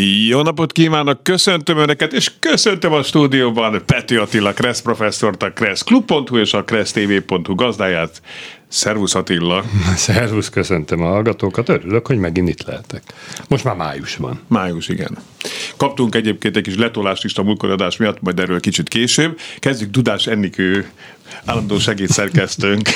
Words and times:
Jó 0.00 0.42
napot 0.42 0.72
kívánok, 0.72 1.22
köszöntöm 1.22 1.78
Önöket, 1.78 2.12
és 2.12 2.30
köszöntöm 2.38 2.92
a 2.92 3.02
stúdióban 3.02 3.82
Peti 3.86 4.16
Attila, 4.16 4.52
Kressz 4.52 4.80
professzort, 4.80 5.42
a 5.42 5.52
kresszklub.hu 5.52 6.38
és 6.38 6.52
a 6.52 6.64
kressztv.hu 6.64 7.54
gazdáját. 7.54 8.22
Szervusz 8.68 9.14
Attila! 9.14 9.64
Szervusz, 9.96 10.48
köszöntöm 10.48 11.02
a 11.02 11.06
hallgatókat, 11.06 11.68
örülök, 11.68 12.06
hogy 12.06 12.18
megint 12.18 12.48
itt 12.48 12.62
lehetek. 12.62 13.02
Most 13.48 13.64
már 13.64 13.76
május 13.76 14.16
van. 14.16 14.40
Május, 14.46 14.88
igen. 14.88 15.18
Kaptunk 15.76 16.14
egyébként 16.14 16.56
egy 16.56 16.62
kis 16.62 16.76
letolást 16.76 17.24
is 17.24 17.34
a 17.34 17.42
múlkoradás 17.42 17.96
miatt, 17.96 18.22
majd 18.22 18.38
erről 18.38 18.60
kicsit 18.60 18.88
később. 18.88 19.38
Kezdjük 19.58 19.90
Dudás 19.90 20.26
Ennikő 20.26 20.90
állandó 21.44 21.78
segédszerkesztőnk 21.78 22.88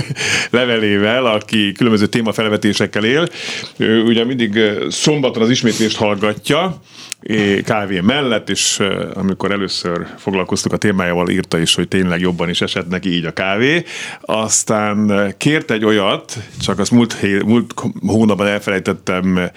levelével, 0.50 1.26
aki 1.26 1.72
különböző 1.72 2.06
témafelvetésekkel 2.06 3.04
él. 3.04 3.28
Ő 3.76 4.02
ugye 4.02 4.24
mindig 4.24 4.60
szombaton 4.88 5.42
az 5.42 5.50
ismétlést 5.50 5.96
hallgatja, 5.96 6.80
kávé 7.64 8.00
mellett, 8.00 8.48
és 8.48 8.82
amikor 9.14 9.50
először 9.50 10.06
foglalkoztuk 10.18 10.72
a 10.72 10.76
témájával, 10.76 11.28
írta 11.28 11.58
is, 11.58 11.74
hogy 11.74 11.88
tényleg 11.88 12.20
jobban 12.20 12.48
is 12.48 12.60
esett 12.60 12.88
neki 12.88 13.14
így 13.14 13.24
a 13.24 13.32
kávé. 13.32 13.84
Aztán 14.20 15.34
kért 15.36 15.70
egy 15.70 15.84
olyat, 15.84 16.38
csak 16.60 16.78
azt 16.78 16.90
múlt, 16.90 17.14
hé, 17.14 17.38
múlt 17.44 17.74
hónapban 18.06 18.46
elfelejtettem 18.46 19.50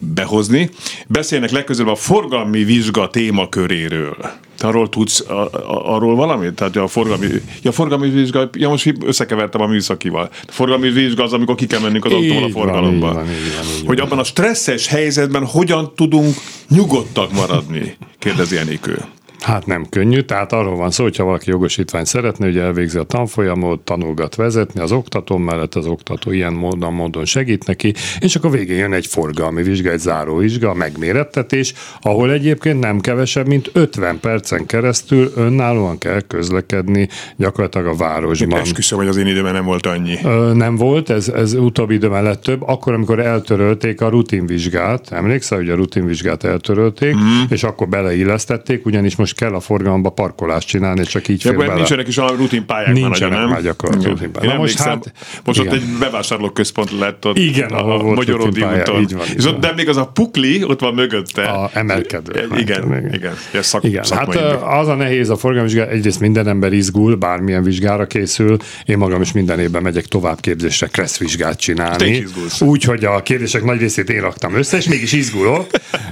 behozni. 0.00 0.70
Beszélnek 1.06 1.50
legközelebb 1.50 1.92
a 1.92 1.96
forgalmi 1.96 2.64
vizsga 2.64 3.08
témaköréről. 3.08 4.16
Te 4.56 4.66
arról 4.66 4.88
tudsz 4.88 5.20
a, 5.20 5.32
a, 5.32 5.94
arról 5.94 6.16
valamit? 6.16 6.54
Tehát 6.54 6.76
a 6.76 6.86
forgalmi, 6.86 7.26
ja, 7.62 7.70
a 7.70 7.72
forgalmi 7.72 8.08
vizsga, 8.08 8.50
ja 8.52 8.68
most 8.68 8.94
összekevertem 9.04 9.60
a 9.60 9.66
műszakival. 9.66 10.28
A 10.46 10.52
forgalmi 10.52 10.90
vizsga 10.90 11.22
az, 11.22 11.32
amikor 11.32 11.54
ki 11.54 11.66
kell 11.66 11.80
mennünk 11.80 12.04
az 12.04 12.12
autóval 12.12 12.44
a 12.44 12.48
forgalomba. 12.48 13.12
Van, 13.12 13.22
így 13.22 13.28
van, 13.28 13.36
így 13.36 13.54
van, 13.56 13.64
így 13.78 13.86
hogy 13.86 14.00
abban 14.00 14.18
a 14.18 14.24
stresszes 14.24 14.86
helyzetben 14.86 15.46
hogyan 15.46 15.92
tudunk 15.94 16.34
nyugodtak 16.68 17.32
maradni, 17.32 17.96
kérdezi 18.18 18.56
Enikő. 18.56 19.04
Hát 19.40 19.66
nem 19.66 19.86
könnyű, 19.88 20.20
tehát 20.20 20.52
arról 20.52 20.76
van 20.76 20.90
szó, 20.90 21.02
hogyha 21.02 21.24
valaki 21.24 21.50
jogosítvány 21.50 22.04
szeretne, 22.04 22.44
hogy 22.44 22.58
elvégzi 22.58 22.98
a 22.98 23.02
tanfolyamot, 23.02 23.80
tanulgat 23.80 24.34
vezetni, 24.34 24.80
az 24.80 24.92
oktató 24.92 25.36
mellett 25.36 25.74
az 25.74 25.86
oktató 25.86 26.30
ilyen 26.30 26.52
módon, 26.52 26.92
módon 26.92 27.24
segít 27.24 27.66
neki, 27.66 27.94
és 28.18 28.36
akkor 28.36 28.50
végén 28.50 28.76
jön 28.76 28.92
egy 28.92 29.06
forgalmi 29.06 29.62
vizsga, 29.62 29.90
egy 29.90 29.98
záróvizsga, 29.98 30.70
a 30.70 30.74
megmérettetés, 30.74 31.74
ahol 32.00 32.32
egyébként 32.32 32.80
nem 32.80 33.00
kevesebb, 33.00 33.46
mint 33.46 33.70
50 33.72 34.20
percen 34.20 34.66
keresztül 34.66 35.32
önállóan 35.36 35.98
kell 35.98 36.20
közlekedni 36.20 37.08
gyakorlatilag 37.36 37.86
a 37.86 37.94
városban. 37.94 38.60
Esküszöm, 38.60 38.98
hogy 38.98 39.08
az 39.08 39.16
én 39.16 39.26
időben 39.26 39.52
nem 39.52 39.64
volt 39.64 39.86
annyi. 39.86 40.18
Ö, 40.24 40.52
nem 40.54 40.76
volt, 40.76 41.10
ez, 41.10 41.28
ez 41.28 41.54
utóbbi 41.54 41.94
időben 41.94 42.22
lett 42.22 42.42
több, 42.42 42.62
akkor, 42.62 42.92
amikor 42.92 43.20
eltörölték 43.20 44.00
a 44.00 44.08
rutinvizsgát, 44.08 45.12
emlékszel, 45.12 45.58
hogy 45.58 45.68
a 45.68 45.74
rutinvizsgát 45.74 46.44
eltörölték, 46.44 47.16
mm. 47.16 47.42
és 47.48 47.62
akkor 47.62 47.88
beleillesztették, 47.88 48.86
ugyanis 48.86 49.16
most 49.16 49.23
kell 49.32 49.54
a 49.54 49.60
forgalomba 49.60 50.10
parkolást 50.10 50.68
csinálni, 50.68 51.00
és 51.00 51.08
csak 51.08 51.28
így 51.28 51.42
fér 51.42 51.56
bele. 51.56 51.74
Nincsenek 51.74 52.08
is 52.08 52.18
a 52.18 52.28
rutinpályák 52.36 52.92
nincsenek 52.92 53.38
már 53.38 53.48
nem? 53.48 53.62
gyakorlatilag 53.62 54.16
rutinpályák. 54.16 54.52
Na 54.52 54.58
most, 54.58 54.78
hát, 54.78 55.12
most 55.44 55.60
ott 55.60 55.72
egy 55.72 55.82
bevásárlóközpont 56.00 56.98
lett 56.98 57.26
ott 57.26 57.38
igen, 57.38 57.70
a, 57.70 57.98
a 57.98 58.02
Magyaródi 58.02 58.62
úton. 58.62 59.00
Így 59.00 59.14
van, 59.14 59.26
és 59.36 59.44
ott, 59.44 59.60
de 59.60 59.72
még 59.76 59.88
az 59.88 59.96
a 59.96 60.06
pukli, 60.06 60.64
ott 60.64 60.80
van 60.80 60.94
mögötte. 60.94 61.42
A 61.42 61.70
emelkedő. 61.72 62.32
Igen, 62.34 62.58
igen. 62.58 62.84
igen. 62.92 63.12
igen. 63.12 63.62
Szak, 63.62 63.84
igen. 63.84 64.04
Hát 64.10 64.34
az 64.62 64.88
a 64.88 64.94
nehéz 64.94 65.30
a 65.30 65.36
forgalomvizsgál, 65.36 65.88
egyrészt 65.88 66.20
minden 66.20 66.48
ember 66.48 66.72
izgul, 66.72 67.14
bármilyen 67.14 67.62
vizsgára 67.62 68.06
készül. 68.06 68.56
Én 68.84 68.98
magam 68.98 69.20
is 69.20 69.32
minden 69.32 69.58
évben 69.60 69.82
megyek 69.82 70.04
továbbképzésre, 70.04 70.86
kresszvizsgát 70.86 71.58
csinálni. 71.58 72.24
Úgy, 72.60 72.84
hogy 72.84 73.04
a 73.04 73.22
kérdések 73.22 73.64
nagy 73.64 73.78
részét 73.78 74.10
én 74.10 74.20
raktam 74.20 74.54
össze, 74.54 74.76
és 74.76 74.88
mégis 74.88 75.12
izgulok. 75.12 75.66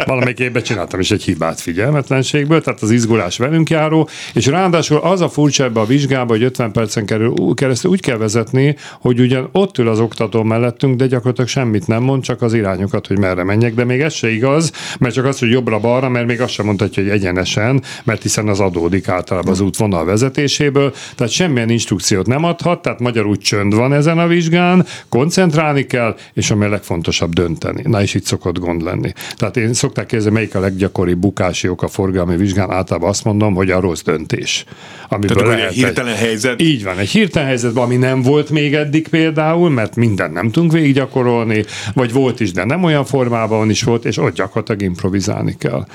Valamelyik 0.06 0.38
évben 0.38 0.62
csináltam 0.62 1.00
is 1.00 1.10
egy 1.10 1.22
hibát 1.22 1.60
figyelmetlenségből, 1.60 2.62
tehát 2.62 2.82
az 2.82 2.91
izgulás 3.02 3.38
velünk 3.38 3.70
járó, 3.70 4.08
és 4.34 4.46
ráadásul 4.46 4.96
az 4.96 5.20
a 5.20 5.28
furcsa 5.28 5.64
ebbe 5.64 5.80
a 5.80 5.84
vizsgába, 5.84 6.32
hogy 6.32 6.42
50 6.42 6.72
percen 6.72 7.06
keresztül 7.54 7.90
úgy 7.90 8.00
kell 8.00 8.16
vezetni, 8.16 8.76
hogy 9.00 9.20
ugyan 9.20 9.48
ott 9.52 9.78
ül 9.78 9.88
az 9.88 10.00
oktató 10.00 10.42
mellettünk, 10.42 10.96
de 10.96 11.06
gyakorlatilag 11.06 11.48
semmit 11.48 11.86
nem 11.86 12.02
mond, 12.02 12.22
csak 12.22 12.42
az 12.42 12.54
irányokat, 12.54 13.06
hogy 13.06 13.18
merre 13.18 13.44
menjek, 13.44 13.74
de 13.74 13.84
még 13.84 14.00
ez 14.00 14.14
se 14.14 14.30
igaz, 14.30 14.72
mert 14.98 15.14
csak 15.14 15.24
az, 15.24 15.38
hogy 15.38 15.50
jobbra-balra, 15.50 16.08
mert 16.08 16.26
még 16.26 16.40
azt 16.40 16.52
sem 16.52 16.66
mondhatja, 16.66 17.02
hogy 17.02 17.12
egyenesen, 17.12 17.82
mert 18.04 18.22
hiszen 18.22 18.48
az 18.48 18.60
adódik 18.60 19.08
általában 19.08 19.52
az 19.52 19.60
útvonal 19.60 20.04
vezetéséből, 20.04 20.92
tehát 21.14 21.32
semmilyen 21.32 21.70
instrukciót 21.70 22.26
nem 22.26 22.44
adhat, 22.44 22.82
tehát 22.82 23.00
magyarul 23.00 23.36
csönd 23.36 23.74
van 23.74 23.92
ezen 23.92 24.19
a 24.19 24.26
vizsgán, 24.26 24.86
koncentrálni 25.08 25.86
kell, 25.86 26.16
és 26.32 26.50
ami 26.50 26.64
a 26.64 26.69
legfontosabb 26.69 27.32
dönteni. 27.32 27.82
Na 27.84 28.02
és 28.02 28.14
itt 28.14 28.24
szokott 28.24 28.58
gond 28.58 28.82
lenni. 28.82 29.12
Tehát 29.36 29.56
én 29.56 29.72
szokták 29.72 30.06
kérdezni, 30.06 30.32
melyik 30.32 30.54
a 30.54 30.60
leggyakoribb 30.60 31.19
bukási 31.19 31.69
ok 31.69 31.82
a 31.82 31.88
forgalmi 31.88 32.36
vizsgán, 32.36 32.70
általában 32.92 33.08
azt 33.08 33.25
mondom, 33.25 33.54
hogy 33.54 33.70
a 33.70 33.80
rossz 33.80 34.03
döntés. 34.03 34.64
Amiből 35.08 35.36
Tehát 35.36 35.54
lehet 35.54 35.70
egy 35.70 35.76
hirtelen 35.76 36.14
helyzet. 36.14 36.62
Így 36.62 36.84
van, 36.84 36.98
egy 36.98 37.10
hirtelen 37.10 37.48
helyzetben, 37.48 37.82
ami 37.82 37.97
nem 37.97 38.22
volt 38.22 38.50
még 38.50 38.75
eddig 38.75 39.08
például, 39.08 39.70
mert 39.70 39.97
mindent 39.97 40.32
nem 40.32 40.50
tudunk 40.50 40.72
végiggyakorolni, 40.72 41.64
vagy 41.94 42.12
volt 42.12 42.41
is, 42.41 42.52
de 42.52 42.64
nem 42.64 42.84
olyan 42.84 43.04
formában 43.04 43.70
is 43.70 43.82
volt, 43.82 44.04
és 44.04 44.16
ott 44.16 44.34
gyakorlatilag 44.34 44.82
improvizálni 44.82 45.56
kell. 45.58 45.86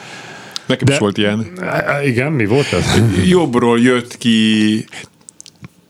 Nekem 0.66 0.86
de, 0.86 0.94
is 0.94 1.00
volt 1.00 1.18
ilyen. 1.18 1.47
Igen, 2.06 2.31
mi 2.31 2.46
volt 2.46 2.74
ez? 2.74 3.02
Jobbról 3.30 3.80
jött 3.80 4.18
ki 4.18 4.86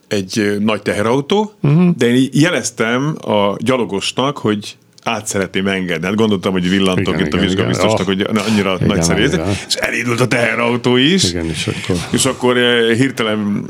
egy 0.08 0.58
nagy 0.60 0.82
teherautó, 0.82 1.54
uh-huh. 1.62 1.96
de 1.98 2.06
én 2.08 2.30
jeleztem 2.32 3.18
a 3.22 3.56
gyalogosnak, 3.58 4.38
hogy 4.38 4.78
át 5.08 5.28
szeretném 5.28 5.68
engedni. 5.68 6.06
Hát 6.06 6.16
gondoltam, 6.16 6.52
hogy 6.52 6.70
villantok 6.70 7.14
igen, 7.14 7.20
itt 7.20 7.34
igen, 7.34 7.40
a 7.40 7.42
vizsgabiztosnak, 7.42 8.06
hogy 8.06 8.22
annyira 8.22 8.76
igen, 8.76 8.88
nagyszerű 8.88 9.26
igen. 9.26 9.50
és 9.68 9.74
elindult 9.74 10.20
a 10.20 10.28
teherautó 10.28 10.96
is, 10.96 11.24
igen, 11.24 11.46
és 11.46 11.68
akkor, 11.68 11.96
és 12.12 12.26
akkor 12.26 12.58
eh, 12.58 12.96
hirtelen 12.98 13.66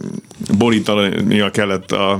borítania 0.57 1.51
kellett 1.51 1.91
a 1.91 2.19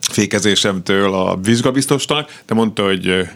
fékezésemtől 0.00 1.14
a 1.14 1.38
vizsgabiztosnak, 1.42 2.40
de 2.46 2.54
mondta, 2.54 2.84
hogy 2.84 3.06
eh, 3.06 3.28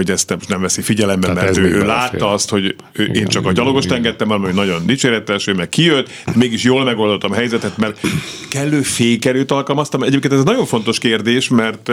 hogy 0.00 0.10
ezt 0.10 0.36
nem 0.48 0.60
veszi 0.60 0.82
figyelembe, 0.82 1.26
Tehát 1.26 1.42
mert 1.42 1.56
ő, 1.56 1.62
ő 1.62 1.84
látta 1.84 2.18
fél. 2.18 2.26
azt, 2.26 2.50
hogy 2.50 2.74
ő, 2.92 3.02
igen, 3.02 3.14
én 3.14 3.26
csak 3.26 3.42
igen, 3.42 3.54
a 3.54 3.56
gyalogost 3.56 3.86
igen. 3.86 3.96
engedtem 3.96 4.30
el, 4.30 4.38
hogy 4.38 4.54
nagyon 4.54 4.86
dicséretes, 4.86 5.46
ő 5.46 5.52
meg 5.54 5.68
kijött, 5.68 6.10
mégis 6.34 6.64
jól 6.64 6.84
megoldottam 6.84 7.32
a 7.32 7.34
helyzetet, 7.34 7.76
mert 7.76 8.00
kellő 8.48 8.82
fékerőt 8.82 9.50
alkalmaztam. 9.50 10.02
Egyébként 10.02 10.32
ez 10.32 10.38
egy 10.38 10.44
nagyon 10.44 10.66
fontos 10.66 10.98
kérdés, 10.98 11.48
mert 11.48 11.90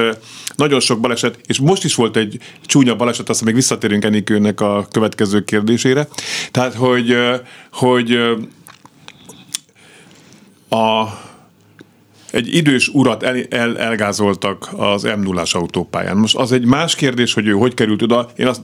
nagyon 0.56 0.80
sok 0.80 1.00
baleset, 1.00 1.40
és 1.46 1.60
most 1.60 1.84
is 1.84 1.96
volt 1.96 2.18
egy 2.18 2.40
csúnya 2.66 2.96
baleset, 2.96 3.30
aztán 3.30 3.46
még 3.46 3.56
visszatérünk 3.56 4.04
Enikőnek 4.04 4.62
a 4.62 4.88
következő 4.92 5.44
kérdésére. 5.44 6.08
Tehát, 6.52 6.74
hogy, 6.74 7.18
hogy 7.72 8.18
a 10.70 11.04
egy 12.32 12.56
idős 12.56 12.88
urat 12.88 13.24
el, 13.24 13.44
el, 13.50 13.78
elgázoltak 13.78 14.70
az 14.76 15.04
m 15.04 15.22
0 15.22 15.44
autópályán. 15.52 16.18
Most 16.18 16.36
az 16.36 16.52
egy 16.52 16.66
más 16.66 16.96
kérdés, 16.96 17.34
hogy 17.34 17.48
ő 17.48 17.52
hogy 17.52 17.74
került 17.74 18.02
oda. 18.02 18.30
Én 18.36 18.48
azt 18.48 18.62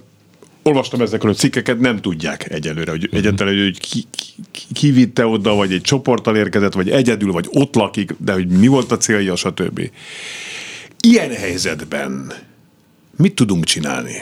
olvastam 0.64 1.02
ezekről 1.02 1.32
a 1.32 1.36
cikkeket, 1.36 1.80
nem 1.80 2.02
tudják 2.02 2.52
egyelőre, 2.52 2.92
hogy 2.92 3.04
uh-huh. 3.04 3.20
egyáltalán, 3.20 3.64
hogy 3.64 3.80
ki, 3.80 4.04
ki, 4.12 4.64
ki 4.74 4.92
vitte 4.92 5.26
oda, 5.26 5.54
vagy 5.54 5.74
egy 5.74 5.82
csoporttal 5.82 6.36
érkezett, 6.36 6.74
vagy 6.74 6.90
egyedül, 6.90 7.32
vagy 7.32 7.48
ott 7.50 7.76
lakik, 7.76 8.16
de 8.18 8.34
hogy 8.34 8.48
mi 8.48 8.68
volt 8.68 8.92
a 8.92 8.98
célja, 8.98 9.36
stb. 9.36 9.90
Ilyen 11.00 11.30
helyzetben 11.30 12.34
mit 13.18 13.36
tudunk 13.36 13.64
csinálni? 13.64 14.16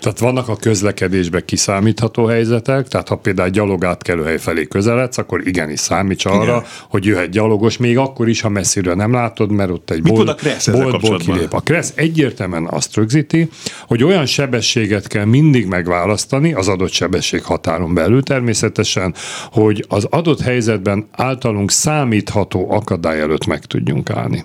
Tehát 0.00 0.18
vannak 0.18 0.48
a 0.48 0.56
közlekedésben 0.56 1.42
kiszámítható 1.44 2.24
helyzetek, 2.24 2.88
tehát 2.88 3.08
ha 3.08 3.16
például 3.16 3.48
gyalog 3.48 3.84
átkelőhely 3.84 4.38
felé 4.38 4.64
közeledsz, 4.64 5.18
akkor 5.18 5.46
igenis 5.46 5.80
számíts 5.80 6.24
arra, 6.24 6.42
Igen. 6.42 6.62
hogy 6.88 7.04
jöhet 7.04 7.30
gyalogos, 7.30 7.76
még 7.76 7.98
akkor 7.98 8.28
is, 8.28 8.40
ha 8.40 8.48
messziről 8.48 8.94
nem 8.94 9.12
látod, 9.12 9.50
mert 9.50 9.70
ott 9.70 9.90
egy 9.90 10.02
bolt, 10.02 10.28
a 10.28 10.70
boltból 10.70 11.18
kilép. 11.18 11.52
A 11.52 11.60
Kressz 11.60 11.92
egyértelműen 11.94 12.66
azt 12.70 12.94
rögzíti, 12.94 13.48
hogy 13.86 14.04
olyan 14.04 14.26
sebességet 14.26 15.06
kell 15.06 15.24
mindig 15.24 15.66
megválasztani, 15.66 16.52
az 16.52 16.68
adott 16.68 16.92
sebesség 16.92 17.42
határon 17.42 17.94
belül 17.94 18.22
természetesen, 18.22 19.14
hogy 19.52 19.84
az 19.88 20.06
adott 20.10 20.40
helyzetben 20.40 21.06
általunk 21.10 21.70
számítható 21.70 22.70
akadály 22.70 23.20
előtt 23.20 23.46
meg 23.46 23.64
tudjunk 23.64 24.10
állni. 24.10 24.44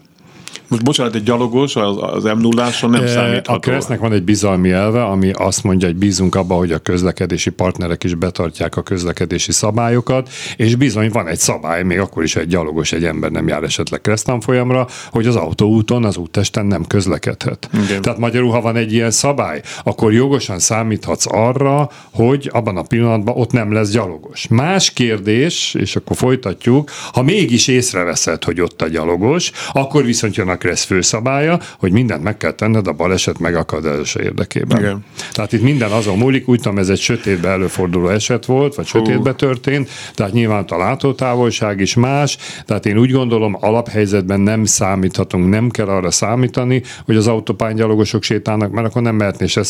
Most 0.72 0.84
bocsánat, 0.84 1.16
egy 1.16 1.24
gyalogos 1.24 1.76
az, 1.76 1.98
az 2.00 2.24
m 2.24 2.40
0 2.40 2.70
nem 2.82 3.08
számítható. 3.08 3.54
A 3.54 3.60
Kresznek 3.60 4.00
van 4.00 4.14
egy 4.14 4.24
bizalmi 4.24 4.72
elve, 4.72 5.04
ami 5.04 5.32
azt 5.32 5.64
mondja, 5.64 5.88
hogy 5.88 5.96
bízunk 5.98 6.36
abba, 6.36 6.56
hogy 6.56 6.72
a 6.72 6.78
közlekedési 6.78 7.50
partnerek 7.50 8.04
is 8.04 8.14
betartják 8.14 8.78
a 8.78 8.82
közlekedési 8.82 9.52
szabályokat, 9.52 10.30
és 10.56 10.76
bizony 10.76 11.10
van 11.10 11.28
egy 11.28 11.38
szabály, 11.40 11.84
még 11.84 12.00
akkor 12.00 12.24
is 12.24 12.36
egy 12.36 12.48
gyalogos, 12.48 12.92
egy 12.92 13.06
ember 13.06 13.32
nem 13.32 13.48
jár 13.48 13.64
esetleg 13.64 14.02
folyamra, 14.40 14.88
hogy 15.12 15.28
az 15.28 15.36
autóúton, 15.36 16.04
az 16.04 16.18
úttesten 16.18 16.66
nem 16.66 16.86
közlekedhet. 16.86 17.70
Igen. 17.86 18.02
Tehát 18.02 18.20
magyarul, 18.20 18.52
ha 18.52 18.62
van 18.62 18.76
egy 18.76 18.94
ilyen 18.94 19.12
szabály, 19.12 19.62
akkor 19.84 20.14
jogosan 20.14 20.60
számíthatsz 20.60 21.26
arra, 21.28 21.90
hogy 22.14 22.50
abban 22.54 22.78
a 22.78 22.82
pillanatban 22.82 23.36
ott 23.38 23.52
nem 23.52 23.74
lesz 23.74 23.90
gyalogos. 23.90 24.48
Más 24.48 24.92
kérdés, 24.92 25.74
és 25.74 25.96
akkor 25.96 26.16
folytatjuk, 26.16 26.92
ha 27.14 27.22
mégis 27.22 27.68
észreveszed, 27.68 28.44
hogy 28.44 28.62
ott 28.62 28.82
a 28.82 28.88
gyalogos, 28.88 29.52
akkor 29.72 30.04
viszont 30.06 30.36
jön 30.36 30.50
a 30.50 30.60
Kressz 30.62 30.84
főszabálya, 30.84 31.60
hogy 31.80 31.92
mindent 31.92 32.24
meg 32.24 32.38
kell 32.38 32.52
tenned 32.52 32.88
a 32.88 32.92
baleset 32.92 33.40
megakadályozása 33.40 34.22
érdekében. 34.22 34.80
Igen. 34.80 35.06
Tehát 35.32 35.54
itt 35.54 35.62
minden 35.62 35.92
azon 35.92 36.18
múlik, 36.18 36.48
úgy 36.48 36.62
tudom, 36.62 36.78
ez 36.78 36.90
egy 36.90 37.00
sötétbe 37.00 37.50
előforduló 37.50 38.08
eset 38.08 38.46
volt, 38.46 38.76
vagy 38.76 38.86
sötétbe 38.86 39.34
történt, 39.34 39.90
tehát 40.14 40.34
nyilván 40.34 40.64
a 40.68 40.78
látótávolság 40.78 41.80
is 41.80 41.96
más, 41.96 42.38
tehát 42.66 42.86
én 42.86 42.98
úgy 42.98 43.12
gondolom, 43.12 43.58
alaphelyzetben 43.60 44.40
nem 44.40 44.66
számíthatunk, 44.66 45.50
nem 45.50 45.70
kell 45.70 45.88
arra 45.88 46.12
számítani, 46.12 46.82
hogy 47.06 47.16
az 47.16 47.28
autópályán 47.28 48.06
sétálnak, 48.20 48.72
mert 48.72 48.88
akkor 48.88 49.02
nem 49.02 49.16
mehetné 49.16 49.48
se 49.48 49.64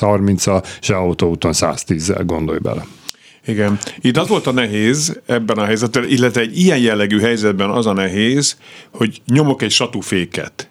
30 0.00 0.44
se 0.80 0.96
autóúton 0.96 1.52
110-zel, 1.54 2.22
gondolj 2.26 2.58
bele. 2.58 2.84
Igen. 3.46 3.78
Itt 4.00 4.16
az 4.16 4.28
volt 4.28 4.46
a 4.46 4.52
nehéz 4.52 5.20
ebben 5.26 5.58
a 5.58 5.64
helyzetben, 5.64 6.08
illetve 6.08 6.40
egy 6.40 6.58
ilyen 6.58 6.78
jellegű 6.78 7.20
helyzetben 7.20 7.70
az 7.70 7.86
a 7.86 7.92
nehéz, 7.92 8.56
hogy 8.90 9.22
nyomok 9.26 9.62
egy 9.62 9.70
satúféket. 9.70 10.68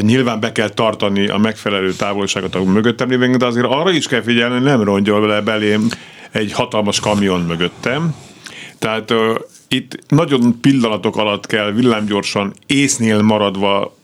Nyilván 0.00 0.40
be 0.40 0.52
kell 0.52 0.68
tartani 0.68 1.28
a 1.28 1.36
megfelelő 1.36 1.92
távolságot 1.92 2.54
a 2.54 2.64
mögöttem 2.64 3.08
lévő, 3.08 3.36
de 3.36 3.46
azért 3.46 3.66
arra 3.66 3.90
is 3.90 4.06
kell 4.06 4.22
figyelni, 4.22 4.54
hogy 4.54 4.64
nem 4.64 4.82
rongyol 4.82 5.26
le 5.26 5.40
belém 5.40 5.88
egy 6.30 6.52
hatalmas 6.52 7.00
kamion 7.00 7.40
mögöttem. 7.40 8.14
Tehát 8.78 9.10
uh, 9.10 9.34
itt 9.68 9.98
nagyon 10.08 10.60
pillanatok 10.60 11.16
alatt 11.16 11.46
kell 11.46 11.72
villámgyorsan 11.72 12.54
észnél 12.66 13.22
maradva 13.22 13.95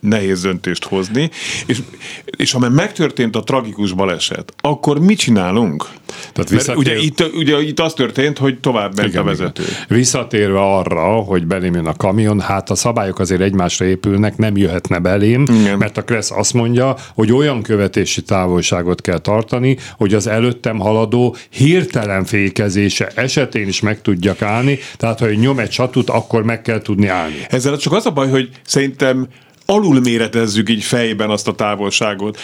nehéz 0.00 0.42
döntést 0.42 0.84
hozni, 0.84 1.30
és, 1.66 1.78
és 2.24 2.52
ha 2.52 2.58
már 2.58 2.70
megtörtént 2.70 3.36
a 3.36 3.42
tragikus 3.42 3.92
baleset, 3.92 4.52
akkor 4.60 4.98
mit 4.98 5.18
csinálunk? 5.18 5.88
Tehát 6.32 6.50
visszatér... 6.50 6.76
ugye, 6.76 6.96
itt, 6.96 7.34
ugye 7.34 7.60
itt 7.60 7.80
az 7.80 7.92
történt, 7.92 8.38
hogy 8.38 8.60
tovább 8.60 8.96
ment 8.96 9.08
igen, 9.08 9.22
a 9.22 9.24
vezető. 9.24 9.62
Igen. 9.62 9.74
Visszatérve 9.88 10.60
arra, 10.60 11.04
hogy 11.04 11.46
belém 11.46 11.74
jön 11.74 11.86
a 11.86 11.94
kamion, 11.94 12.40
hát 12.40 12.70
a 12.70 12.74
szabályok 12.74 13.18
azért 13.18 13.40
egymásra 13.40 13.84
épülnek, 13.84 14.36
nem 14.36 14.56
jöhetne 14.56 14.98
belém, 14.98 15.44
igen. 15.60 15.78
mert 15.78 15.96
a 15.96 16.02
Kressz 16.02 16.30
azt 16.30 16.52
mondja, 16.52 16.96
hogy 17.14 17.32
olyan 17.32 17.62
követési 17.62 18.22
távolságot 18.22 19.00
kell 19.00 19.18
tartani, 19.18 19.76
hogy 19.96 20.14
az 20.14 20.26
előttem 20.26 20.78
haladó 20.78 21.36
hirtelen 21.50 22.24
fékezése 22.24 23.10
esetén 23.14 23.68
is 23.68 23.80
meg 23.80 24.02
tudjak 24.02 24.42
állni, 24.42 24.78
tehát 24.96 25.18
ha 25.18 25.30
nyom 25.30 25.58
egy 25.58 25.70
csatut, 25.70 26.10
akkor 26.10 26.42
meg 26.42 26.62
kell 26.62 26.80
tudni 26.82 27.06
állni. 27.06 27.46
Ezzel 27.48 27.76
csak 27.76 27.92
az 27.92 28.06
a 28.06 28.10
baj, 28.10 28.28
hogy 28.28 28.48
szerintem 28.62 29.28
alulméretezzük 29.72 30.68
így 30.68 30.82
fejben 30.82 31.30
azt 31.30 31.48
a 31.48 31.54
távolságot 31.54 32.38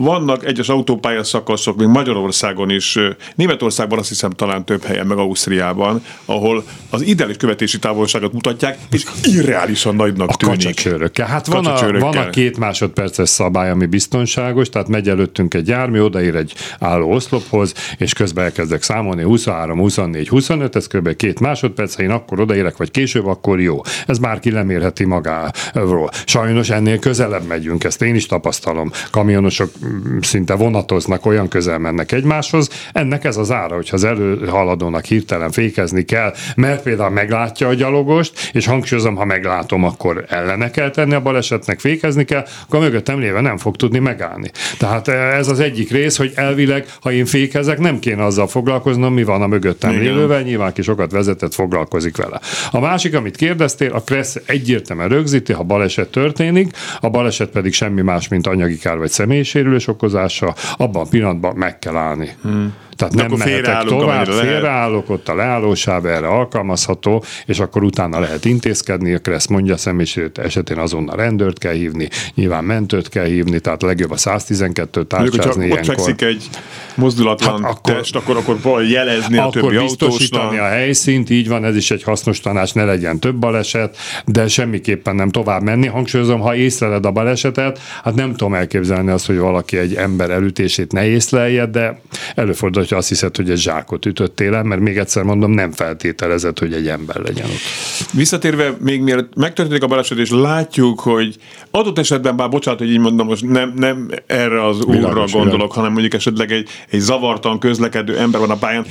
vannak 0.00 0.44
egyes 0.44 0.68
autópályaszakaszok, 0.68 1.76
még 1.76 1.86
Magyarországon 1.86 2.70
is, 2.70 2.98
Németországban 3.34 3.98
azt 3.98 4.08
hiszem 4.08 4.30
talán 4.30 4.64
több 4.64 4.82
helyen, 4.82 5.06
meg 5.06 5.18
Ausztriában, 5.18 6.04
ahol 6.24 6.64
az 6.90 7.02
ideális 7.02 7.36
követési 7.36 7.78
távolságot 7.78 8.32
mutatják, 8.32 8.78
és 8.90 9.04
irreálisan 9.22 9.94
nagynak 9.94 10.28
a 10.28 10.34
tűnik. 10.34 10.54
Kacsacsőrökkel. 10.54 11.26
Hát 11.26 11.46
van 11.46 11.66
a, 11.66 11.98
van 11.98 12.16
a 12.16 12.30
két 12.30 12.58
másodperces 12.58 13.28
szabály, 13.28 13.70
ami 13.70 13.86
biztonságos, 13.86 14.68
tehát 14.68 14.88
megy 14.88 15.08
előttünk 15.08 15.54
egy 15.54 15.68
jármű, 15.68 16.00
odaír 16.00 16.34
egy 16.34 16.52
álló 16.78 17.10
oszlophoz, 17.12 17.74
és 17.96 18.12
közben 18.12 18.44
elkezdek 18.44 18.82
számolni 18.82 19.22
23, 19.22 19.78
24, 19.78 20.28
25, 20.28 20.76
ez 20.76 20.86
kb. 20.86 21.16
két 21.16 21.40
másodperc, 21.40 21.94
ha 21.94 22.02
én 22.02 22.10
akkor 22.10 22.40
odaérek, 22.40 22.76
vagy 22.76 22.90
később, 22.90 23.26
akkor 23.26 23.60
jó. 23.60 23.80
Ez 24.06 24.18
bárki 24.18 24.50
lemérheti 24.50 25.04
magáról. 25.04 26.10
Sajnos 26.24 26.70
ennél 26.70 26.98
közelebb 26.98 27.46
megyünk, 27.46 27.84
ezt 27.84 28.02
én 28.02 28.14
is 28.14 28.26
tapasztalom. 28.26 28.90
Kamionosok 29.10 29.70
szinte 30.20 30.54
vonatoznak, 30.54 31.26
olyan 31.26 31.48
közel 31.48 31.78
mennek 31.78 32.12
egymáshoz. 32.12 32.68
Ennek 32.92 33.24
ez 33.24 33.36
az 33.36 33.50
ára, 33.50 33.74
hogyha 33.74 33.96
az 33.96 34.04
előhaladónak 34.04 35.04
hirtelen 35.04 35.50
fékezni 35.50 36.04
kell, 36.04 36.34
mert 36.56 36.82
például 36.82 37.10
meglátja 37.10 37.68
a 37.68 37.74
gyalogost, 37.74 38.50
és 38.52 38.66
hangsúlyozom, 38.66 39.16
ha 39.16 39.24
meglátom, 39.24 39.84
akkor 39.84 40.24
ellene 40.28 40.70
kell 40.70 40.90
tenni 40.90 41.14
a 41.14 41.20
balesetnek, 41.20 41.80
fékezni 41.80 42.24
kell, 42.24 42.44
akkor 42.66 42.80
mögöttem 42.80 43.18
léve 43.18 43.40
nem 43.40 43.56
fog 43.56 43.76
tudni 43.76 43.98
megállni. 43.98 44.50
Tehát 44.78 45.08
ez 45.08 45.48
az 45.48 45.60
egyik 45.60 45.90
rész, 45.90 46.16
hogy 46.16 46.32
elvileg, 46.34 46.86
ha 47.00 47.12
én 47.12 47.26
fékezek, 47.26 47.78
nem 47.78 47.98
kéne 47.98 48.24
azzal 48.24 48.46
foglalkoznom, 48.46 49.14
mi 49.14 49.24
van 49.24 49.42
a 49.42 49.46
mögöttem 49.46 49.90
Igen. 49.90 50.02
lévővel, 50.02 50.40
nyilván 50.40 50.72
ki 50.72 50.82
sokat 50.82 51.10
vezetett, 51.10 51.54
foglalkozik 51.54 52.16
vele. 52.16 52.40
A 52.70 52.80
másik, 52.80 53.14
amit 53.14 53.36
kérdeztél, 53.36 53.92
a 53.92 54.00
Kressz 54.00 54.36
egyértelműen 54.46 55.08
rögzíti, 55.08 55.52
ha 55.52 55.62
baleset 55.62 56.08
történik, 56.08 56.76
a 57.00 57.08
baleset 57.08 57.48
pedig 57.48 57.72
semmi 57.72 58.02
más, 58.02 58.28
mint 58.28 58.46
anyagi 58.46 58.78
kár 58.78 58.98
vagy 58.98 59.10
személyisérülés, 59.10 59.77
sérülés 59.78 59.86
okozása, 59.86 60.54
abban 60.76 61.02
a 61.02 61.08
pillanatban 61.08 61.56
meg 61.56 61.78
kell 61.78 61.96
állni. 61.96 62.36
Hmm. 62.42 62.74
Tehát 62.98 63.14
nem 63.14 63.32
mehetek 63.38 63.82
tovább, 63.82 64.26
félreállok, 64.26 65.10
ott 65.10 65.28
a 65.28 65.34
leállósáv 65.34 66.06
erre 66.06 66.26
alkalmazható, 66.26 67.24
és 67.46 67.58
akkor 67.58 67.82
utána 67.82 68.20
lehet 68.20 68.44
intézkedni, 68.44 69.14
a 69.14 69.18
Kressz 69.18 69.46
mondja 69.46 69.76
személyiség 69.76 70.30
esetén 70.34 70.78
azonnal 70.78 71.16
rendőrt 71.16 71.58
kell 71.58 71.72
hívni, 71.72 72.08
nyilván 72.34 72.64
mentőt 72.64 73.08
kell 73.08 73.24
hívni, 73.24 73.58
tehát 73.58 73.82
legjobb 73.82 74.10
a 74.10 74.16
112-t 74.16 75.06
tárcsázni 75.06 75.66
ilyenkor. 75.66 75.88
Ott 75.88 75.94
fekszik 75.94 76.22
egy 76.22 76.48
mozdulatlan 76.94 77.62
hát 77.62 77.72
akkor, 77.72 77.94
test, 77.94 78.16
akkor, 78.16 78.36
akkor 78.36 78.82
jelezni 78.82 79.38
akkor 79.38 79.58
a 79.58 79.68
többi 79.68 79.78
biztosítani 79.78 80.42
autósnak. 80.42 80.66
a 80.66 80.68
helyszínt, 80.68 81.30
így 81.30 81.48
van, 81.48 81.64
ez 81.64 81.76
is 81.76 81.90
egy 81.90 82.02
hasznos 82.02 82.40
tanács, 82.40 82.74
ne 82.74 82.84
legyen 82.84 83.18
több 83.18 83.36
baleset, 83.36 83.96
de 84.24 84.48
semmiképpen 84.48 85.14
nem 85.14 85.30
tovább 85.30 85.62
menni. 85.62 85.86
Hangsúlyozom, 85.86 86.40
ha 86.40 86.54
észleled 86.54 87.06
a 87.06 87.10
balesetet, 87.10 87.80
hát 88.02 88.14
nem 88.14 88.30
tudom 88.30 88.54
elképzelni 88.54 89.10
azt, 89.10 89.26
hogy 89.26 89.38
valaki 89.38 89.76
egy 89.76 89.94
ember 89.94 90.30
elütését 90.30 90.92
ne 90.92 91.06
észlelje, 91.06 91.66
de 91.66 92.00
előfordul, 92.34 92.86
hogyha 92.88 93.02
azt 93.02 93.08
hiszed, 93.08 93.36
hogy 93.36 93.50
egy 93.50 93.58
zsákot 93.58 94.06
ütöttél 94.06 94.54
el, 94.54 94.62
mert 94.62 94.80
még 94.80 94.98
egyszer 94.98 95.22
mondom, 95.22 95.50
nem 95.50 95.72
feltételezett, 95.72 96.58
hogy 96.58 96.72
egy 96.72 96.88
ember 96.88 97.16
legyen 97.16 97.44
ott. 97.44 98.12
Visszatérve, 98.12 98.76
még 98.80 99.00
mielőtt 99.00 99.34
megtörténik 99.34 99.82
a 99.82 99.86
baleset, 99.86 100.18
és 100.18 100.30
látjuk, 100.30 101.00
hogy 101.00 101.36
adott 101.70 101.98
esetben, 101.98 102.36
bár 102.36 102.48
bocsánat, 102.48 102.80
hogy 102.80 102.90
így 102.90 102.98
mondom, 102.98 103.26
most 103.26 103.44
nem, 103.44 103.72
nem 103.76 104.10
erre 104.26 104.66
az 104.66 104.76
úrra 104.76 104.92
világos, 104.92 105.32
gondolok, 105.32 105.52
világos. 105.52 105.74
hanem 105.74 105.92
mondjuk 105.92 106.14
esetleg 106.14 106.52
egy, 106.52 106.68
egy 106.90 107.00
zavartan 107.00 107.58
közlekedő 107.58 108.18
ember 108.18 108.40
van 108.40 108.50
a 108.50 108.56
pályán. 108.56 108.86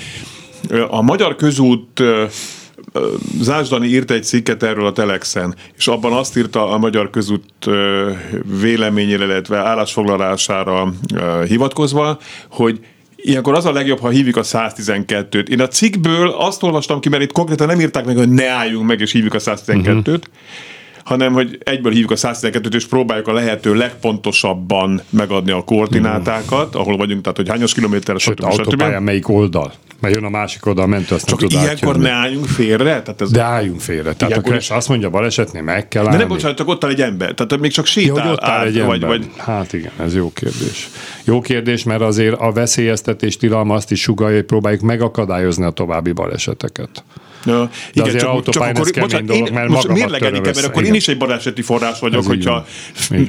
A 0.88 1.02
magyar 1.02 1.36
közút 1.36 2.04
Zásdani 3.42 3.88
írt 3.88 4.12
egy 4.12 4.24
cikket 4.24 4.64
erről 4.64 4.86
a 4.86 4.92
Telexen, 4.92 5.56
és 5.78 5.88
abban 5.88 6.14
azt 6.14 6.38
írta 6.38 6.72
a 6.72 6.78
Magyar 6.78 7.10
Közút 7.10 7.70
véleményére, 8.60 9.26
illetve 9.26 9.58
állásfoglalására 9.58 10.94
hivatkozva, 11.48 12.20
hogy 12.50 12.80
ilyenkor 13.22 13.54
az 13.54 13.66
a 13.66 13.72
legjobb, 13.72 14.00
ha 14.00 14.10
hívjuk 14.10 14.38
a 14.38 14.44
112-t. 14.44 15.48
Én 15.48 15.62
a 15.62 15.68
cikkből 15.68 16.30
azt 16.30 16.64
olvastam 16.64 17.00
ki, 17.00 17.10
mert 17.10 17.24
itt 17.24 17.32
konkrétan 17.32 17.68
nem 17.68 17.80
írták 17.80 18.06
meg, 18.06 18.18
hogy 18.18 18.30
ne 18.30 18.48
álljunk 18.48 18.88
meg 18.88 19.00
és 19.00 19.12
hívjuk 19.12 19.34
a 19.34 19.40
112-t, 19.40 19.98
uh-huh 19.98 20.20
hanem 21.08 21.34
hogy 21.34 21.58
egyből 21.64 21.92
hívjuk 21.92 22.12
a 22.12 22.16
112-t, 22.16 22.74
és 22.74 22.86
próbáljuk 22.86 23.28
a 23.28 23.34
lehető 23.34 23.76
legpontosabban 23.76 25.02
megadni 25.10 25.52
a 25.52 25.64
koordinátákat, 25.64 26.72
hmm. 26.72 26.82
ahol 26.82 26.98
vagyunk, 26.98 27.22
tehát 27.22 27.38
hogy 27.38 27.50
hányos 27.50 27.74
kilométer, 27.74 28.20
stb. 28.20 28.44
autópályán 28.44 29.04
melyik 29.04 29.30
oldal? 29.30 29.74
Mert 30.00 30.16
jön 30.16 30.24
a 30.24 30.30
másik 30.30 30.66
oldal, 30.66 30.84
a 30.84 30.88
mentő, 30.88 31.16
azt 31.16 31.26
Csak 31.26 31.40
nem 31.40 31.50
tud 31.50 31.62
ilyenkor 31.62 31.88
átjönni. 31.88 32.08
ne 32.08 32.12
álljunk 32.12 32.46
félre? 32.46 33.02
Tehát 33.02 33.22
ez 33.22 33.32
De 33.32 33.42
álljunk 33.42 33.80
félre. 33.80 34.14
Tehát 34.14 34.44
ilyenkor... 34.44 34.64
a 34.70 34.74
azt 34.76 34.90
mondja, 34.90 35.10
balesetnél 35.10 35.62
meg 35.62 35.88
kell 35.88 36.04
állni. 36.04 36.16
De 36.16 36.18
nem 36.18 36.28
bocsánat, 36.28 36.58
csak 36.58 36.68
ott 36.68 36.84
áll 36.84 36.90
egy 36.90 37.02
ember. 37.02 37.34
Tehát 37.34 37.60
még 37.60 37.72
csak 37.72 37.86
sétál 37.86 38.26
ja, 38.26 38.32
ott 38.32 38.44
áll 38.44 38.66
egy 38.66 38.78
ember. 38.80 39.00
Vagy, 39.00 39.08
vagy... 39.08 39.30
Hát 39.38 39.74
igen, 39.74 39.92
ez 40.00 40.16
jó 40.16 40.32
kérdés. 40.34 40.90
Jó 41.24 41.42
kérdés, 41.42 41.84
mert 41.84 42.02
azért 42.02 42.40
a 42.40 42.52
veszélyeztetés 42.52 43.38
tilalma 43.38 43.74
azt 43.74 43.92
is 43.92 44.02
sugalja, 44.02 44.36
hogy 44.36 44.46
próbáljuk 44.46 44.82
megakadályozni 44.82 45.66
a 45.66 45.70
további 45.70 46.12
baleseteket. 46.12 47.04
Ja, 47.46 47.70
igen, 47.94 48.18
csak, 48.18 48.44
csak, 48.44 48.50
csak 48.50 48.64
akkor, 48.64 48.92
bocsánat, 49.00 49.26
dolog, 49.26 49.50
mert 49.50 49.70
most 49.70 49.88
mérlegedik 49.88 50.42
mert 50.42 50.64
akkor 50.64 50.82
igen. 50.82 50.94
én 50.94 51.00
is 51.00 51.08
egy 51.08 51.18
baleseti 51.18 51.62
forrás 51.62 52.00
vagyok, 52.00 52.20
Ez 52.20 52.28
hogyha 52.28 52.66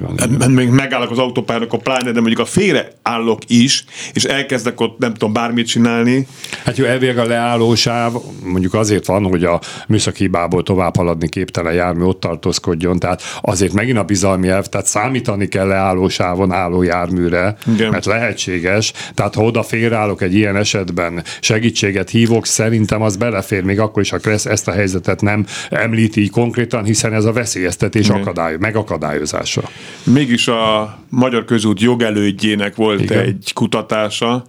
van, 0.00 0.50
még 0.50 0.68
megállok 0.68 1.10
az 1.10 1.18
autópályán, 1.18 1.62
akkor 1.62 1.82
pláne, 1.82 2.12
de 2.12 2.20
mondjuk 2.20 2.38
a 2.40 2.44
félre 2.44 2.92
állok 3.02 3.40
is, 3.46 3.84
és 4.12 4.24
elkezdek 4.24 4.80
ott 4.80 4.98
nem 4.98 5.12
tudom 5.12 5.32
bármit 5.32 5.66
csinálni. 5.66 6.26
Hát 6.64 6.76
jó, 6.76 6.84
elvég 6.84 7.18
a 7.18 7.24
leállósáv 7.24 8.12
mondjuk 8.44 8.74
azért 8.74 9.06
van, 9.06 9.24
hogy 9.24 9.44
a 9.44 9.60
műszaki 9.88 10.22
hibából 10.22 10.62
tovább 10.62 10.96
haladni 10.96 11.28
képtelen 11.28 11.72
jármű 11.72 12.04
ott 12.04 12.20
tartózkodjon, 12.20 12.98
tehát 12.98 13.22
azért 13.40 13.72
megint 13.72 13.98
a 13.98 14.02
bizalmi 14.02 14.48
elv, 14.48 14.64
tehát 14.64 14.86
számítani 14.86 15.48
kell 15.48 15.66
leállósávon 15.66 16.52
álló 16.52 16.82
járműre, 16.82 17.56
igen. 17.74 17.90
mert 17.90 18.04
lehetséges, 18.04 18.92
tehát 19.14 19.34
ha 19.34 19.42
oda 19.42 19.62
félreállok 19.62 20.22
egy 20.22 20.34
ilyen 20.34 20.56
esetben, 20.56 21.22
segítséget 21.40 22.10
hívok, 22.10 22.46
szerintem 22.46 23.02
az 23.02 23.16
belefér, 23.16 23.62
még 23.62 23.80
akkor 23.80 23.97
akkor 23.98 24.06
is 24.06 24.12
a 24.12 24.28
Kressz 24.28 24.46
ezt 24.46 24.68
a 24.68 24.72
helyzetet 24.72 25.20
nem 25.20 25.46
említi 25.70 26.20
így 26.20 26.30
konkrétan, 26.30 26.84
hiszen 26.84 27.12
ez 27.12 27.24
a 27.24 27.32
veszélyeztetés 27.32 28.08
akadály, 28.08 28.56
megakadályozása. 28.58 29.62
Mégis 30.04 30.48
a 30.48 30.98
Magyar 31.08 31.44
Közút 31.44 31.80
jogelődjének 31.80 32.74
volt 32.76 33.00
Igen. 33.00 33.18
egy 33.18 33.50
kutatása, 33.54 34.44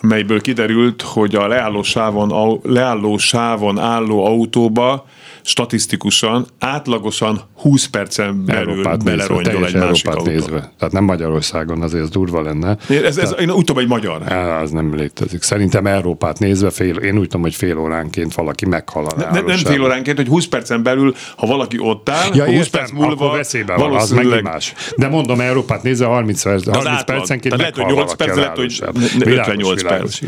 melyből 0.00 0.40
kiderült, 0.40 1.02
hogy 1.02 1.34
a 1.34 1.46
leálló 1.46 1.82
sávon, 1.82 2.60
leálló 2.62 3.18
sávon 3.18 3.78
álló 3.78 4.24
autóba 4.24 5.06
statisztikusan 5.42 6.46
átlagosan 6.58 7.40
20 7.62 7.86
percen 7.86 8.44
belül 8.44 8.68
Európát 8.70 9.04
belerongyol 9.04 9.60
nézve, 9.60 9.66
egy 9.66 9.74
másik 9.74 10.06
Európát 10.06 10.14
autó. 10.14 10.30
Nézve. 10.30 10.72
Tehát 10.78 10.92
nem 10.92 11.04
Magyarországon, 11.04 11.82
azért 11.82 12.02
ez 12.02 12.10
durva 12.10 12.42
lenne. 12.42 12.76
Ez, 12.88 13.18
ez, 13.18 13.34
én 13.40 13.50
úgy 13.50 13.64
tudom, 13.64 13.82
egy 13.82 13.88
magyar. 13.88 14.32
Az 14.32 14.70
nem 14.70 14.94
létezik. 14.94 15.42
Szerintem 15.42 15.86
Európát 15.86 16.38
nézve, 16.38 16.70
fél, 16.70 16.96
én 16.96 17.18
úgy 17.18 17.22
tudom, 17.22 17.40
hogy 17.40 17.54
fél 17.54 17.78
óránként 17.78 18.34
valaki 18.34 18.66
meghal 18.66 19.06
a 19.06 19.30
ne, 19.32 19.40
Nem 19.40 19.56
fél 19.56 19.82
óránként, 19.82 20.16
hogy 20.16 20.26
20 20.26 20.46
percen 20.46 20.82
belül, 20.82 21.14
ha 21.36 21.46
valaki 21.46 21.78
ott 21.78 22.08
áll, 22.08 22.30
ja, 22.34 22.44
20 22.44 22.68
perc 22.68 22.90
múlva 22.90 23.30
veszélyben 23.30 23.76
van, 23.78 23.94
az 23.94 24.10
meg 24.10 24.42
más. 24.42 24.74
De 24.96 25.08
mondom, 25.08 25.40
Európát 25.40 25.82
nézve 25.82 26.06
30, 26.06 26.42
30 26.42 26.68
átlag, 26.68 27.04
percenként 27.04 27.56
lehet, 27.56 27.76
hogy 27.76 27.94
8 27.94 28.14
perc, 28.14 28.36
lehet, 28.36 28.56
hogy 28.56 28.82
58 29.24 29.82
perc. 29.82 30.18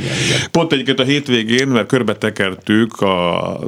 Pont 0.51 0.73
egyébként 0.73 1.01
a 1.01 1.05
hétvégén, 1.05 1.69
mert 1.69 1.87
körbetekertük 1.87 3.01
a, 3.01 3.53
a, 3.55 3.61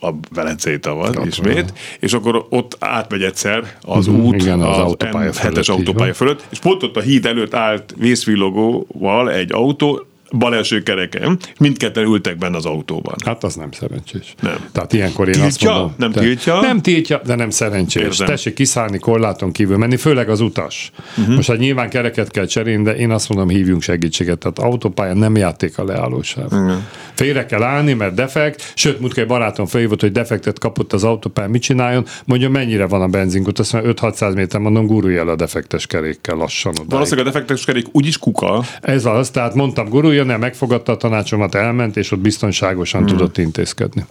a 0.00 0.14
Velencei 0.34 0.78
tavat 0.78 1.24
ismét, 1.24 1.72
és 2.00 2.12
akkor 2.12 2.46
ott 2.48 2.76
átmegy 3.10 3.22
egyszer 3.22 3.76
az 3.82 4.06
uh-huh, 4.06 4.24
út 4.24 4.34
igen, 4.34 4.60
az, 4.60 4.78
az 4.78 4.84
autópálya 4.84 5.32
fölött, 5.32 5.68
autópálya 5.68 6.14
fölött, 6.14 6.44
és 6.50 6.58
pont 6.58 6.82
ott 6.82 6.96
a 6.96 7.00
híd 7.00 7.26
előtt 7.26 7.54
állt 7.54 7.94
vészvillogóval 7.98 9.32
egy 9.32 9.52
autó, 9.52 10.06
bal 10.38 10.54
első 10.54 10.82
kereken, 10.82 11.38
mindketten 11.58 12.04
ültek 12.04 12.38
benne 12.38 12.56
az 12.56 12.66
autóban. 12.66 13.14
Hát 13.24 13.44
az 13.44 13.54
nem 13.54 13.72
szerencsés. 13.72 14.34
Nem. 14.40 14.68
Tehát 14.72 14.92
ilyenkor 14.92 15.26
én 15.26 15.32
tiltja? 15.32 15.48
azt 15.48 15.64
mondom... 15.64 15.94
Nem 15.96 16.12
te, 16.12 16.20
tiltja? 16.20 16.60
Nem 16.60 16.80
tiltja, 16.80 17.20
de 17.24 17.34
nem 17.34 17.50
szerencsés. 17.50 18.02
Érzem. 18.02 18.26
Tessék 18.26 18.54
kiszállni, 18.54 18.98
korláton 18.98 19.52
kívül 19.52 19.76
menni, 19.76 19.96
főleg 19.96 20.28
az 20.28 20.40
utas. 20.40 20.92
Uh-huh. 21.18 21.34
Most 21.34 21.48
hát 21.48 21.58
nyilván 21.58 21.90
kereket 21.90 22.30
kell 22.30 22.46
cserélni, 22.46 22.82
de 22.82 22.96
én 22.96 23.10
azt 23.10 23.28
mondom, 23.28 23.48
hívjunk 23.48 23.82
segítséget. 23.82 24.38
Tehát 24.38 24.58
autópályán 24.58 25.16
nem 25.16 25.36
játék 25.36 25.78
a 25.78 25.84
leállósáv. 25.84 26.52
Uh-huh. 26.52 26.72
Félre 27.14 27.46
kell 27.46 27.62
állni, 27.62 27.92
mert 27.92 28.14
defekt, 28.14 28.72
sőt, 28.74 29.00
múltkor 29.00 29.22
egy 29.22 29.28
barátom 29.28 29.66
felhívott, 29.66 30.00
hogy 30.00 30.12
defektet 30.12 30.58
kapott 30.58 30.92
az 30.92 31.04
autópályán, 31.04 31.50
mit 31.50 31.62
csináljon, 31.62 32.06
mondja, 32.24 32.48
mennyire 32.48 32.86
van 32.86 33.02
a 33.02 33.06
benzinkút, 33.08 33.58
azt 33.58 33.72
mondja, 33.72 33.92
5-600 33.94 34.34
méter, 34.34 34.60
mondom, 34.60 34.86
gurulj 34.86 35.16
el 35.16 35.28
a 35.28 35.36
defektes 35.36 35.86
kerékkel 35.86 36.36
lassan. 36.36 36.72
Odáig. 36.72 36.90
Valószínűleg 36.90 37.26
a 37.26 37.30
defektes 37.30 37.64
kerék 37.64 37.86
úgyis 37.92 38.18
kuka. 38.18 38.62
Ez 38.80 39.04
az, 39.04 39.30
tehát 39.30 39.54
mondtam, 39.54 39.88
guruljon 39.88 40.19
el, 40.28 40.38
megfogadta 40.38 40.92
a 40.92 40.96
tanácsomat, 40.96 41.54
elment, 41.54 41.96
és 41.96 42.10
ott 42.10 42.20
biztonságosan 42.20 43.00
hmm. 43.00 43.10
tudott 43.10 43.38
intézkedni. 43.38 44.04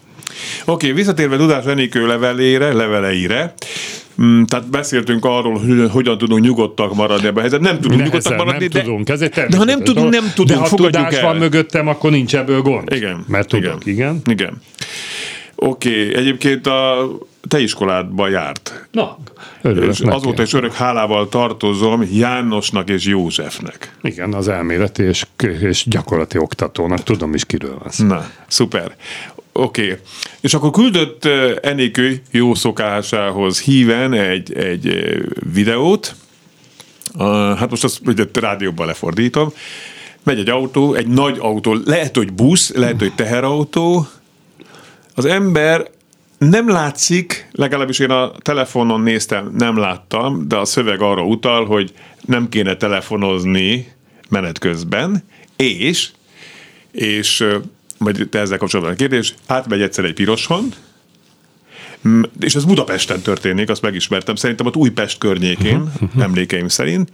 Oké, 0.66 0.72
okay, 0.72 0.92
visszatérve 0.92 1.38
Dudás 1.38 1.66
Enikő 1.66 2.08
levelére, 2.08 2.74
leveleire, 2.74 3.54
Mm, 4.22 4.44
tehát 4.44 4.70
beszéltünk 4.70 5.26
arról, 5.26 5.60
hogy 5.60 5.90
hogyan 5.92 6.18
tudunk 6.18 6.44
nyugodtak 6.44 6.96
maradni 6.96 7.28
ebben 7.28 7.38
a 7.38 7.40
helyzetben. 7.40 7.72
Nem 7.72 7.82
tudunk 7.82 8.04
nyugodtak 8.04 8.38
maradni, 8.38 8.60
nem 8.60 8.70
de, 8.70 8.82
tudunk, 8.82 9.10
ez 9.10 9.22
egy 9.22 9.30
de 9.30 9.58
ha 9.58 9.64
nem 9.64 9.84
tudunk, 9.84 10.10
nem 10.10 10.32
tudunk, 10.36 10.60
de 10.60 10.68
ha 10.68 10.76
tudás 10.76 11.14
el. 11.14 11.22
van 11.22 11.36
mögöttem, 11.36 11.88
akkor 11.88 12.12
nincs 12.12 12.36
ebből 12.36 12.62
gond. 12.62 12.94
Igen. 12.94 13.26
Mert 13.28 13.48
tudok, 13.48 13.86
igen. 13.86 13.96
Igen. 13.96 14.22
igen. 14.26 14.62
Oké, 15.56 15.90
okay. 15.90 16.16
egyébként 16.16 16.68
a 16.68 17.10
te 17.50 17.60
iskoládba 17.60 18.28
járt. 18.28 18.88
Na, 18.92 19.18
örülök 19.62 19.90
és 19.90 20.00
azóta 20.00 20.42
is 20.42 20.54
örök 20.54 20.74
hálával 20.74 21.30
tartozom 21.30 22.08
Jánosnak 22.12 22.90
és 22.90 23.06
Józsefnek. 23.06 23.96
Igen, 24.02 24.34
az 24.34 24.48
elméleti 24.48 25.04
és, 25.04 25.26
és 25.62 25.86
gyakorlati 25.88 26.38
oktatónak, 26.38 27.04
tudom 27.04 27.34
is 27.34 27.46
kiről 27.46 27.78
van 27.84 28.08
Na, 28.08 28.30
szuper. 28.48 28.96
Oké. 29.52 29.84
Okay. 29.84 29.98
És 30.42 30.54
akkor 30.54 30.72
küldött 30.72 31.26
Enikő 31.62 32.22
jó 32.32 32.54
szokásához 32.54 33.62
híven 33.62 34.14
egy, 34.14 34.54
egy 34.54 35.04
videót, 35.54 36.16
hát 37.58 37.70
most 37.70 37.84
azt 37.84 38.00
ugye 38.06 38.24
rádióban 38.34 38.88
lefordítom, 38.88 39.54
megy 40.24 40.40
egy 40.40 40.50
autó, 40.50 40.94
egy 40.94 41.08
nagy 41.08 41.38
autó, 41.40 41.78
lehet, 41.86 42.16
hogy 42.16 42.34
busz, 42.34 42.74
lehet, 42.76 43.00
hogy 43.00 43.14
teherautó, 43.16 44.08
az 45.16 45.26
ember 45.26 45.88
nem 46.40 46.70
látszik, 46.70 47.48
legalábbis 47.52 48.00
én 48.00 48.10
a 48.10 48.32
telefonon 48.32 49.02
néztem, 49.02 49.54
nem 49.58 49.78
láttam, 49.78 50.48
de 50.48 50.56
a 50.56 50.66
szöveg 50.66 51.02
arra 51.02 51.24
utal, 51.24 51.66
hogy 51.66 51.94
nem 52.26 52.50
kéne 52.50 52.76
telefonozni 52.76 53.92
menet 54.30 54.60
közben, 54.60 55.24
és, 55.56 56.10
és 56.92 57.46
majd 57.98 58.28
te 58.30 58.40
ezzel 58.40 58.58
kapcsolatban 58.58 58.94
a 58.94 58.98
kérdés, 58.98 59.34
átmegy 59.48 59.82
egyszer 59.82 60.06
egy 60.06 60.14
piroson, 60.14 60.74
és 62.40 62.56
ez 62.56 62.66
Budapesten 62.66 63.22
történik, 63.22 63.70
azt 63.70 63.82
megismertem, 63.82 64.36
szerintem 64.36 64.66
ott 64.66 64.76
Újpest 64.76 65.18
környékén, 65.18 65.82
uh-huh, 65.82 66.02
uh-huh. 66.02 66.24
emlékeim 66.24 66.68
szerint, 66.68 67.12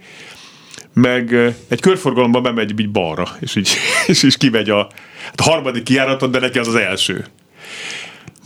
meg 0.92 1.34
egy 1.68 1.80
körforgalomban 1.80 2.42
bemegy 2.42 2.80
így 2.80 2.90
balra, 2.90 3.36
és 3.40 3.56
így, 3.56 3.68
és 4.06 4.22
így 4.22 4.36
kimegy 4.36 4.70
a, 4.70 4.88
hát 5.24 5.40
a 5.40 5.42
harmadik 5.42 5.82
kiáraton, 5.82 6.30
de 6.30 6.38
neki 6.38 6.58
az 6.58 6.68
az 6.68 6.74
első. 6.74 7.24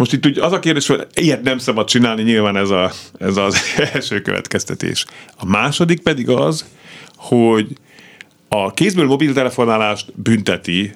Most 0.00 0.12
itt 0.12 0.26
ugye 0.26 0.44
az 0.44 0.52
a 0.52 0.58
kérdés, 0.58 0.86
hogy 0.86 1.06
ilyet 1.14 1.42
nem 1.42 1.58
szabad 1.58 1.86
csinálni, 1.86 2.22
nyilván 2.22 2.56
ez, 2.56 2.70
a, 2.70 2.92
ez 3.18 3.36
az 3.36 3.56
első 3.92 4.20
következtetés. 4.20 5.04
A 5.36 5.44
második 5.44 6.00
pedig 6.00 6.28
az, 6.28 6.64
hogy 7.16 7.68
a 8.48 8.70
kézből 8.72 9.06
mobiltelefonálást 9.06 10.12
bünteti 10.14 10.92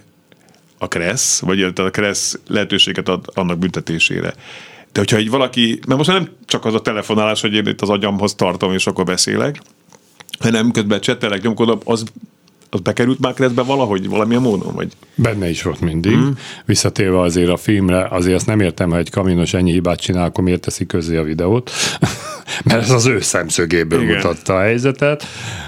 a 0.79 0.89
Kressz, 0.89 1.41
vagy 1.41 1.63
a 1.63 1.91
Kressz 1.91 2.39
lehetőséget 2.49 3.09
ad 3.09 3.25
annak 3.35 3.59
büntetésére. 3.59 4.35
De 4.93 5.01
hogyha 5.01 5.17
egy 5.17 5.31
valaki, 5.31 5.79
mert 5.87 5.99
most 5.99 6.11
nem 6.11 6.29
csak 6.45 6.65
az 6.65 6.75
a 6.75 6.81
telefonálás, 6.81 7.41
hogy 7.41 7.55
én 7.55 7.67
itt 7.67 7.81
az 7.81 7.91
agyamhoz 7.91 8.35
tartom, 8.35 8.73
és 8.73 8.87
akkor 8.87 9.05
beszélek, 9.05 9.61
hanem 10.39 10.71
közben 10.71 11.01
csetelek, 11.01 11.43
nyomkodom, 11.43 11.79
az 11.85 12.05
az 12.75 12.81
bekerült 12.81 13.19
már 13.19 13.35
keresztbe 13.35 13.63
valahogy, 13.63 14.09
valamilyen 14.09 14.43
módon? 14.43 14.75
Vagy? 14.75 14.93
Benne 15.15 15.49
is 15.49 15.63
volt 15.63 15.81
mindig. 15.81 16.17
Mm. 16.17 16.29
Visszatérve 16.65 17.21
azért 17.21 17.51
a 17.51 17.57
filmre, 17.57 18.07
azért 18.11 18.37
azt 18.37 18.47
nem 18.47 18.61
értem, 18.61 18.91
hogy 18.91 18.99
egy 18.99 19.11
kaminos 19.11 19.55
ennyi 19.55 19.73
hibát 19.73 20.01
csinál, 20.01 20.25
akkor 20.25 20.45
miért 20.45 20.61
teszi 20.61 20.87
közé 20.87 21.17
a 21.17 21.23
videót. 21.23 21.71
Mert 22.65 22.83
ez 22.83 22.91
az 22.91 23.07
ő 23.07 23.21
szemszögéből 23.21 24.03
igen. 24.03 24.15
mutatta 24.15 24.57
a 24.57 24.61
helyzetet. 24.61 25.25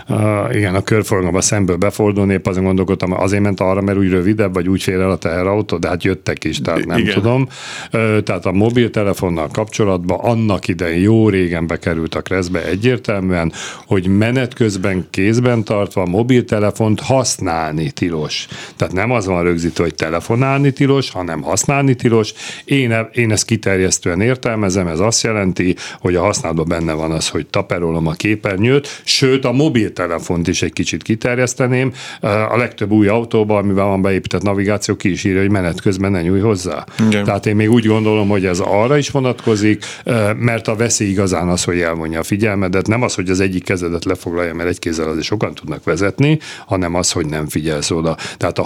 Uh, 0.09 0.55
igen, 0.55 0.75
a 0.75 0.83
körforgalomban 0.83 1.41
szemből 1.41 1.77
befordulni, 1.77 2.33
épp 2.33 2.47
azon 2.47 2.65
gondolkodtam, 2.65 3.13
azért 3.13 3.43
ment 3.43 3.61
arra, 3.61 3.81
mert 3.81 3.99
úgy 3.99 4.11
rövidebb, 4.11 4.55
vagy 4.55 4.69
úgy 4.69 4.83
fér 4.83 5.01
el 5.01 5.11
a 5.11 5.17
teherautó, 5.17 5.77
de 5.77 5.89
hát 5.89 6.05
jöttek 6.05 6.45
is, 6.45 6.61
tehát 6.61 6.85
nem 6.85 6.99
igen. 6.99 7.15
tudom. 7.15 7.49
Uh, 7.93 8.23
tehát 8.23 8.47
a 8.47 8.53
mobiltelefonnal 8.53 9.49
kapcsolatban 9.53 10.19
annak 10.19 10.69
idején 10.69 11.03
jó 11.03 11.29
régen 11.29 11.67
bekerült 11.67 12.15
a 12.15 12.21
kreszbe 12.21 12.65
egyértelműen, 12.65 13.53
hogy 13.87 14.07
menet 14.07 14.55
közben 14.55 15.07
kézben 15.11 15.65
tartva 15.65 16.03
a 16.03 16.07
mobiltelefont 16.07 17.01
használni 17.01 17.91
tilos. 17.91 18.47
Tehát 18.77 18.95
nem 18.95 19.11
az 19.11 19.27
van 19.27 19.36
rögzítve, 19.43 19.83
hogy 19.83 19.95
telefonálni 19.95 20.73
tilos, 20.73 21.11
hanem 21.11 21.43
használni 21.43 21.95
tilos. 21.95 22.33
Én, 22.65 22.93
e- 22.93 23.09
én 23.13 23.33
ezt 23.33 23.45
kiterjesztően 23.45 24.21
értelmezem, 24.21 24.87
ez 24.87 25.01
azt 25.01 25.23
jelenti, 25.23 25.77
hogy 26.01 26.15
a 26.15 26.21
használatban 26.21 26.69
benne 26.69 26.93
van 26.93 27.11
az, 27.11 27.29
hogy 27.29 27.47
taperolom 27.47 28.07
a 28.07 28.13
képernyőt, 28.13 29.03
sőt 29.05 29.45
a 29.45 29.53
mobiltelefont 29.53 30.49
is 30.49 30.63
egy 30.63 30.73
kicsit 30.73 31.03
kiterjeszteném. 31.03 31.93
A 32.51 32.57
legtöbb 32.57 32.91
új 32.91 33.09
autóban, 33.09 33.65
amiben 33.65 33.87
van 33.87 34.03
beépített 34.03 34.43
navigáció, 34.43 34.97
ki 34.97 35.11
is 35.11 35.25
írja, 35.25 35.41
hogy 35.41 35.51
menet 35.51 35.81
közben 35.81 36.11
ne 36.11 36.23
nyúj 36.23 36.41
hozzá. 36.41 36.85
Igen. 37.09 37.25
Tehát 37.25 37.47
én 37.47 37.57
még 37.57 37.71
úgy 37.71 37.87
gondolom, 37.87 38.29
hogy 38.29 38.47
ez 38.47 38.59
arra 38.61 38.97
is 38.97 39.11
vonatkozik, 39.11 39.85
mert 40.37 40.69
a 40.69 40.75
veszély 40.75 41.09
igazán 41.09 41.49
az, 41.49 41.65
hogy 41.65 41.81
elvonja 41.81 42.19
a 42.19 42.23
figyelmedet, 42.23 42.87
nem 42.87 43.03
az, 43.03 43.15
hogy 43.15 43.31
az 43.31 43.41
egyik 43.41 43.65
kezedet 43.65 44.05
lefoglalja, 44.05 44.55
mert 44.55 44.69
egy 44.69 44.79
kézzel 44.79 45.09
azért 45.09 45.25
sokan 45.25 45.55
tudnak 45.55 45.85
vezetni, 45.85 46.39
hanem 46.67 46.95
az, 46.95 47.13
hogy 47.13 47.27
nem 47.27 47.49
figyelsz 47.49 47.91
oda. 47.91 48.17
Tehát 48.37 48.59
a 48.59 48.65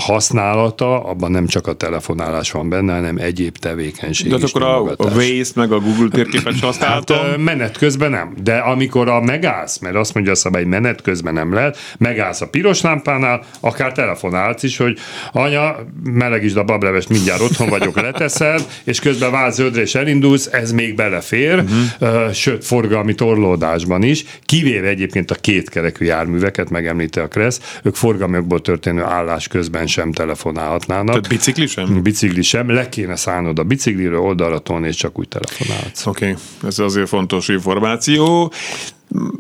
használata, 0.61 1.05
abban 1.05 1.31
nem 1.31 1.47
csak 1.47 1.67
a 1.67 1.73
telefonálás 1.73 2.51
van 2.51 2.69
benne, 2.69 2.95
hanem 2.95 3.17
egyéb 3.17 3.57
tevékenység 3.57 4.35
De 4.35 4.47
akkor 4.47 4.63
a, 4.63 4.85
a 4.97 5.11
Waze 5.15 5.53
meg 5.55 5.73
a 5.73 5.81
Google 5.81 6.09
térképet 6.09 6.55
is 6.55 6.61
használtam? 6.61 7.17
Hát, 7.17 7.37
menet 7.37 7.79
közben 7.79 8.11
nem. 8.11 8.35
De 8.43 8.57
amikor 8.57 9.09
a 9.09 9.21
megállsz, 9.21 9.79
mert 9.79 9.95
azt 9.95 10.15
mondja 10.15 10.33
a 10.33 10.35
szabály, 10.35 10.65
menet 10.65 11.03
közben 11.03 11.35
nem 11.35 11.55
lehet, 11.55 11.79
megállsz 11.99 12.41
a 12.41 12.49
piros 12.49 12.81
lámpánál, 12.81 13.45
akár 13.61 13.93
telefonálsz 13.93 14.63
is, 14.63 14.77
hogy 14.77 14.99
anya, 15.33 15.77
melegítsd 16.05 16.57
a 16.57 16.65
bablevest, 16.65 17.09
mindjárt 17.09 17.41
otthon 17.41 17.69
vagyok, 17.69 18.01
leteszed, 18.01 18.67
és 18.85 19.01
közben 19.01 19.31
válsz 19.31 19.55
zöldre 19.55 19.81
és 19.81 19.95
elindulsz, 19.95 20.47
ez 20.47 20.73
még 20.73 20.95
belefér, 20.95 21.65
uh-huh. 21.65 22.33
sőt, 22.33 22.65
forgalmi 22.65 23.15
torlódásban 23.15 24.03
is, 24.03 24.25
kivéve 24.45 24.89
egyébként 24.89 25.31
a 25.31 25.35
kétkerekű 25.35 26.05
járműveket, 26.05 26.71
megemlíti 26.71 27.19
a 27.19 27.29
Kressz, 27.29 27.79
ők 27.83 27.95
forgalmiakból 27.95 28.61
történő 28.61 29.03
állás 29.03 29.49
közben 29.49 29.87
sem 29.87 30.13
telefonálhatnának. 30.53 31.15
Tehát 31.15 31.29
bicikli 31.29 31.67
sem? 31.67 32.03
Bicikli 32.03 32.43
sem, 32.43 32.71
le 32.71 32.89
kéne 32.89 33.17
szállnod 33.17 33.59
a 33.59 33.63
bicikliről, 33.63 34.21
oldalra 34.21 34.59
tolni, 34.59 34.89
és 34.89 34.97
csak 34.97 35.19
úgy 35.19 35.29
telefonálsz. 35.29 36.07
Oké, 36.07 36.31
okay. 36.31 36.43
ez 36.69 36.79
azért 36.79 37.09
fontos 37.09 37.49
információ. 37.49 38.53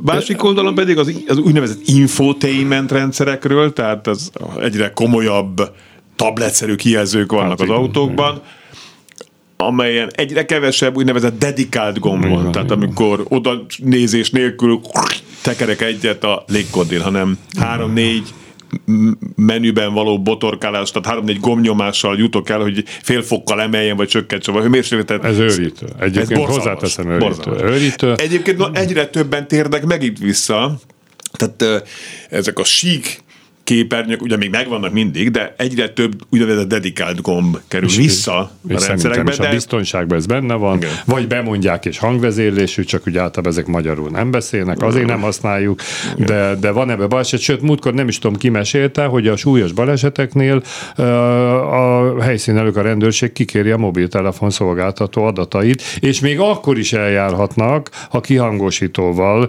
Másik 0.04 0.44
oldalon 0.44 0.74
pedig 0.74 0.98
az, 0.98 1.12
az 1.26 1.38
úgynevezett 1.38 1.80
infotainment 1.84 2.90
rendszerekről, 2.90 3.72
tehát 3.72 4.06
az 4.06 4.30
egyre 4.60 4.92
komolyabb 4.92 5.74
tabletszerű 6.16 6.74
kijelzők 6.74 7.32
vannak 7.32 7.58
hát, 7.58 7.60
az 7.60 7.68
autókban. 7.68 8.42
amelyen 9.56 10.10
egyre 10.14 10.44
kevesebb 10.44 10.96
úgynevezett 10.96 11.38
dedikált 11.38 11.98
gomb 11.98 12.26
van. 12.26 12.52
Tehát 12.52 12.70
amikor 12.70 13.24
oda 13.28 13.66
nézés 13.76 14.30
nélkül 14.30 14.80
tekerek 15.42 15.80
egyet 15.80 16.24
a 16.24 16.44
légkondin, 16.46 17.00
hanem 17.00 17.38
három-négy 17.58 18.32
menüben 19.36 19.92
való 19.92 20.22
botorkálás, 20.22 20.90
tehát 20.90 21.08
három-négy 21.08 21.40
gomnyomással 21.40 22.18
jutok 22.18 22.48
el, 22.48 22.60
hogy 22.60 22.84
fél 22.86 23.22
fokkal 23.22 23.60
emeljen, 23.60 23.96
vagy 23.96 24.08
csökkentse 24.08 24.52
a 24.52 24.60
hőmérsékletet. 24.60 25.24
Ez 25.24 25.38
őrítő. 25.38 25.86
Egyébként 25.98 26.40
ez 26.40 26.54
hozzáteszem 26.54 27.10
őrítő. 27.10 27.50
őrítő. 27.50 28.14
Egyébként 28.16 28.58
no, 28.58 28.66
egyre 28.72 29.06
többen 29.06 29.48
térnek 29.48 29.84
meg 29.84 30.02
itt 30.02 30.18
vissza, 30.18 30.78
tehát 31.32 31.84
ezek 32.30 32.58
a 32.58 32.64
sík 32.64 33.22
képernyők 33.70 34.22
ugye 34.22 34.36
még 34.36 34.50
megvannak 34.50 34.92
mindig, 34.92 35.30
de 35.30 35.54
egyre 35.56 35.88
több 35.88 36.12
úgynevezett 36.30 36.68
dedikált 36.68 37.20
gomb 37.20 37.58
kerül 37.68 37.88
és 37.88 37.96
vissza 37.96 38.50
és 38.68 38.74
a 38.74 38.86
rendszerekbe. 38.86 39.36
De... 39.36 39.48
a 39.48 39.50
biztonságban 39.50 40.18
ez 40.18 40.26
benne 40.26 40.54
van, 40.54 40.76
Igen. 40.76 40.90
vagy 41.06 41.26
bemondják 41.26 41.84
és 41.84 41.98
hangvezérlésű, 41.98 42.82
csak 42.82 43.06
ugye 43.06 43.20
általában 43.20 43.52
ezek 43.52 43.66
magyarul 43.66 44.10
nem 44.10 44.30
beszélnek, 44.30 44.82
azért 44.82 45.06
nem 45.06 45.20
használjuk, 45.20 45.80
de, 46.16 46.54
de 46.60 46.70
van 46.70 46.90
ebbe 46.90 47.06
baleset, 47.06 47.40
sőt 47.40 47.62
múltkor 47.62 47.94
nem 47.94 48.08
is 48.08 48.18
tudom 48.18 48.36
kimesélte, 48.36 49.04
hogy 49.04 49.26
a 49.26 49.36
súlyos 49.36 49.72
baleseteknél 49.72 50.62
a 51.70 52.14
helyszínelők 52.22 52.76
a 52.76 52.82
rendőrség 52.82 53.32
kikéri 53.32 53.70
a 53.70 53.76
mobiltelefon 53.76 54.50
szolgáltató 54.50 55.24
adatait, 55.24 55.82
és 56.00 56.20
még 56.20 56.40
akkor 56.40 56.78
is 56.78 56.92
eljárhatnak, 56.92 57.90
ha 58.10 58.20
kihangosítóval 58.20 59.48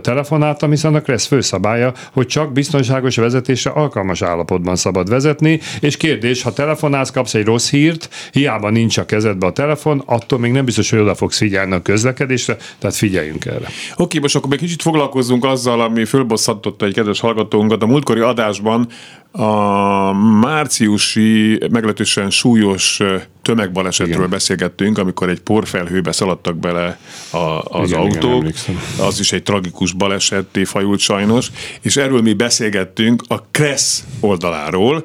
telefonáltam, 0.00 0.70
hiszen 0.70 0.94
a 0.94 1.00
KRESZ 1.00 1.26
főszabálya, 1.26 1.92
hogy 2.12 2.26
csak 2.26 2.52
biztonságos 2.52 3.16
vezetés 3.16 3.59
vezetésre 3.62 3.70
alkalmas 3.70 4.22
állapotban 4.22 4.76
szabad 4.76 5.08
vezetni, 5.08 5.60
és 5.80 5.96
kérdés, 5.96 6.42
ha 6.42 6.52
telefonálsz, 6.52 7.10
kapsz 7.10 7.34
egy 7.34 7.44
rossz 7.44 7.70
hírt, 7.70 8.08
hiába 8.32 8.70
nincs 8.70 8.98
a 8.98 9.06
kezedbe 9.06 9.46
a 9.46 9.52
telefon, 9.52 10.02
attól 10.06 10.38
még 10.38 10.52
nem 10.52 10.64
biztos, 10.64 10.90
hogy 10.90 10.98
oda 10.98 11.14
fogsz 11.14 11.36
figyelni 11.36 11.72
a 11.72 11.82
közlekedésre, 11.82 12.56
tehát 12.78 12.96
figyeljünk 12.96 13.44
erre. 13.44 13.68
Oké, 13.96 14.18
most 14.18 14.36
akkor 14.36 14.48
még 14.48 14.58
kicsit 14.58 14.82
foglalkozzunk 14.82 15.44
azzal, 15.44 15.80
ami 15.80 16.04
fölbosszantotta 16.04 16.86
egy 16.86 16.94
kedves 16.94 17.20
hallgatónkat. 17.20 17.82
A 17.82 17.86
múltkori 17.86 18.20
adásban 18.20 18.88
a 19.32 20.12
márciusi 20.12 21.58
meglehetősen 21.70 22.30
súlyos 22.30 23.00
tömegbalesetről 23.42 24.16
igen. 24.16 24.30
beszélgettünk, 24.30 24.98
amikor 24.98 25.28
egy 25.28 25.40
porfelhőbe 25.40 26.12
szaladtak 26.12 26.56
bele 26.56 26.98
a, 27.30 27.38
az 27.62 27.88
igen, 27.88 28.00
autók. 28.00 28.42
Igen, 28.42 28.80
az 29.00 29.20
is 29.20 29.32
egy 29.32 29.42
tragikus 29.42 29.92
balesetté 29.92 30.64
fajult 30.64 31.00
sajnos, 31.00 31.50
és 31.80 31.96
erről 31.96 32.20
mi 32.22 32.32
beszélgettünk 32.32 33.22
a 33.28 33.42
Kressz 33.50 34.04
oldaláról, 34.20 35.04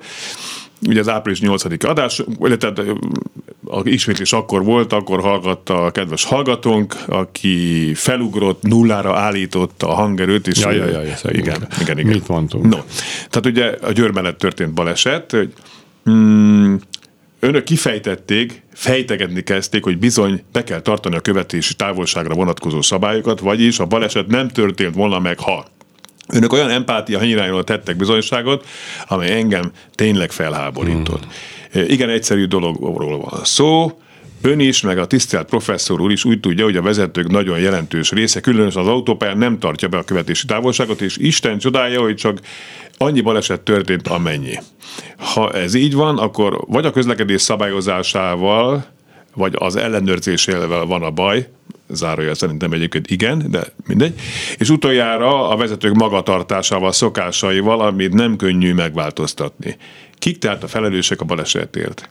ugye 0.88 1.00
az 1.00 1.10
április 1.10 1.42
8 1.42 1.84
adás, 1.84 2.24
illetve 2.40 2.74
a 3.66 3.90
ismétlés 3.90 4.34
akkor 4.34 4.64
volt, 4.64 4.94
akkor 4.94 5.22
hallgatta 5.22 5.84
a 5.86 5.92
kedves 5.92 6.24
hallgatónk, 6.24 6.96
aki 7.08 7.92
felugrott, 7.94 8.62
nullára 8.62 9.16
állította 9.16 9.90
a 9.90 9.94
hangerőt, 9.94 10.48
és 10.48 10.60
ja, 10.60 10.72
ja, 10.72 10.86
ja, 10.86 11.02
ja, 11.02 11.16
igen, 11.30 11.68
igen, 11.82 12.00
igen. 12.00 12.12
Mit 12.12 12.28
mondtunk? 12.28 12.64
No. 12.64 12.78
Tehát 13.30 13.46
ugye 13.46 13.78
a 13.82 13.92
Győr 13.92 14.36
történt 14.36 14.74
baleset, 14.74 15.32
hogy 15.32 15.54
mm, 16.10 16.76
önök 17.40 17.64
kifejtették, 17.64 18.64
fejtegetni 18.74 19.44
kezdték, 19.44 19.84
hogy 19.84 19.98
bizony 19.98 20.44
be 20.52 20.64
kell 20.64 20.82
tartani 20.82 21.16
a 21.16 21.20
követési 21.20 21.74
távolságra 21.74 22.34
vonatkozó 22.34 22.82
szabályokat, 22.82 23.40
vagyis 23.40 23.80
a 23.80 23.86
baleset 23.86 24.28
nem 24.28 24.48
történt 24.48 24.96
volna 24.96 25.20
meg, 25.20 25.40
ha 25.40 25.66
Önök 26.34 26.54
olyan 26.54 26.70
empátia 26.70 27.18
hanyirányról 27.18 27.64
tettek 27.64 27.96
bizonyságot, 27.96 28.66
amely 29.08 29.32
engem 29.32 29.72
tényleg 29.96 30.32
felháborított. 30.32 31.26
Mm. 31.26 31.82
Igen, 31.88 32.10
egyszerű 32.10 32.46
dologról 32.46 33.18
van 33.18 33.40
szó, 33.44 34.00
Ön 34.42 34.60
is, 34.60 34.82
meg 34.82 34.98
a 34.98 35.06
tisztelt 35.06 35.50
professzor 35.50 36.02
úr 36.02 36.12
is 36.12 36.26
úgy 36.26 36.40
tudja, 36.40 36.64
hogy 36.64 36.76
a 36.76 36.82
vezetők 36.82 37.28
nagyon 37.28 37.60
jelentős 37.60 38.12
része, 38.12 38.40
különösen 38.40 38.82
az 38.82 38.88
autópályán 38.88 39.38
nem 39.38 39.60
tartja 39.60 39.88
be 39.88 39.98
a 39.98 40.04
követési 40.04 40.46
távolságot, 40.46 41.02
és 41.02 41.18
Isten 41.18 41.58
csodája, 41.58 42.02
hogy 42.02 42.16
csak 42.16 42.40
annyi 42.98 43.22
baleset 43.22 43.62
történt, 43.62 44.08
amennyi. 44.08 44.60
Ha 45.18 45.52
ez 45.52 45.74
így 45.74 45.94
van, 45.94 46.18
akkor 46.18 46.64
vagy 46.68 46.86
a 46.86 46.92
közlekedés 46.92 47.42
szabályozásával, 47.42 48.86
vagy 49.36 49.54
az 49.58 49.76
ellenőrzésével 49.76 50.86
van 50.86 51.04
a 51.04 51.12
baj, 51.12 51.48
zárója 51.90 52.36
szerintem 52.36 52.72
egyébként 52.72 53.10
igen, 53.10 53.46
de 53.50 53.64
mindegy. 53.88 54.20
És 54.58 54.70
utoljára 54.70 55.50
a 55.50 55.56
vezetők 55.56 55.94
magatartásával, 55.94 56.92
szokásaival, 56.92 57.82
amit 57.82 58.14
nem 58.14 58.36
könnyű 58.36 58.74
megváltoztatni. 58.74 59.78
Kik 60.14 60.38
tehát 60.38 60.64
a 60.64 60.68
felelősek 60.68 61.22
a 61.22 61.26
balesetért? 61.26 62.10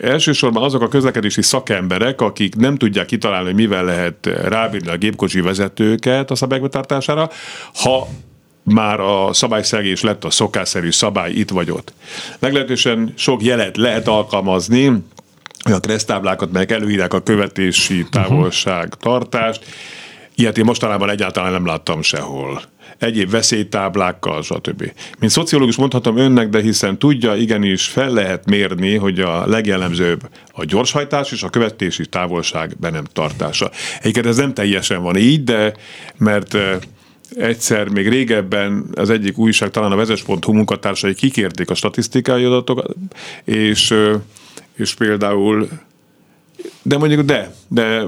Elsősorban 0.00 0.62
azok 0.62 0.82
a 0.82 0.88
közlekedési 0.88 1.42
szakemberek, 1.42 2.20
akik 2.20 2.54
nem 2.54 2.76
tudják 2.76 3.06
kitalálni, 3.06 3.46
hogy 3.46 3.54
mivel 3.54 3.84
lehet 3.84 4.26
rábírni 4.44 4.88
a 4.88 4.96
gépkocsi 4.96 5.40
vezetőket 5.40 6.30
a 6.30 6.34
szabálybetartására, 6.34 7.30
ha 7.74 8.08
már 8.62 9.00
a 9.00 9.32
szabályszegés 9.32 10.02
lett 10.02 10.24
a 10.24 10.30
szokásszerű 10.30 10.90
szabály 10.90 11.32
itt 11.32 11.50
vagy 11.50 11.70
ott. 11.70 11.92
Meglehetősen 12.38 13.12
sok 13.16 13.42
jelet 13.42 13.76
lehet 13.76 14.08
alkalmazni, 14.08 14.92
olyan 15.66 15.80
keresztáblákat, 15.80 16.52
melyek 16.52 16.70
előírják 16.70 17.14
a 17.14 17.22
követési 17.22 18.06
távolság 18.10 18.88
tartást. 18.88 19.64
Ilyet 20.34 20.58
én 20.58 20.64
mostanában 20.64 21.10
egyáltalán 21.10 21.52
nem 21.52 21.66
láttam 21.66 22.02
sehol 22.02 22.62
egyéb 22.98 23.30
veszélytáblákkal, 23.30 24.42
stb. 24.42 24.92
Mint 25.18 25.32
szociológus 25.32 25.76
mondhatom 25.76 26.16
önnek, 26.16 26.48
de 26.48 26.60
hiszen 26.60 26.98
tudja, 26.98 27.34
igenis 27.34 27.86
fel 27.86 28.10
lehet 28.10 28.46
mérni, 28.46 28.94
hogy 28.94 29.20
a 29.20 29.46
legjellemzőbb 29.46 30.28
a 30.52 30.64
gyorshajtás 30.64 31.32
és 31.32 31.42
a 31.42 31.48
követési 31.48 32.06
távolság 32.06 32.76
be 32.80 32.90
nem 32.90 33.04
tartása. 33.12 33.70
Egyébként 34.00 34.26
ez 34.26 34.36
nem 34.36 34.54
teljesen 34.54 35.02
van 35.02 35.16
így, 35.16 35.44
de 35.44 35.74
mert 36.16 36.56
egyszer 37.36 37.88
még 37.88 38.08
régebben 38.08 38.84
az 38.94 39.10
egyik 39.10 39.38
újság, 39.38 39.70
talán 39.70 39.92
a 39.92 39.96
vezes.hu 39.96 40.52
munkatársai 40.52 41.14
kikérték 41.14 41.70
a 41.70 41.74
statisztikai 41.74 42.44
adatokat, 42.44 42.94
és 43.44 43.94
és 44.76 44.94
például, 44.94 45.68
de 46.82 46.98
mondjuk 46.98 47.20
de, 47.20 47.54
de 47.68 48.02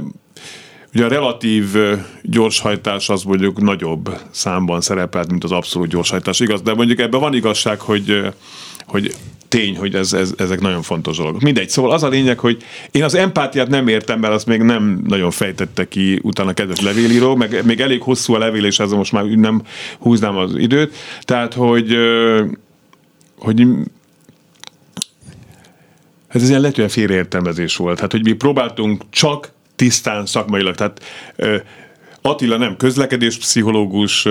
ugye 0.94 1.04
a 1.04 1.08
relatív 1.08 1.76
gyorshajtás 2.22 3.08
az 3.08 3.22
mondjuk 3.22 3.60
nagyobb 3.60 4.20
számban 4.30 4.80
szerepelt, 4.80 5.30
mint 5.30 5.44
az 5.44 5.52
abszolút 5.52 5.88
gyorshajtás, 5.88 6.40
igaz? 6.40 6.62
De 6.62 6.74
mondjuk 6.74 6.98
ebben 6.98 7.20
van 7.20 7.34
igazság, 7.34 7.80
hogy, 7.80 8.20
hogy 8.86 9.14
tény, 9.48 9.76
hogy 9.76 9.94
ez, 9.94 10.12
ez, 10.12 10.32
ezek 10.36 10.60
nagyon 10.60 10.82
fontos 10.82 11.16
dolgok. 11.16 11.40
Mindegy, 11.40 11.68
szóval 11.68 11.90
az 11.90 12.02
a 12.02 12.08
lényeg, 12.08 12.38
hogy 12.38 12.62
én 12.90 13.04
az 13.04 13.14
empátiát 13.14 13.68
nem 13.68 13.88
értem, 13.88 14.20
mert 14.20 14.32
azt 14.32 14.46
még 14.46 14.62
nem 14.62 15.02
nagyon 15.06 15.30
fejtette 15.30 15.88
ki 15.88 16.20
utána 16.22 16.50
a 16.50 16.52
kedves 16.52 16.80
levélíró, 16.80 17.36
meg 17.36 17.64
még 17.64 17.80
elég 17.80 18.02
hosszú 18.02 18.34
a 18.34 18.38
levél, 18.38 18.64
és 18.64 18.78
ezzel 18.78 18.98
most 18.98 19.12
már 19.12 19.24
nem 19.24 19.62
húznám 19.98 20.36
az 20.36 20.56
időt. 20.56 20.94
Tehát, 21.20 21.54
hogy 21.54 21.96
hogy 23.38 23.66
Hát 26.28 26.42
ez 26.42 26.48
ilyen 26.48 26.60
lehetően 26.60 26.88
félreértelmezés 26.88 27.76
volt. 27.76 28.00
Hát, 28.00 28.12
hogy 28.12 28.24
mi 28.24 28.32
próbáltunk 28.32 29.02
csak 29.10 29.52
tisztán 29.76 30.26
szakmailag, 30.26 30.74
tehát 30.74 31.00
Attila 32.22 32.56
nem 32.56 32.76
közlekedéspszichológus, 32.76 34.28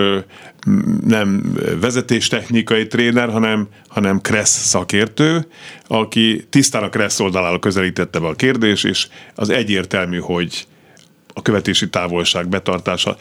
nem 1.06 1.58
vezetéstechnikai 1.80 2.88
tréner, 2.88 3.30
hanem, 3.30 3.68
hanem 3.88 4.22
Kressz 4.22 4.66
szakértő, 4.66 5.48
aki 5.88 6.46
tisztán 6.50 6.84
a 6.84 6.90
Kressz 6.90 7.20
oldalára 7.20 7.60
közelítette 7.60 8.20
be 8.20 8.28
a 8.28 8.36
kérdés, 8.36 8.84
és 8.84 9.08
az 9.36 9.50
egyértelmű, 9.50 10.20
hogy 10.20 10.68
a 11.34 11.42
követési 11.42 11.90
távolság 11.90 12.48
betartása, 12.48 13.18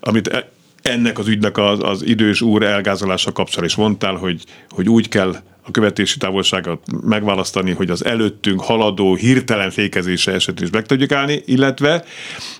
amit 0.00 0.46
ennek 0.82 1.18
az 1.18 1.28
ügynek 1.28 1.58
az, 1.58 1.78
az 1.82 2.06
idős 2.06 2.40
úr 2.40 2.62
elgázolása 2.62 3.32
kapcsán 3.32 3.64
is 3.64 3.74
mondtál, 3.74 4.14
hogy, 4.14 4.44
hogy 4.68 4.88
úgy 4.88 5.08
kell 5.08 5.36
a 5.62 5.70
követési 5.70 6.18
távolságot 6.18 6.80
megválasztani, 7.06 7.70
hogy 7.70 7.90
az 7.90 8.04
előttünk 8.04 8.60
haladó 8.60 9.14
hirtelen 9.14 9.70
fékezése 9.70 10.32
esetén 10.32 10.64
is 10.64 10.72
meg 10.72 10.86
tudjuk 10.86 11.12
állni, 11.12 11.42
illetve 11.44 12.04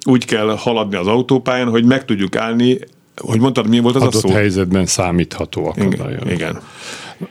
úgy 0.06 0.24
kell 0.24 0.56
haladni 0.56 0.96
az 0.96 1.06
autópályán, 1.06 1.68
hogy 1.68 1.84
meg 1.84 2.04
tudjuk 2.04 2.36
állni, 2.36 2.78
hogy 3.16 3.40
mondtad, 3.40 3.68
mi 3.68 3.78
volt 3.78 3.94
az 3.94 4.02
Adott 4.02 4.14
a 4.14 4.28
szó? 4.28 4.34
helyzetben 4.34 4.86
számítható 4.86 5.66
akadályok. 5.66 6.24
Igen. 6.24 6.34
igen. 6.34 6.60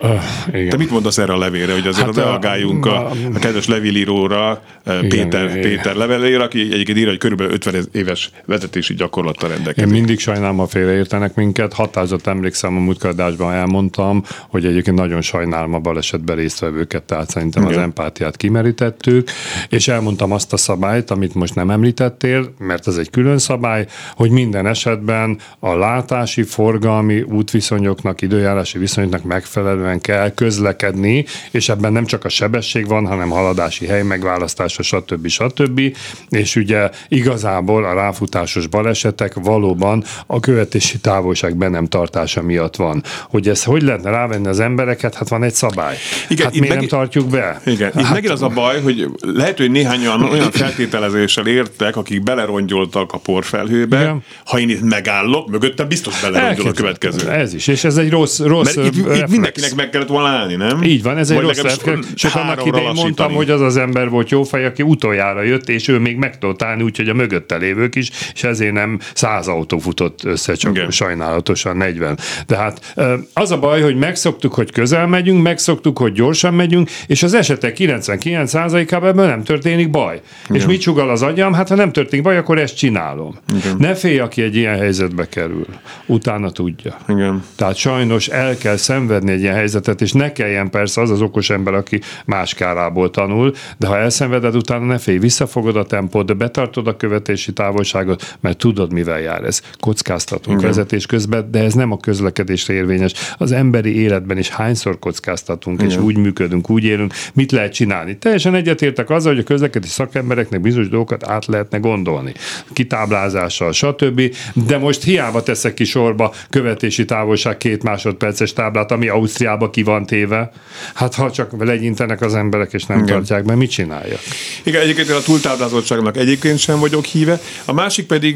Uh, 0.02 0.22
igen. 0.54 0.70
Te 0.70 0.78
mit 0.78 0.92
mondasz 0.92 1.18
erre 1.18 1.34
a 1.34 1.38
levélre, 1.38 1.74
hogy 1.74 1.88
azért 1.88 2.06
hát 2.06 2.16
reagáljunk 2.16 2.86
a, 2.86 3.06
a, 3.06 3.12
a 3.34 3.40
kedves 3.40 3.68
levélíróra, 3.68 4.62
igen, 4.86 5.10
Péter, 5.10 5.50
igen. 5.50 5.62
Péter 5.62 5.96
levelére, 5.96 6.44
aki 6.44 6.60
egyébként 6.60 6.98
írja, 6.98 7.10
hogy 7.10 7.18
körülbelül 7.18 7.54
50 7.54 7.88
éves 7.92 8.32
vezetési 8.46 8.94
gyakorlattal 8.94 9.50
rendelkezik. 9.50 9.90
Én 9.90 9.98
mindig 9.98 10.20
sajnálom, 10.20 10.58
ha 10.58 10.68
félreértenek 10.68 11.36
minket. 11.36 11.74
Határozat 11.74 12.28
emlékszem, 12.28 12.76
a 12.76 12.80
múltkardásban 12.80 13.54
elmondtam, 13.54 14.24
hogy 14.50 14.66
egyébként 14.66 14.98
nagyon 14.98 15.22
sajnálom 15.22 15.74
a 15.74 15.80
balesetben 15.80 16.36
résztvevőket, 16.36 17.04
tehát 17.04 17.30
szerintem 17.30 17.64
igen. 17.64 17.76
az 17.76 17.82
empátiát 17.82 18.38
kimerítettük, 18.38 19.30
és 19.70 19.88
elmondtam 19.88 20.32
azt 20.32 20.54
a 20.54 20.58
szabályt, 20.58 21.12
amit 21.12 21.34
most 21.34 21.56
nem 21.56 21.70
említettél, 21.70 22.54
mert 22.58 22.88
ez 22.88 22.98
egy 22.98 23.10
külön 23.10 23.38
szabály, 23.38 23.86
hogy 24.16 24.32
minden 24.32 24.68
esetben 24.68 25.38
a 25.60 25.76
látási, 25.76 26.44
forgalmi 26.44 27.22
útviszonyoknak, 27.22 28.22
időjárási 28.22 28.78
viszonyoknak 28.78 29.24
megfelelő 29.24 29.79
megfelelően 29.80 30.02
kell 30.02 30.34
közlekedni, 30.34 31.26
és 31.52 31.70
ebben 31.70 31.92
nem 31.92 32.06
csak 32.06 32.26
a 32.26 32.30
sebesség 32.30 32.88
van, 32.88 33.08
hanem 33.08 33.30
haladási 33.30 33.86
hely 33.86 34.04
megválasztása, 34.04 34.84
stb. 34.84 35.28
stb. 35.28 35.82
És 36.30 36.56
ugye 36.56 36.90
igazából 37.08 37.86
a 37.86 37.94
ráfutásos 37.94 38.68
balesetek 38.68 39.34
valóban 39.34 40.04
a 40.28 40.40
követési 40.40 41.00
távolság 41.00 41.56
be 41.56 41.68
nem 41.68 41.86
tartása 41.86 42.42
miatt 42.42 42.76
van. 42.76 43.04
Hogy 43.30 43.48
ez 43.48 43.64
hogy 43.64 43.82
lehetne 43.82 44.10
rávenni 44.10 44.48
az 44.48 44.60
embereket? 44.60 45.16
Hát 45.16 45.30
van 45.30 45.44
egy 45.44 45.54
szabály. 45.54 45.96
Igen, 46.30 46.46
hát 46.46 46.54
miért 46.54 46.68
meg... 46.68 46.78
nem 46.78 46.88
tartjuk 46.88 47.30
be? 47.30 47.62
Igen, 47.66 47.92
hát... 47.94 48.04
itt 48.04 48.10
megint 48.10 48.34
az 48.34 48.42
a 48.42 48.48
baj, 48.48 48.82
hogy 48.82 49.10
lehet, 49.22 49.58
hogy 49.58 49.72
néhányan 49.72 50.24
olyan 50.24 50.52
feltételezéssel 50.52 51.48
értek, 51.48 51.96
akik 51.96 52.24
belerongyoltak 52.24 53.14
a 53.14 53.18
porfelhőbe, 53.18 54.00
Igen. 54.00 54.24
ha 54.46 54.60
én 54.60 54.70
itt 54.70 54.82
megállok, 54.82 55.50
mögöttem 55.50 55.88
biztos 55.88 56.22
belerongyol 56.22 56.68
a 56.68 56.72
következő. 56.72 57.30
Ez 57.30 57.54
is, 57.54 57.68
és 57.68 57.84
ez 57.84 57.98
egy 57.98 58.10
rossz, 58.10 58.40
rossz 58.40 58.76
Mert 58.76 58.88
itt, 58.88 58.96
itt 58.96 59.28
mindenkinek 59.28 59.69
meg 59.76 59.90
kellett 59.90 60.08
volna 60.08 60.28
állni, 60.28 60.56
nem? 60.56 60.84
Így 60.84 61.04
van, 61.04 61.18
ez 61.18 61.30
egy 61.30 61.40
rossz 61.40 61.62
reflex. 61.62 62.14
Csak 62.14 62.36
annak 62.36 62.66
idején 62.66 62.92
mondtam, 62.96 63.34
hogy 63.34 63.50
az 63.50 63.62
az 63.62 63.78
ember 63.78 64.10
volt 64.10 64.30
jó 64.30 64.44
fej, 64.44 64.66
aki 64.66 64.84
utoljára 64.84 65.42
jött, 65.42 65.70
és 65.70 65.88
ő 65.88 66.00
még 66.00 66.18
meg 66.18 66.38
tudott 66.38 66.64
állni, 66.64 66.84
úgyhogy 66.84 67.10
a 67.10 67.14
mögötte 67.14 67.56
lévők 67.58 67.96
is, 67.96 68.10
és 68.34 68.44
ezért 68.44 68.74
nem 68.74 69.00
száz 69.14 69.48
autó 69.48 69.78
futott 69.78 70.24
össze, 70.24 70.54
csak 70.54 70.76
Igen. 70.76 70.92
sajnálatosan 70.92 71.78
40. 71.78 72.18
De 72.48 72.58
hát 72.58 72.94
az 73.34 73.52
a 73.52 73.60
baj, 73.60 73.82
hogy 73.82 73.96
megszoktuk, 73.96 74.54
hogy 74.54 74.72
közel 74.72 75.08
megyünk, 75.08 75.42
megszoktuk, 75.42 75.98
hogy 75.98 76.12
gyorsan 76.12 76.54
megyünk, 76.54 76.90
és 77.08 77.24
az 77.24 77.34
esetek 77.34 77.76
99%-ában 77.80 79.10
ebből 79.10 79.26
nem 79.26 79.44
történik 79.44 79.90
baj. 79.90 80.22
Igen. 80.44 80.62
És 80.62 80.66
mit 80.66 80.82
sugal 80.82 81.10
az 81.10 81.22
agyam? 81.22 81.54
Hát 81.54 81.68
ha 81.70 81.76
nem 81.76 81.92
történik 81.92 82.26
baj, 82.26 82.38
akkor 82.38 82.58
ezt 82.58 82.78
csinálom. 82.78 83.38
Igen. 83.58 83.76
Ne 83.80 83.96
félj, 83.96 84.20
aki 84.20 84.42
egy 84.42 84.56
ilyen 84.56 84.78
helyzetbe 84.78 85.28
kerül. 85.30 85.66
Utána 86.06 86.52
tudja. 86.52 86.98
Igen. 87.08 87.44
Tehát 87.56 87.76
sajnos 87.76 88.28
el 88.28 88.58
kell 88.58 88.76
szenvedni 88.76 89.32
egy 89.32 89.42
ilyen 89.42 89.56
helyzetet, 89.60 90.02
és 90.02 90.12
ne 90.12 90.32
kelljen 90.32 90.70
persze 90.70 91.02
az 91.02 91.10
az 91.10 91.22
okos 91.22 91.50
ember, 91.50 91.74
aki 91.74 92.02
más 92.26 92.54
kárából 92.54 93.10
tanul, 93.10 93.54
de 93.78 93.88
ha 93.88 93.98
elszenveded, 93.98 94.56
utána 94.56 94.86
ne 94.86 94.98
félj, 94.98 95.18
visszafogod 95.18 95.76
a 95.76 95.86
tempót, 95.86 96.26
de 96.26 96.34
betartod 96.34 96.88
a 96.88 96.96
követési 96.96 97.54
távolságot, 97.54 98.38
mert 98.40 98.58
tudod, 98.58 98.94
mivel 98.94 99.20
jár 99.20 99.44
ez. 99.44 99.62
Kockáztatunk 99.80 100.58
Igen. 100.58 100.70
vezetés 100.70 101.06
közben, 101.06 101.52
de 101.52 101.64
ez 101.64 101.74
nem 101.74 101.92
a 101.92 101.98
közlekedésre 101.98 102.74
érvényes. 102.74 103.14
Az 103.38 103.52
emberi 103.52 104.02
életben 104.02 104.38
is 104.38 104.50
hányszor 104.50 105.00
kockáztatunk, 105.00 105.82
Igen. 105.82 105.92
és 105.92 105.98
úgy 105.98 106.18
működünk, 106.18 106.70
úgy 106.70 106.84
élünk, 106.84 107.14
mit 107.34 107.52
lehet 107.52 107.74
csinálni. 107.74 108.18
Teljesen 108.18 108.56
egyetértek 108.56 109.10
azzal, 109.10 109.34
hogy 109.34 109.42
a 109.42 109.46
közlekedési 109.46 109.94
szakembereknek 109.94 110.62
bizonyos 110.62 110.90
dolgokat 110.90 111.28
át 111.28 111.46
lehetne 111.46 111.78
gondolni. 111.78 112.34
Kitáblázással, 112.74 113.72
stb. 113.72 114.22
De 114.54 114.78
most 114.78 115.04
hiába 115.04 115.44
teszek 115.44 115.74
ki 115.74 115.84
sorba 115.84 116.34
követési 116.50 117.06
távolság 117.06 117.58
két 117.58 117.84
másodperces 117.84 118.54
táblát, 118.54 118.92
ami 118.92 119.08
Ausztriába 119.40 119.70
ki 119.70 119.84
van 119.84 120.06
téve. 120.06 120.52
Hát 120.94 121.16
ha 121.16 121.32
csak 121.32 121.66
legyintenek 121.66 122.22
az 122.22 122.36
emberek, 122.36 122.74
és 122.74 122.86
nem 122.86 122.98
Igen. 122.98 123.10
tartják 123.16 123.44
be, 123.44 123.56
mit 123.56 123.70
csináljak? 123.70 124.20
Igen, 124.64 124.82
egyébként 124.82 125.10
a 125.10 125.22
túltáblázottságnak 125.22 126.18
egyébként 126.18 126.60
sem 126.60 126.80
vagyok 126.80 127.06
híve. 127.06 127.40
A 127.66 127.74
másik 127.74 128.06
pedig 128.06 128.36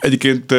egyébként 0.00 0.54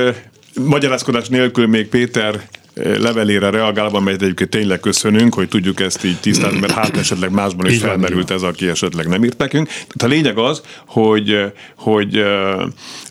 magyarázkodás 0.62 1.28
nélkül 1.28 1.67
még 1.67 1.88
Péter 1.88 2.41
levelére 2.76 3.50
reagálva, 3.50 4.00
melyet 4.00 4.22
egyébként 4.22 4.50
tényleg 4.50 4.80
köszönünk, 4.80 5.34
hogy 5.34 5.48
tudjuk 5.48 5.80
ezt 5.80 6.04
így 6.04 6.19
tisztázni, 6.19 6.60
mert 6.60 6.74
hát 6.74 6.98
esetleg 6.98 7.32
másban 7.32 7.65
is 7.69 7.80
felmerült 7.80 8.32
ez, 8.32 8.41
aki 8.41 8.67
esetleg 8.67 9.08
nem 9.08 9.24
írt 9.24 9.38
nekünk. 9.38 9.67
Tehát 9.67 10.04
a 10.04 10.08
lényeg 10.08 10.38
az, 10.38 10.62
hogy, 10.86 11.54
hogy 11.76 12.24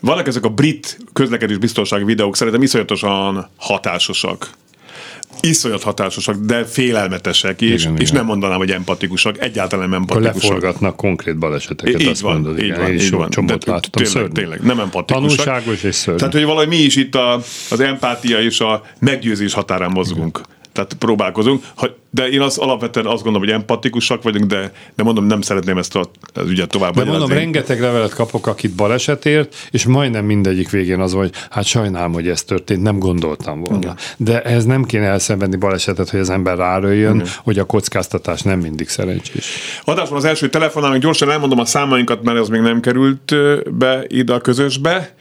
vannak 0.01 0.27
ezek 0.27 0.45
a 0.45 0.49
brit 0.49 0.97
közlekedés 1.13 1.57
biztonsági 1.57 2.03
videók, 2.03 2.35
szerintem 2.35 2.61
iszonyatosan 2.61 3.49
hatásosak 3.55 4.49
iszonyat 5.41 5.83
hatásosak, 5.83 6.35
de 6.35 6.65
félelmetesek, 6.65 7.61
és, 7.61 7.83
igen, 7.83 7.97
és 7.97 8.01
igen. 8.01 8.15
nem 8.15 8.25
mondanám, 8.25 8.57
hogy 8.57 8.71
empatikusak, 8.71 9.41
egyáltalán 9.41 9.89
nem 9.89 10.01
empatikusak. 10.01 10.51
Leforgatnak 10.51 10.95
konkrét 10.95 11.37
baleseteket, 11.37 12.01
így 12.01 12.07
azt 12.07 12.21
van, 12.21 12.33
mondod. 12.33 12.57
Így 12.57 12.63
igen, 12.63 12.79
van, 12.79 12.93
így 12.93 13.11
van. 13.11 13.29
Csomót 13.29 13.65
láttam, 13.65 14.03
tényleg, 14.03 14.31
tényleg, 14.31 14.61
nem 14.61 14.79
empatikusak. 14.79 15.45
Tanulságos 15.45 15.83
és 15.83 15.95
szörnyű. 15.95 16.19
Tehát, 16.19 16.33
hogy 16.33 16.43
valahogy 16.43 16.67
mi 16.67 16.77
is 16.77 16.95
itt 16.95 17.15
a, 17.15 17.41
az 17.69 17.79
empátia 17.79 18.41
és 18.41 18.59
a 18.59 18.83
meggyőzés 18.99 19.53
határán 19.53 19.91
mozgunk. 19.91 20.37
Igen 20.37 20.61
tehát 20.73 20.93
próbálkozunk. 20.93 21.63
De 22.09 22.27
én 22.27 22.41
az 22.41 22.57
alapvetően 22.57 23.05
azt 23.05 23.23
gondolom, 23.23 23.47
hogy 23.47 23.57
empatikusak 23.57 24.23
vagyunk, 24.23 24.45
de, 24.45 24.71
de 24.95 25.03
mondom, 25.03 25.25
nem 25.25 25.41
szeretném 25.41 25.77
ezt 25.77 25.95
a, 25.95 26.09
az 26.33 26.49
ügyet 26.49 26.69
tovább 26.69 26.95
De 26.95 27.03
mondom, 27.03 27.29
rengeteg 27.29 27.81
levelet 27.81 28.13
kapok, 28.13 28.47
akit 28.47 28.75
balesetért, 28.75 29.55
és 29.71 29.85
majdnem 29.85 30.25
mindegyik 30.25 30.69
végén 30.69 30.99
az, 30.99 31.13
hogy 31.13 31.31
hát 31.49 31.65
sajnálom, 31.65 32.13
hogy 32.13 32.27
ez 32.27 32.43
történt, 32.43 32.81
nem 32.81 32.99
gondoltam 32.99 33.59
volna. 33.59 33.77
Igen. 33.77 33.97
De 34.17 34.41
ez 34.41 34.65
nem 34.65 34.83
kéne 34.83 35.05
elszenvedni 35.05 35.55
balesetet, 35.55 36.09
hogy 36.09 36.19
az 36.19 36.29
ember 36.29 36.57
ráröljön, 36.57 37.15
Igen. 37.15 37.27
hogy 37.43 37.59
a 37.59 37.63
kockáztatás 37.63 38.41
nem 38.41 38.59
mindig 38.59 38.89
szerencsés. 38.89 39.45
Adásban 39.83 40.17
az 40.17 40.25
első 40.25 40.49
telefonálunk, 40.49 41.01
gyorsan 41.01 41.31
elmondom 41.31 41.59
a 41.59 41.65
számainkat, 41.65 42.23
mert 42.23 42.39
az 42.39 42.49
még 42.49 42.61
nem 42.61 42.79
került 42.79 43.35
be 43.77 44.03
ide 44.07 44.33
a 44.33 44.39
közösbe. 44.39 45.13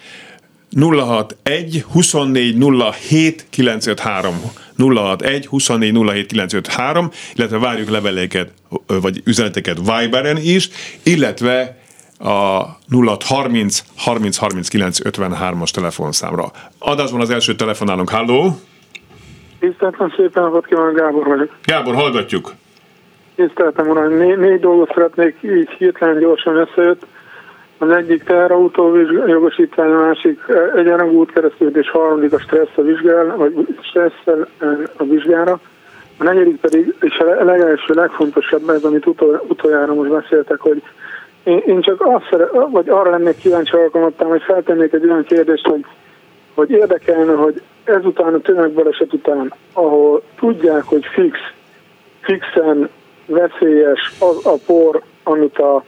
061 0.81 1.85
24 1.93 2.57
07 2.93 3.47
953 3.51 4.35
061 4.77 5.47
24 5.47 5.93
07 5.93 6.27
953, 6.27 7.11
illetve 7.35 7.59
várjuk 7.59 7.89
leveléket, 7.89 8.53
vagy 8.87 9.23
üzeneteket 9.25 9.79
Viberen 9.79 10.37
is, 10.37 10.71
illetve 11.03 11.77
a 12.19 12.63
0630 12.89 13.85
30 13.97 14.37
39 14.37 14.99
53-as 15.05 15.71
telefonszámra. 15.71 16.51
Adásban 16.79 17.21
az 17.21 17.31
első 17.31 17.55
telefonálunk. 17.55 18.11
Halló! 18.11 18.51
Tiszteltem 19.61 20.13
szépen, 20.17 20.43
napot 20.43 20.67
kívánok, 20.67 20.97
Gábor 20.97 21.27
vagyok. 21.27 21.57
Gábor, 21.65 21.95
hallgatjuk. 21.95 22.55
Tiszteltem, 23.35 23.89
uram, 23.89 24.17
né- 24.17 24.37
négy 24.37 24.61
dolgot 24.61 24.91
szeretnék 24.95 25.37
így 25.43 25.69
hirtelen 25.79 26.19
gyorsan 26.19 26.57
összejött. 26.57 27.07
Az 27.83 27.91
egyik 27.91 28.23
teherautó 28.25 28.97
jogosítvány, 29.27 29.91
a 29.91 29.99
másik 29.99 30.41
eh, 30.49 30.75
egyenrangú 30.75 31.19
útkeresztülés, 31.19 31.91
harmadik 31.91 32.33
a 32.33 32.39
stressz 32.39 32.77
a 32.77 32.83
vizsgál, 32.83 33.37
vagy 33.37 33.67
stresszel 33.81 34.49
eh, 34.59 34.69
a 34.97 35.05
vizsgára. 35.05 35.61
A 36.19 36.25
negyedik 36.25 36.61
pedig, 36.61 36.95
és 37.01 37.19
a 37.19 37.45
legelső, 37.45 37.95
legfontosabb 37.95 38.69
ez, 38.69 38.85
amit 38.85 39.07
utol, 39.07 39.45
utoljára 39.49 39.95
most 39.95 40.11
beszéltek, 40.11 40.61
hogy 40.61 40.83
én, 41.45 41.63
én 41.67 41.81
csak 41.81 42.01
azt 42.07 42.29
szere, 42.31 42.49
vagy 42.71 42.89
arra 42.89 43.11
lennék 43.11 43.37
kíváncsi 43.37 43.77
alkalmattam, 43.77 44.29
hogy 44.29 44.43
feltennék 44.43 44.93
egy 44.93 45.05
olyan 45.05 45.25
kérdést, 45.25 45.67
hogy, 45.67 45.85
hogy 46.55 46.71
érdekelne, 46.71 47.33
hogy 47.33 47.63
ezután 47.85 48.35
a 48.35 48.41
tömegbaleset 48.41 49.13
után, 49.13 49.53
ahol 49.73 50.23
tudják, 50.39 50.83
hogy 50.83 51.05
fix, 51.05 51.39
fixen 52.21 52.89
veszélyes 53.27 54.13
az 54.21 54.47
a 54.47 54.55
por, 54.67 55.03
amit 55.23 55.59
a 55.59 55.85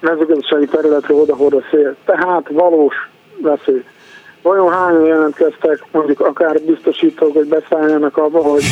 mezőgazdasági 0.00 0.66
területre 0.66 1.14
odahord 1.14 1.54
a 1.54 1.62
szél. 1.70 1.96
Tehát 2.04 2.48
valós 2.50 2.94
veszély. 3.42 3.84
Vajon 4.42 4.72
hányan 4.72 5.04
jelentkeztek, 5.04 5.84
mondjuk 5.92 6.20
akár 6.20 6.60
biztosítók, 6.60 7.32
hogy 7.32 7.48
beszálljanak 7.48 8.16
abba, 8.16 8.42
hogy, 8.42 8.64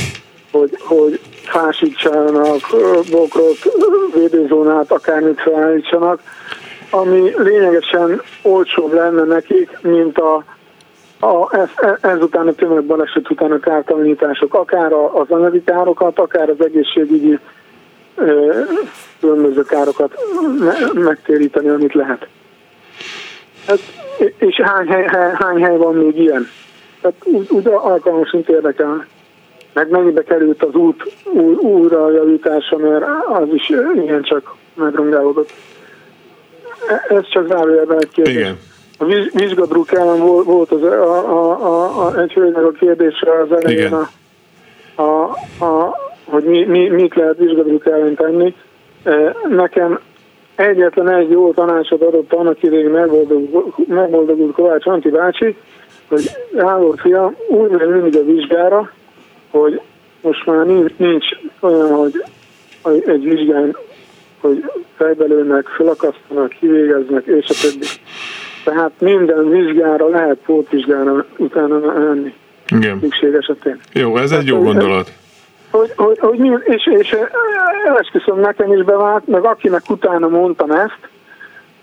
hogy, 0.53 0.71
hogy 0.81 1.21
fásítsanak, 1.43 2.61
bokrot, 3.11 3.57
védőzónát, 4.15 4.93
akármit 4.93 5.41
felállítsanak, 5.41 6.21
ami 6.91 7.33
lényegesen 7.37 8.23
olcsóbb 8.43 8.93
lenne 8.93 9.23
nekik, 9.23 9.79
mint 9.83 10.19
a, 10.19 10.45
a, 11.21 11.57
ez, 11.57 11.69
ezután 12.01 12.47
a 12.47 12.53
tömegbaleset 12.53 13.31
után 13.31 13.53
a 13.53 13.59
kártalanítások, 13.59 14.55
akár 14.55 14.93
az 14.93 15.31
anyagi 15.31 15.65
károkat, 15.65 16.19
akár 16.19 16.49
az 16.49 16.65
egészségügyi 16.65 17.39
különböző 19.21 19.63
károkat 19.63 20.15
megtéríteni, 20.95 21.69
amit 21.69 21.95
lehet. 21.95 22.27
Ez, 23.67 23.81
és 24.39 24.61
hány 24.61 24.87
hely, 24.87 25.07
hány 25.35 25.63
hely 25.65 25.77
van 25.77 25.95
még 25.95 26.19
ilyen? 26.19 26.49
Tehát 27.01 27.17
úgy, 27.25 27.47
úgy 27.51 27.67
alkalmasint 27.67 28.49
érdekel. 28.49 29.07
Meg 29.73 29.91
mennyibe 29.91 30.23
került 30.23 30.63
az 30.63 30.75
út 30.75 31.13
új, 31.25 31.55
újra 31.55 32.11
javítása, 32.11 32.77
mert 32.77 33.05
az 33.29 33.49
is 33.53 33.69
ilyen 33.95 34.23
csak 34.23 34.55
megrongálódott. 34.75 35.53
E, 36.89 37.15
ez 37.15 37.29
csak 37.29 37.47
zárójelben 37.47 37.99
egy 37.99 38.09
kérdés. 38.09 38.35
Igen. 38.35 38.59
A 38.99 39.05
vizsgadruk 39.33 39.93
ellen 39.93 40.19
volt 40.45 40.71
az, 40.71 40.83
a, 40.83 41.31
a, 41.31 41.65
a, 41.65 42.07
a, 42.07 42.21
egy 42.21 42.33
hölgynek 42.33 42.65
a 42.65 42.71
kérdése 42.71 43.41
az 43.41 43.53
elején, 43.53 43.93
a, 43.93 44.09
a, 45.03 45.23
a, 45.65 45.97
hogy 46.27 46.45
mi, 46.45 46.65
mi, 46.65 46.89
mit 46.89 47.15
lehet 47.15 47.39
vizsgadruk 47.39 47.87
ellen 47.87 48.15
tenni. 48.15 48.55
Nekem 49.49 50.01
egyetlen 50.55 51.09
egy 51.09 51.31
jó 51.31 51.53
tanácsot 51.53 52.03
adott 52.03 52.33
annak 52.33 52.63
idején 52.63 52.91
megboldogult, 52.91 53.89
megboldogult 53.89 54.55
Kovács 54.55 54.87
Anti 54.87 55.09
bácsi, 55.09 55.57
hogy 56.09 56.31
Gábor 56.53 56.95
fia, 56.99 57.33
úgy 57.49 57.71
megy 57.71 57.89
mindig 57.89 58.17
a 58.17 58.25
vizsgára, 58.25 58.93
hogy 59.51 59.81
most 60.21 60.47
már 60.47 60.67
nincs, 60.67 60.93
nincs 60.97 61.27
olyan, 61.61 61.95
hogy 62.83 63.03
egy 63.07 63.23
vizsgán, 63.23 63.77
hogy 64.41 64.65
fejbelőnek, 64.97 65.67
felakasztanak, 65.67 66.49
kivégeznek, 66.49 67.27
és 67.27 67.49
a 67.49 67.55
többi. 67.63 67.87
Tehát 68.65 68.93
minden 68.99 69.51
vizsgára 69.51 70.09
lehet 70.09 70.39
pótvizsgára 70.45 71.27
utána 71.37 71.79
menni. 71.79 72.35
Igen. 72.69 72.99
Szükség 73.01 73.35
esetén. 73.35 73.81
Jó, 73.93 74.17
ez 74.17 74.31
egy 74.31 74.47
jó 74.47 74.63
gondolat. 74.63 75.13
Hogy, 75.77 75.93
hogy, 75.97 76.19
hogy 76.19 76.39
mi, 76.39 76.51
és, 76.65 76.87
és 76.87 77.17
esküszöm 78.01 78.41
nekem 78.41 78.73
is 78.73 78.85
bevált, 78.85 79.27
meg 79.27 79.45
akinek 79.45 79.91
utána 79.91 80.29
mondtam 80.29 80.71
ezt, 80.71 80.99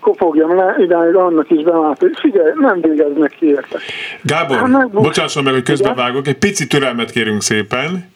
kopogjam 0.00 0.56
le, 0.56 0.74
idáig 0.78 1.14
annak 1.14 1.50
is 1.50 1.62
bevált, 1.62 1.98
hogy 1.98 2.12
figyelj, 2.20 2.50
nem 2.54 2.80
végeznek 2.80 3.36
ki 3.38 3.46
érte. 3.46 3.78
Gábor, 4.22 4.56
hát 4.56 4.90
bocsásson 4.90 5.42
meg, 5.42 5.52
hogy 5.52 5.62
közbevágok, 5.62 6.26
egy 6.26 6.38
pici 6.38 6.66
türelmet 6.66 7.10
kérünk 7.10 7.42
szépen. 7.42 8.12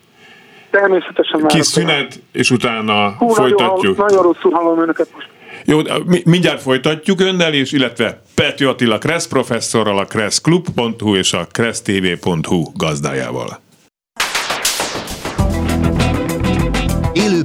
Természetesen 0.70 1.46
Kis 1.46 1.66
szünet, 1.66 2.20
és 2.32 2.50
utána 2.50 3.14
Hú, 3.18 3.28
folytatjuk. 3.28 3.96
Nagyon, 3.96 4.06
nagyon 4.08 4.22
rosszul 4.22 4.52
hallom 4.52 4.82
önöket 4.82 5.08
most. 5.14 5.28
Jó, 5.64 5.78
mindjárt 6.24 6.62
folytatjuk 6.62 7.20
önnel, 7.20 7.52
és 7.52 7.72
illetve 7.72 8.22
Peti 8.34 8.64
Attila 8.64 8.98
Kressz 8.98 9.26
professzorral, 9.26 9.98
a 9.98 10.04
kresszklub.hu 10.04 11.16
és 11.16 11.32
a 11.32 11.46
kressztv.hu 11.52 12.62
gazdájával. 12.76 13.60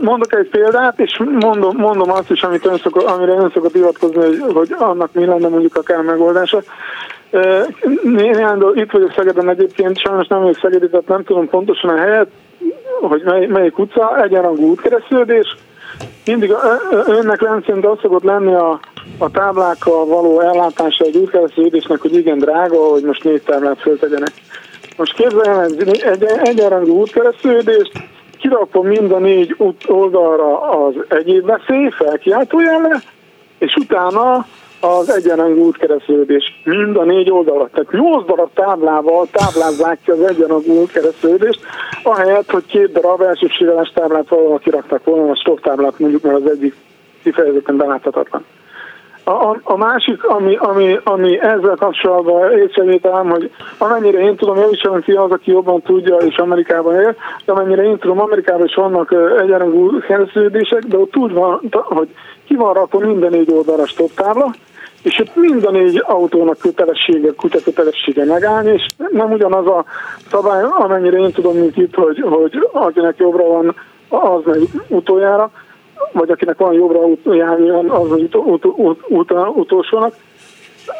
Mondok 0.00 0.34
egy 0.34 0.48
példát, 0.48 0.98
és 0.98 1.20
mondom, 1.40 1.76
mondom 1.76 2.10
azt 2.10 2.30
is, 2.30 2.42
amit 2.42 2.66
ön 2.66 2.78
szokott, 2.78 3.04
amire 3.04 3.32
ön 3.32 3.50
szokott 3.54 3.72
hivatkozni, 3.72 4.24
hogy, 4.24 4.52
hogy 4.54 4.74
annak 4.78 5.12
mi 5.12 5.24
lenne 5.24 5.48
mondjuk 5.48 5.76
akár 5.76 6.02
megoldása. 6.02 6.62
Néhány 8.02 8.62
itt 8.74 8.90
vagyok 8.90 9.12
Szegeden 9.16 9.48
egyébként, 9.48 9.98
sajnos 9.98 10.26
nem 10.26 10.40
vagyok 10.40 10.58
Szegedi, 10.58 10.88
tehát 10.88 11.08
nem 11.08 11.24
tudom 11.24 11.48
pontosan 11.48 11.90
a 11.90 12.00
helyet, 12.00 12.28
hogy 13.00 13.22
mely, 13.24 13.46
melyik 13.46 13.78
utca, 13.78 14.22
egyenrangú 14.22 14.70
útkeresztődés. 14.70 15.56
Mindig 16.24 16.54
önnek 17.06 17.42
rendszerint 17.42 17.86
az 17.86 17.98
szokott 18.02 18.22
lenni 18.22 18.54
a, 18.54 18.80
a 19.18 19.30
táblákkal 19.30 20.06
való 20.06 20.40
ellátása 20.40 21.04
egy 21.04 21.16
útkeresztődésnek, 21.16 22.00
hogy 22.00 22.14
igen 22.14 22.38
drága, 22.38 22.88
hogy 22.88 23.02
most 23.02 23.24
négy 23.24 23.42
táblát 23.42 23.80
föltegyenek. 23.80 24.32
Most 24.96 25.14
képzeljem 25.14 25.60
egy, 25.60 26.00
egy 26.00 26.24
egyenrangú 26.24 27.00
útkeresztődést, 27.00 27.92
kirakom 28.38 28.86
mind 28.86 29.12
a 29.12 29.18
négy 29.18 29.54
út 29.58 29.84
oldalra 29.86 30.60
az 30.60 30.94
egyéb 31.08 31.46
veszély, 31.46 31.90
felkiáltójele, 31.90 33.02
és 33.58 33.74
utána 33.74 34.46
az 34.80 35.10
egyenrangú 35.10 35.64
útkeresztődés 35.64 36.60
mind 36.64 36.96
a 36.96 37.04
négy 37.04 37.30
oldalat. 37.30 37.70
Tehát 37.70 37.92
nyolc 37.92 38.26
darab 38.26 38.50
táblával 38.54 39.26
táblázzák 39.32 39.98
ki 40.04 40.10
az 40.10 40.22
egyenrangú 40.22 40.72
útkeresztődést, 40.80 41.60
ahelyett, 42.02 42.50
hogy 42.50 42.66
két 42.66 42.92
darab 42.92 43.20
elsőségeles 43.20 43.92
táblát 43.94 44.28
valahol 44.28 44.58
kiraktak 44.58 45.04
volna, 45.04 45.30
a 45.30 45.36
stop 45.36 45.60
táblát 45.60 45.98
mondjuk, 45.98 46.22
mert 46.22 46.36
az 46.36 46.50
egyik 46.50 46.74
kifejezetten 47.22 47.76
beláthatatlan. 47.76 48.44
A, 49.24 49.30
a, 49.30 49.60
a 49.62 49.76
másik, 49.76 50.24
ami, 50.24 50.56
ami, 50.56 50.98
ami 51.04 51.40
ezzel 51.40 51.76
kapcsolatban 51.78 52.58
észrevételem, 52.58 53.28
hogy 53.28 53.50
amennyire 53.78 54.18
én 54.18 54.36
tudom, 54.36 54.56
javítsanak 54.56 55.02
ki 55.02 55.12
az, 55.12 55.30
aki 55.30 55.50
jobban 55.50 55.82
tudja, 55.82 56.16
és 56.16 56.36
Amerikában 56.36 56.94
él, 56.94 57.14
de 57.44 57.52
amennyire 57.52 57.82
én 57.82 57.98
tudom, 57.98 58.20
Amerikában 58.20 58.66
is 58.66 58.74
vannak 58.74 59.14
egyenrangú 59.40 59.98
keresztődések, 59.98 60.82
de 60.82 60.96
ott 60.96 61.16
úgy 61.16 61.32
van, 61.32 61.60
hogy 61.70 62.08
ki 62.46 62.54
van 62.54 62.72
rakva 62.74 62.98
minden 62.98 63.30
négy 63.30 63.52
oldalra 63.52 63.86
stop 63.86 64.14
tábla, 64.14 64.54
és 65.02 65.18
itt 65.18 65.34
mind 65.34 65.64
a 65.64 65.70
négy 65.70 66.02
autónak 66.06 66.58
kötelessége, 66.58 67.32
kutya 67.36 67.58
kötelessége 67.64 68.24
megállni, 68.24 68.72
és 68.72 68.86
nem 69.10 69.32
ugyanaz 69.32 69.66
a 69.66 69.84
szabály, 70.30 70.62
amennyire 70.62 71.18
én 71.18 71.32
tudom, 71.32 71.56
mint 71.56 71.76
itt, 71.76 71.94
hogy, 71.94 72.20
hogy 72.20 72.68
akinek 72.72 73.16
jobbra 73.18 73.44
van, 73.44 73.74
az 74.08 74.40
megy 74.44 74.68
utoljára, 74.88 75.50
vagy 76.12 76.30
akinek 76.30 76.58
van 76.58 76.72
jobbra 76.72 77.34
járni, 77.34 77.70
az 77.70 78.08
megy 78.08 78.22
ut- 78.22 78.34
ut- 78.34 78.64
ut- 78.64 79.04
ut- 79.08 79.32
utolsónak, 79.54 80.14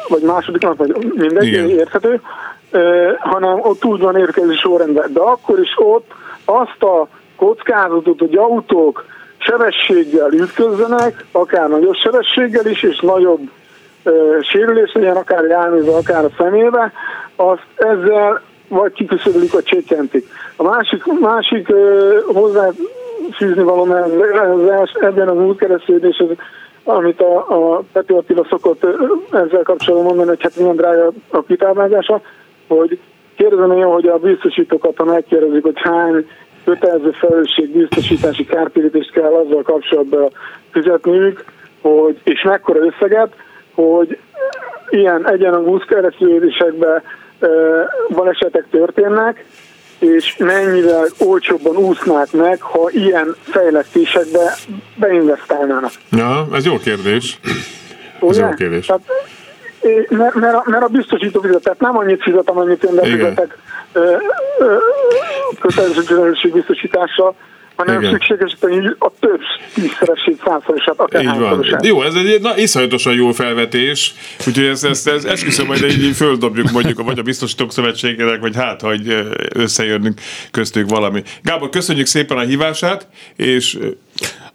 vagy 0.07 0.21
másodiknak, 0.21 0.77
vagy 0.77 1.13
mindegy, 1.15 1.47
Igen. 1.47 1.69
érthető, 1.69 2.21
uh, 2.73 3.15
hanem 3.17 3.59
ott 3.61 3.85
úgy 3.85 3.99
van 3.99 4.15
érkező 4.15 4.53
sorrendben. 4.53 5.13
De 5.13 5.19
akkor 5.19 5.59
is 5.59 5.73
ott 5.75 6.11
azt 6.45 6.83
a 6.83 7.07
kockázatot, 7.35 8.19
hogy 8.19 8.35
autók 8.35 9.05
sebességgel 9.37 10.33
ütközzenek, 10.33 11.25
akár 11.31 11.69
nagyobb 11.69 11.95
sebességgel 11.95 12.65
is, 12.65 12.83
és 12.83 12.99
nagyobb 12.99 13.49
sérülés 14.41 14.91
legyen, 14.93 15.15
akár 15.15 15.43
járműve, 15.43 15.95
akár 15.95 16.25
a 16.25 16.31
szemébe, 16.37 16.91
azt 17.35 17.65
ezzel 17.75 18.41
vagy 18.67 18.93
kiküszöbölik, 18.93 19.51
vagy 19.51 19.63
csökkentik. 19.63 20.27
A 20.55 20.63
másik, 20.63 21.03
másik 21.19 21.67
hozzáfűzni 22.25 23.63
való 23.63 23.95
ebben 24.99 25.27
az 25.27 25.37
útkeresztődés, 25.37 26.23
amit 26.83 27.21
a, 27.21 27.37
a 27.37 27.83
Peti 27.91 28.13
Attila 28.13 28.45
szokott 28.49 28.85
ezzel 29.31 29.63
kapcsolatban 29.63 30.05
mondani, 30.05 30.27
hogy 30.27 30.41
hát 30.41 30.55
milyen 30.55 30.75
drága 30.75 31.11
a 31.29 31.41
kitáblázása, 31.43 32.21
hogy 32.67 32.99
kérdezem 33.35 33.71
én, 33.71 33.83
hogy 33.83 34.07
a 34.07 34.17
biztosítókat, 34.17 34.97
ha 34.97 35.03
megkérdezik, 35.03 35.63
hogy 35.63 35.79
hány 35.79 36.27
kötelező 36.63 37.11
felelősség 37.11 37.69
biztosítási 37.77 38.45
kártérítést 38.45 39.11
kell 39.11 39.33
azzal 39.33 39.61
kapcsolatban 39.61 40.29
fizetniük, 40.71 41.45
hogy, 41.81 42.19
és 42.23 42.43
mekkora 42.43 42.79
összeget, 42.85 43.33
hogy 43.81 44.17
ilyen 44.89 45.29
egyenrangú 45.29 45.77
keresztülésekben 45.77 47.03
balesetek 48.09 48.65
történnek, 48.71 49.45
és 49.99 50.37
mennyivel 50.37 51.05
olcsóbban 51.19 51.75
úsznák 51.75 52.31
meg, 52.31 52.61
ha 52.61 52.89
ilyen 52.91 53.35
fejlesztésekbe 53.41 54.55
beinvestálnának. 54.95 55.91
Ja, 56.11 56.47
ez 56.53 56.65
jó 56.65 56.77
kérdés. 56.77 57.39
Ez 58.29 58.37
jó 58.37 58.49
kérdés. 58.49 58.85
Tehát, 58.85 59.01
mert, 60.09 60.35
mert, 60.35 60.55
a, 60.55 60.63
mert 60.65 60.83
a 60.83 60.87
biztosító 60.87 61.41
fizet, 61.41 61.63
tehát 61.63 61.79
nem 61.79 61.97
annyit 61.97 62.21
fizet, 62.21 62.49
amennyit 62.49 62.83
én 62.83 62.95
befizetek 62.95 63.57
biztosítással, 66.53 67.35
hanem 67.85 68.01
Igen. 68.01 68.11
szükséges 68.11 68.57
a 68.99 69.11
több 69.19 69.39
tízszeresét, 69.73 70.41
százszeresét, 70.45 70.93
akár 70.95 71.23
Így 71.23 71.37
van. 71.37 71.65
Jó, 71.81 72.01
ez 72.01 72.13
egy 72.13 72.41
na, 72.41 72.57
iszonyatosan 72.57 73.13
jó 73.13 73.31
felvetés, 73.31 74.13
úgyhogy 74.47 74.65
ezt, 74.65 74.85
ezt, 74.85 75.07
ezt 75.07 75.25
esküszöm 75.25 75.65
majd 75.65 75.83
egy 75.83 76.11
földobjuk 76.15 76.71
mondjuk, 76.71 77.03
vagy 77.03 77.19
a 77.19 77.21
biztosítók 77.21 77.71
szövetségének, 77.71 78.39
vagy 78.39 78.55
hát, 78.55 78.81
hogy 78.81 79.25
összejönünk 79.55 80.19
köztük 80.51 80.89
valami. 80.89 81.23
Gábor, 81.43 81.69
köszönjük 81.69 82.05
szépen 82.05 82.37
a 82.37 82.41
hívását, 82.41 83.07
és 83.35 83.77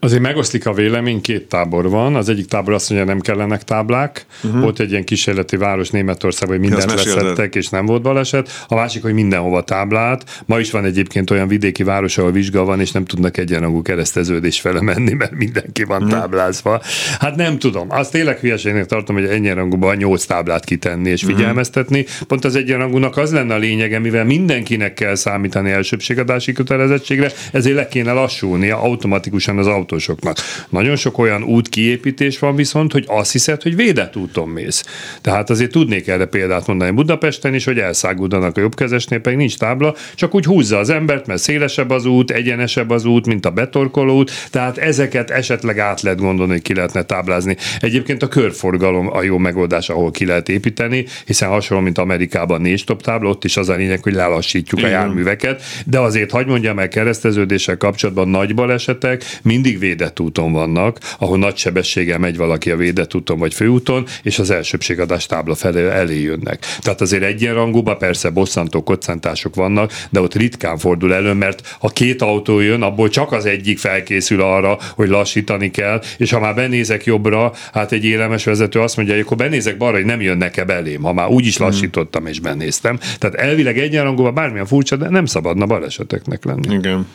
Azért 0.07 0.23
megoszlik 0.23 0.67
a 0.67 0.73
vélemény, 0.73 1.21
két 1.21 1.49
tábor 1.49 1.89
van. 1.89 2.15
Az 2.15 2.29
egyik 2.29 2.47
tábor 2.47 2.75
azt 2.75 2.91
mondja, 2.91 3.09
nem 3.09 3.21
kellenek 3.21 3.65
táblák. 3.65 4.27
Uh-huh. 4.45 4.61
Volt 4.61 4.81
egy 4.81 4.91
ilyen 4.91 5.05
kísérleti 5.05 5.57
város 5.57 5.91
Németországban, 5.91 6.59
hogy 6.59 6.69
mindent 6.69 6.93
leszettek, 6.93 7.55
és 7.55 7.69
nem 7.69 7.87
volt 7.87 8.03
baleset. 8.03 8.65
A 8.69 8.75
másik, 8.75 9.03
hogy 9.03 9.13
mindenhova 9.13 9.63
táblát. 9.63 10.43
Ma 10.45 10.59
is 10.59 10.71
van 10.71 10.85
egyébként 10.85 11.31
olyan 11.31 11.49
vidéki 11.49 11.83
város, 11.83 12.19
ahol 12.19 12.33
vizsga 12.33 12.65
van, 12.65 12.81
és 12.81 12.93
nem 12.93 13.05
tudnak 13.05 13.37
egyenrangú 13.37 13.83
kereszteződés 13.83 14.61
fele 14.61 14.81
menni, 14.81 15.13
mert 15.13 15.33
mindenki 15.33 15.85
van 15.85 16.03
uh-huh. 16.03 16.19
táblázva. 16.19 16.81
Hát 17.19 17.37
nem 17.37 17.59
tudom. 17.59 17.87
Azt 17.91 18.13
tényleg 18.13 18.39
hülyeségnek 18.39 18.87
tartom, 18.87 19.17
hogy 19.17 19.25
egyenrangúban 19.25 19.97
nyolc 19.97 20.25
táblát 20.25 20.65
kitenni 20.65 21.11
és 21.11 21.23
figyelmeztetni. 21.23 22.01
Uh-huh. 22.01 22.27
Pont 22.27 22.45
az 22.45 22.57
egyenrangúnak 22.57 23.17
az 23.17 23.33
lenne 23.33 23.55
a 23.55 23.59
lényege, 23.59 23.99
mivel 23.99 24.25
mindenkinek 24.25 24.95
kell 24.95 25.15
számítani 25.15 25.71
elsőbségadási 25.71 26.53
kötelezettségre, 26.53 27.31
ezért 27.53 27.77
le 27.77 27.89
kéne 27.89 28.13
lassulnia 28.13 28.81
automatikusan 28.81 29.59
az 29.59 29.67
autó 29.67 29.95
autósoknak. 29.97 30.37
Nagyon 30.69 30.97
sok 30.97 31.19
olyan 31.19 31.43
út 31.43 31.69
kiépítés 31.69 32.39
van 32.39 32.57
viszont, 32.57 32.93
hogy 32.93 33.05
azt 33.07 33.33
hiszed, 33.33 33.63
hogy 33.63 33.77
védett 33.77 34.17
úton 34.17 34.49
mész. 34.49 34.85
Tehát 35.21 35.51
azért 35.51 35.71
tudnék 35.71 36.09
erre 36.09 36.25
példát 36.25 36.67
mondani 36.67 36.91
Budapesten 36.91 37.55
is, 37.55 37.65
hogy 37.65 37.79
elszáguldanak 37.79 38.57
a 38.57 38.61
jobbkezesnél, 38.61 39.19
pedig 39.19 39.39
nincs 39.39 39.57
tábla, 39.57 39.95
csak 40.15 40.35
úgy 40.35 40.45
húzza 40.45 40.79
az 40.79 40.91
embert, 40.91 41.27
mert 41.27 41.41
szélesebb 41.41 41.91
az 41.91 42.05
út, 42.05 42.31
egyenesebb 42.31 42.91
az 42.91 43.05
út, 43.05 43.27
mint 43.27 43.47
a 43.47 43.51
betorkoló 43.51 44.17
út, 44.17 44.31
tehát 44.51 44.79
ezeket 44.79 45.31
esetleg 45.31 45.79
át 45.79 46.01
lehet 46.01 46.19
gondolni, 46.19 46.53
hogy 46.53 46.63
ki 46.63 46.75
lehetne 46.75 47.03
táblázni. 47.03 47.57
Egyébként 47.81 48.23
a 48.23 48.29
körforgalom 48.29 49.13
a 49.13 49.23
jó 49.23 49.39
megoldás, 49.39 49.89
ahol 49.89 50.11
ki 50.11 50.27
lehet 50.27 50.49
építeni, 50.49 51.05
hiszen 51.27 51.49
hasonló, 51.49 51.83
mint 51.83 51.99
Amerikában 51.99 52.61
négy 52.61 52.79
stop 52.79 53.03
tábla, 53.03 53.29
ott 53.29 53.45
is 53.45 53.57
az 53.57 53.69
a 53.69 53.75
lényeg, 53.75 54.03
hogy 54.03 54.15
lelassítjuk 54.15 54.81
Igen. 54.81 54.93
a 54.93 54.95
járműveket, 54.95 55.63
de 55.87 55.99
azért 55.99 56.31
hagyd 56.31 56.49
mondjam 56.49 56.79
el 56.79 56.89
kereszteződéssel 56.89 57.77
kapcsolatban 57.77 58.29
nagy 58.29 58.55
balesetek 58.55 59.25
mindig 59.43 59.76
mindig 59.77 59.97
védett 59.97 60.21
úton 60.21 60.53
vannak, 60.53 60.99
ahol 61.19 61.39
nagy 61.39 61.57
sebességgel 61.57 62.19
megy 62.19 62.37
valaki 62.37 62.71
a 62.71 62.77
védett 62.77 63.15
úton 63.15 63.39
vagy 63.39 63.55
főúton, 63.55 64.07
és 64.23 64.39
az 64.39 64.51
elsőbségadás 64.51 65.27
tábla 65.27 65.55
felé 65.55 65.89
elé 65.89 66.21
jönnek. 66.21 66.65
Tehát 66.81 67.01
azért 67.01 67.23
egyenrangúban 67.23 67.99
persze 67.99 68.31
bosszantó 68.31 68.83
koccantások 68.83 69.55
vannak, 69.55 69.93
de 70.11 70.21
ott 70.21 70.35
ritkán 70.35 70.79
fordul 70.79 71.15
elő, 71.15 71.33
mert 71.33 71.77
ha 71.81 71.89
két 71.89 72.23
autó 72.23 72.61
jön, 72.61 72.83
abból 72.83 73.09
csak 73.09 73.33
az 73.33 73.47
egyik 73.47 73.79
felkészül 73.79 74.43
arra, 74.43 74.79
hogy 74.95 75.09
lassítani 75.09 75.71
kell, 75.71 76.03
és 76.17 76.31
ha 76.31 76.41
már 76.41 76.55
benézek 76.55 77.05
jobbra, 77.05 77.53
hát 77.73 77.93
egy 77.93 78.05
élemes 78.05 78.45
vezető 78.45 78.81
azt 78.81 78.97
mondja, 78.97 79.15
hogy 79.15 79.23
akkor 79.23 79.37
benézek 79.37 79.77
balra, 79.77 79.97
hogy 79.97 80.05
nem 80.05 80.21
jönnek-e 80.21 80.65
belém, 80.65 81.03
ha 81.03 81.13
már 81.13 81.29
úgy 81.29 81.47
is 81.47 81.57
lassítottam 81.57 82.27
és 82.27 82.41
benéztem. 82.41 82.99
Tehát 83.19 83.35
elvileg 83.35 83.79
egyenrangúban 83.79 84.35
bármilyen 84.35 84.67
furcsa, 84.67 84.97
de 84.97 85.09
nem 85.09 85.27
szabadna 85.27 85.67
baleseteknek 85.67 86.45
lenni. 86.45 86.75
Igen. 86.75 87.07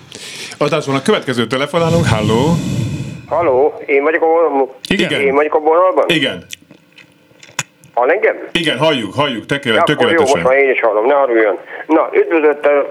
Adásban 0.58 0.95
a 0.95 1.02
következő 1.02 1.47
telefonálunk, 1.47 2.06
halló. 2.06 2.50
Halló, 3.29 3.81
én 3.85 4.03
vagyok 4.03 4.23
a 4.23 4.25
vonalban. 4.25 4.69
Igen. 4.89 5.21
Én 5.21 5.35
vagyok 5.35 5.55
a 5.55 5.59
vonalban? 5.59 6.05
Igen. 6.07 6.45
Hall 7.93 8.09
engem? 8.09 8.35
Igen, 8.51 8.77
halljuk, 8.77 9.13
halljuk, 9.13 9.45
tökéle, 9.45 9.75
Ja, 9.75 9.81
akkor 9.81 9.95
jó, 9.95 10.01
most 10.01 10.33
tökéletesen. 10.33 10.41
már 10.41 10.57
én 10.57 10.69
is 10.69 10.79
hallom, 10.81 11.05
ne 11.05 11.13
haruljon. 11.13 11.57
Na, 11.87 12.09
üdvözlettel, 12.13 12.85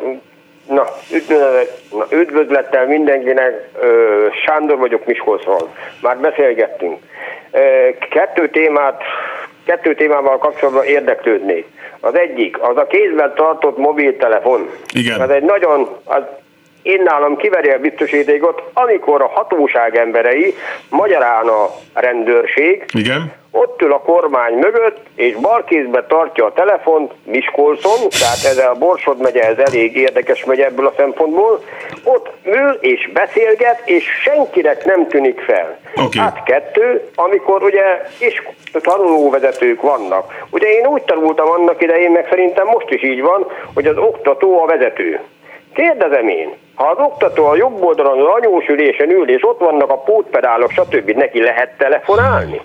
na, 0.68 0.84
üdvözlet, 1.12 1.80
na, 1.92 2.06
üdvözlettel 2.16 2.86
mindenkinek, 2.86 3.68
ö, 3.80 4.26
Sándor 4.44 4.78
vagyok 4.78 5.06
Miskolcról. 5.06 5.68
Már 6.02 6.18
beszélgettünk. 6.18 6.98
Kettő 8.10 8.48
témát, 8.48 9.02
kettő 9.64 9.94
témával 9.94 10.38
kapcsolatban 10.38 10.84
érdeklődnék. 10.84 11.66
Az 12.00 12.14
egyik, 12.14 12.62
az 12.62 12.76
a 12.76 12.86
kézben 12.86 13.32
tartott 13.34 13.76
mobiltelefon. 13.78 14.70
Igen. 14.94 15.20
Ez 15.20 15.28
egy 15.28 15.42
nagyon, 15.42 15.88
az 16.04 16.22
én 16.82 17.02
nálam 17.02 17.36
kiveri 17.36 17.70
a 17.70 17.78
biztosítékot, 17.78 18.62
amikor 18.72 19.22
a 19.22 19.30
hatóság 19.34 19.96
emberei, 19.96 20.54
magyarán 20.88 21.48
a 21.48 21.70
rendőrség, 21.94 22.84
Igen. 22.92 23.32
ott 23.50 23.82
ül 23.82 23.92
a 23.92 24.00
kormány 24.00 24.54
mögött, 24.54 24.98
és 25.14 25.34
balkézbe 25.34 26.06
tartja 26.06 26.44
a 26.44 26.52
telefont 26.52 27.12
Miskolcon, 27.24 28.08
tehát 28.08 28.44
ez 28.44 28.58
a 28.58 28.76
Borsod 28.78 29.20
megye, 29.20 29.42
ez 29.42 29.58
elég 29.58 29.96
érdekes 29.96 30.44
megy 30.44 30.60
ebből 30.60 30.86
a 30.86 30.94
szempontból, 30.96 31.64
ott 32.04 32.30
ül 32.44 32.78
és 32.80 33.10
beszélget, 33.12 33.82
és 33.84 34.04
senkinek 34.22 34.84
nem 34.84 35.08
tűnik 35.08 35.40
fel. 35.40 35.78
Oké. 36.04 36.18
Hát 36.18 36.42
kettő, 36.42 37.10
amikor 37.14 37.62
ugye 37.62 37.84
is 38.18 38.42
tanulóvezetők 38.72 39.82
vannak. 39.82 40.46
Ugye 40.50 40.68
én 40.68 40.86
úgy 40.86 41.02
tanultam 41.02 41.50
annak 41.50 41.82
idején, 41.82 42.10
meg 42.10 42.26
szerintem 42.30 42.66
most 42.66 42.90
is 42.90 43.02
így 43.02 43.20
van, 43.20 43.46
hogy 43.74 43.86
az 43.86 43.96
oktató 43.96 44.62
a 44.62 44.66
vezető. 44.66 45.20
Kérdezem 45.74 46.28
én, 46.28 46.54
ha 46.80 46.86
az 46.86 46.98
oktató 46.98 47.46
a 47.46 47.56
jobb 47.56 47.82
oldalon 47.82 48.20
az 48.20 48.26
anyós 48.26 48.66
ülésen 48.66 49.10
ül, 49.10 49.30
és 49.30 49.44
ott 49.44 49.58
vannak 49.58 49.90
a 49.90 49.98
pótpedálok, 49.98 50.70
stb., 50.70 51.10
neki 51.10 51.42
lehet 51.42 51.76
telefonálni? 51.78 52.60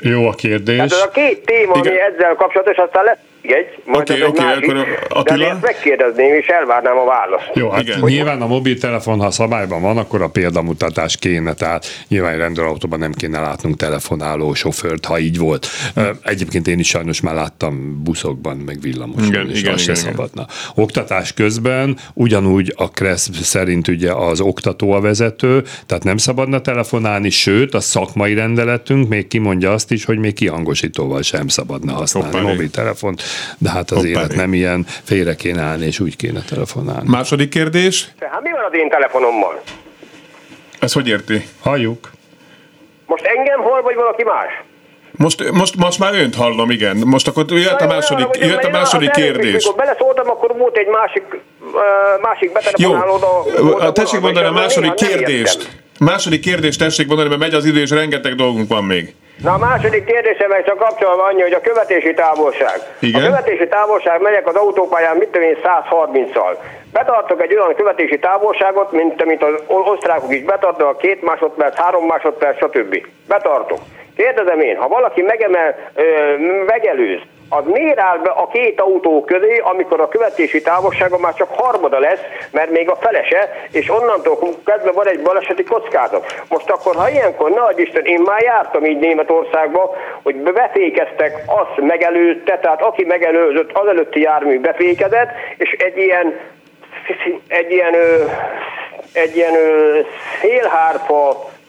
Jó 0.00 0.26
a 0.26 0.32
kérdés. 0.32 0.78
Hát 0.78 0.92
ez 0.92 1.02
a 1.02 1.10
két 1.10 1.44
téma, 1.44 1.72
ami 1.72 1.88
Igen. 1.88 2.12
ezzel 2.12 2.34
kapcsolatos, 2.34 2.76
aztán 2.76 3.04
lesz 3.04 3.18
egy, 3.50 3.82
majd 3.84 4.10
Oké, 4.10 4.12
ez 4.12 4.18
egy 4.18 4.28
oké, 4.28 4.42
másik, 4.42 4.62
akkor 4.62 4.74
de 4.84 5.08
Attila? 5.08 5.50
ezt 5.50 5.60
megkérdezném, 5.62 6.34
és 6.34 6.46
elvárnám 6.46 6.98
a 6.98 7.04
választ. 7.04 7.50
Jó, 7.54 7.68
hát 7.68 7.82
Igen. 7.82 8.00
nyilván 8.00 8.42
a 8.42 8.46
mobiltelefon, 8.46 9.20
ha 9.20 9.30
szabályban 9.30 9.80
van, 9.80 9.98
akkor 9.98 10.22
a 10.22 10.28
példamutatás 10.28 11.16
kéne, 11.16 11.54
tehát 11.54 11.86
nyilván 12.08 12.36
rendőrautóban 12.36 12.98
nem 12.98 13.12
kéne 13.12 13.40
látnunk 13.40 13.76
telefonáló 13.76 14.54
sofőrt, 14.54 15.04
ha 15.04 15.18
így 15.18 15.38
volt. 15.38 15.66
Egyébként 16.22 16.66
én 16.66 16.78
is 16.78 16.88
sajnos 16.88 17.20
már 17.20 17.34
láttam 17.34 18.02
buszokban, 18.02 18.56
meg 18.56 18.80
villamoson, 18.80 19.26
Igen, 19.26 19.50
és 19.50 19.60
igen, 19.60 19.72
az 19.72 19.80
se 19.80 19.92
igen, 19.92 20.02
igen. 20.02 20.14
szabadna. 20.14 20.46
Oktatás 20.74 21.32
közben 21.32 21.96
ugyanúgy 22.14 22.74
a 22.76 22.90
KRESZ 22.90 23.30
szerint 23.42 23.88
ugye 23.88 24.12
az 24.12 24.40
oktató 24.40 24.92
a 24.92 25.00
vezető, 25.00 25.62
tehát 25.86 26.04
nem 26.04 26.16
szabadna 26.16 26.60
telefonálni, 26.60 27.30
sőt 27.30 27.74
a 27.74 27.80
szakmai 27.80 28.34
rendeletünk 28.34 29.08
még 29.08 29.28
kimondja 29.28 29.72
azt 29.72 29.90
is, 29.90 30.04
hogy 30.04 30.18
még 30.18 30.34
kihangosítóval 30.34 31.22
sem 31.22 31.48
szabadna 31.48 31.92
használni 31.92 32.30
Hoppá, 32.36 32.42
mobiltelefont, 32.50 33.22
de 33.58 33.70
hát 33.70 33.90
az 33.90 33.96
Hoppá, 33.96 34.08
élet 34.08 34.34
nem 34.34 34.52
ilyen, 34.54 34.86
félre 35.04 35.34
kéne 35.34 35.62
állni, 35.62 35.86
és 35.86 36.00
úgy 36.00 36.16
kéne 36.16 36.40
telefonálni. 36.42 37.08
Második 37.08 37.48
kérdés. 37.48 38.08
Hát 38.20 38.42
mi 38.42 38.50
van 38.50 38.64
az 38.64 38.74
én 38.74 38.88
telefonommal? 38.88 39.62
Ez 40.78 40.92
hogy 40.92 41.08
érti? 41.08 41.46
Halljuk. 41.62 42.10
Most 43.06 43.24
engem 43.24 43.60
hol, 43.60 43.82
vagy 43.82 43.94
valaki 43.94 44.22
más? 44.22 44.62
Most, 45.16 45.50
most, 45.50 45.76
most 45.76 45.98
már 45.98 46.14
önt 46.14 46.34
hallom, 46.34 46.70
igen. 46.70 46.96
Most 46.96 47.28
akkor 47.28 47.44
jött 47.48 47.80
a 47.80 47.86
második, 47.86 48.26
Vagy- 48.26 48.40
jött 48.40 48.62
a 48.64 48.70
második 48.70 49.10
kérdés. 49.10 49.52
Mikor 49.52 49.74
beleszóltam, 49.74 50.28
akkor 50.30 50.56
volt 50.56 50.76
egy 50.76 50.86
másik, 50.86 51.22
másik 52.22 52.50
Jó, 52.78 52.92
betelefonáló. 52.92 53.92
tessék 53.92 54.20
mondani 54.20 54.46
a 54.46 54.52
második 54.52 54.94
kérdést. 54.94 55.68
Második 55.98 56.40
kérdést 56.40 56.78
tessék 56.78 57.06
mondani, 57.06 57.28
mert 57.28 57.40
megy 57.40 57.54
az 57.54 57.64
idő, 57.64 57.80
és 57.80 57.90
rengeteg 57.90 58.34
dolgunk 58.34 58.68
van 58.68 58.84
még. 58.84 59.14
Na 59.42 59.52
a 59.52 59.58
második 59.58 60.04
kérdésem 60.04 60.50
csak 60.64 60.76
kapcsolatban 60.76 61.26
annyi, 61.26 61.40
hogy 61.40 61.52
a 61.52 61.60
követési 61.60 62.14
távolság. 62.14 62.80
Igen. 62.98 63.22
A 63.22 63.26
követési 63.26 63.68
távolság 63.68 64.20
megyek 64.20 64.46
az 64.46 64.54
autópályán, 64.54 65.16
mit 65.16 65.28
tudom 65.28 65.48
én, 65.48 65.56
130-szal. 65.62 66.56
Betartok 66.92 67.42
egy 67.42 67.54
olyan 67.54 67.74
követési 67.74 68.18
távolságot, 68.18 68.92
mint 68.92 69.22
amit 69.22 69.42
az 69.42 69.54
osztrákok 69.66 70.34
is 70.34 70.42
betartok, 70.42 70.88
a 70.88 70.96
két 70.96 71.22
másodperc, 71.22 71.76
három 71.76 72.06
másodperc, 72.06 72.56
stb. 72.56 73.06
Betartok. 73.28 73.78
Kérdezem 74.16 74.60
én, 74.60 74.76
ha 74.76 74.88
valaki 74.88 75.22
megemel, 75.22 75.76
ö, 75.94 76.04
megelőz, 76.66 77.20
az 77.56 77.64
miért 77.66 77.98
áll 77.98 78.18
be 78.18 78.30
a 78.30 78.48
két 78.48 78.80
autó 78.80 79.24
közé, 79.24 79.58
amikor 79.58 80.00
a 80.00 80.08
követési 80.08 80.62
távolsága 80.62 81.18
már 81.18 81.34
csak 81.34 81.48
harmada 81.54 81.98
lesz, 81.98 82.20
mert 82.50 82.70
még 82.70 82.90
a 82.90 82.96
felese, 82.96 83.66
és 83.72 83.90
onnantól 83.90 84.38
kezdve 84.64 84.92
van 84.92 85.08
egy 85.08 85.22
baleseti 85.22 85.64
kockázat. 85.64 86.44
Most 86.48 86.70
akkor, 86.70 86.94
ha 86.96 87.08
ilyenkor, 87.08 87.50
ne 87.50 87.82
Isten, 87.82 88.04
én 88.04 88.20
már 88.20 88.42
jártam 88.42 88.84
így 88.84 88.98
Németországba, 88.98 89.96
hogy 90.22 90.36
befékeztek, 90.36 91.42
azt 91.46 91.86
megelőzte, 91.86 92.58
tehát 92.58 92.82
aki 92.82 93.04
megelőzött, 93.04 93.70
az 93.72 93.86
előtti 93.86 94.20
jármű 94.20 94.60
befékezett, 94.60 95.30
és 95.56 95.70
egy 95.70 95.96
ilyen 95.96 96.34
egy 97.48 97.72
ilyen, 97.72 97.94
egy 99.12 99.36
ilyen 99.36 99.54
ö, 99.54 100.00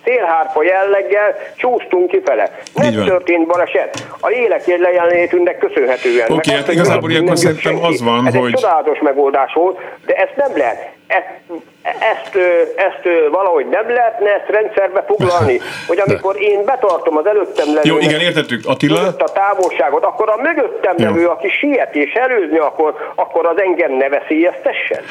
szélhárpa 0.03 0.63
jelleggel 0.63 1.35
csúsztunk 1.55 2.07
kifele. 2.07 2.59
Nem 2.73 2.93
történt 3.05 3.47
baleset. 3.47 4.07
A 4.19 4.27
lélek 4.27 4.65
lejelenlétünknek 4.65 5.57
köszönhetően. 5.57 6.31
Oké, 6.31 6.51
Meg 6.51 6.59
hát 6.59 6.71
igazából 6.73 7.11
ilyenkor 7.11 7.37
szerintem 7.37 7.83
az 7.83 8.03
van, 8.03 8.27
Ez 8.27 8.35
hogy- 8.35 8.47
egy 8.53 8.59
csodálatos 8.59 8.99
megoldás 8.99 9.53
volt, 9.53 9.79
de 10.05 10.13
ezt 10.13 10.35
nem 10.35 10.57
lehet. 10.57 10.91
Ezt, 11.07 11.61
ezt, 11.83 12.35
ezt 12.75 13.29
valahogy 13.31 13.69
nem 13.69 13.89
lehetne 13.89 14.29
ezt 14.33 14.49
rendszerbe 14.49 15.03
foglalni, 15.07 15.59
hogy 15.87 15.99
amikor 16.05 16.41
én 16.41 16.65
betartom 16.65 17.17
az 17.17 17.25
előttem 17.25 17.65
levő 17.73 17.89
Jó, 17.89 17.97
igen, 17.97 18.19
értettük. 18.19 18.61
Attila? 18.65 18.99
a 19.17 19.31
távolságot, 19.33 20.03
akkor 20.03 20.29
a 20.29 20.41
mögöttem 20.41 20.95
Jó. 20.97 21.05
levő, 21.05 21.27
aki 21.27 21.49
siet 21.49 21.95
és 21.95 22.13
előzni, 22.13 22.57
akkor, 22.57 22.93
akkor 23.15 23.45
az 23.45 23.59
engem 23.61 23.91
ne 23.91 24.09
veszélyeztessen. 24.09 25.01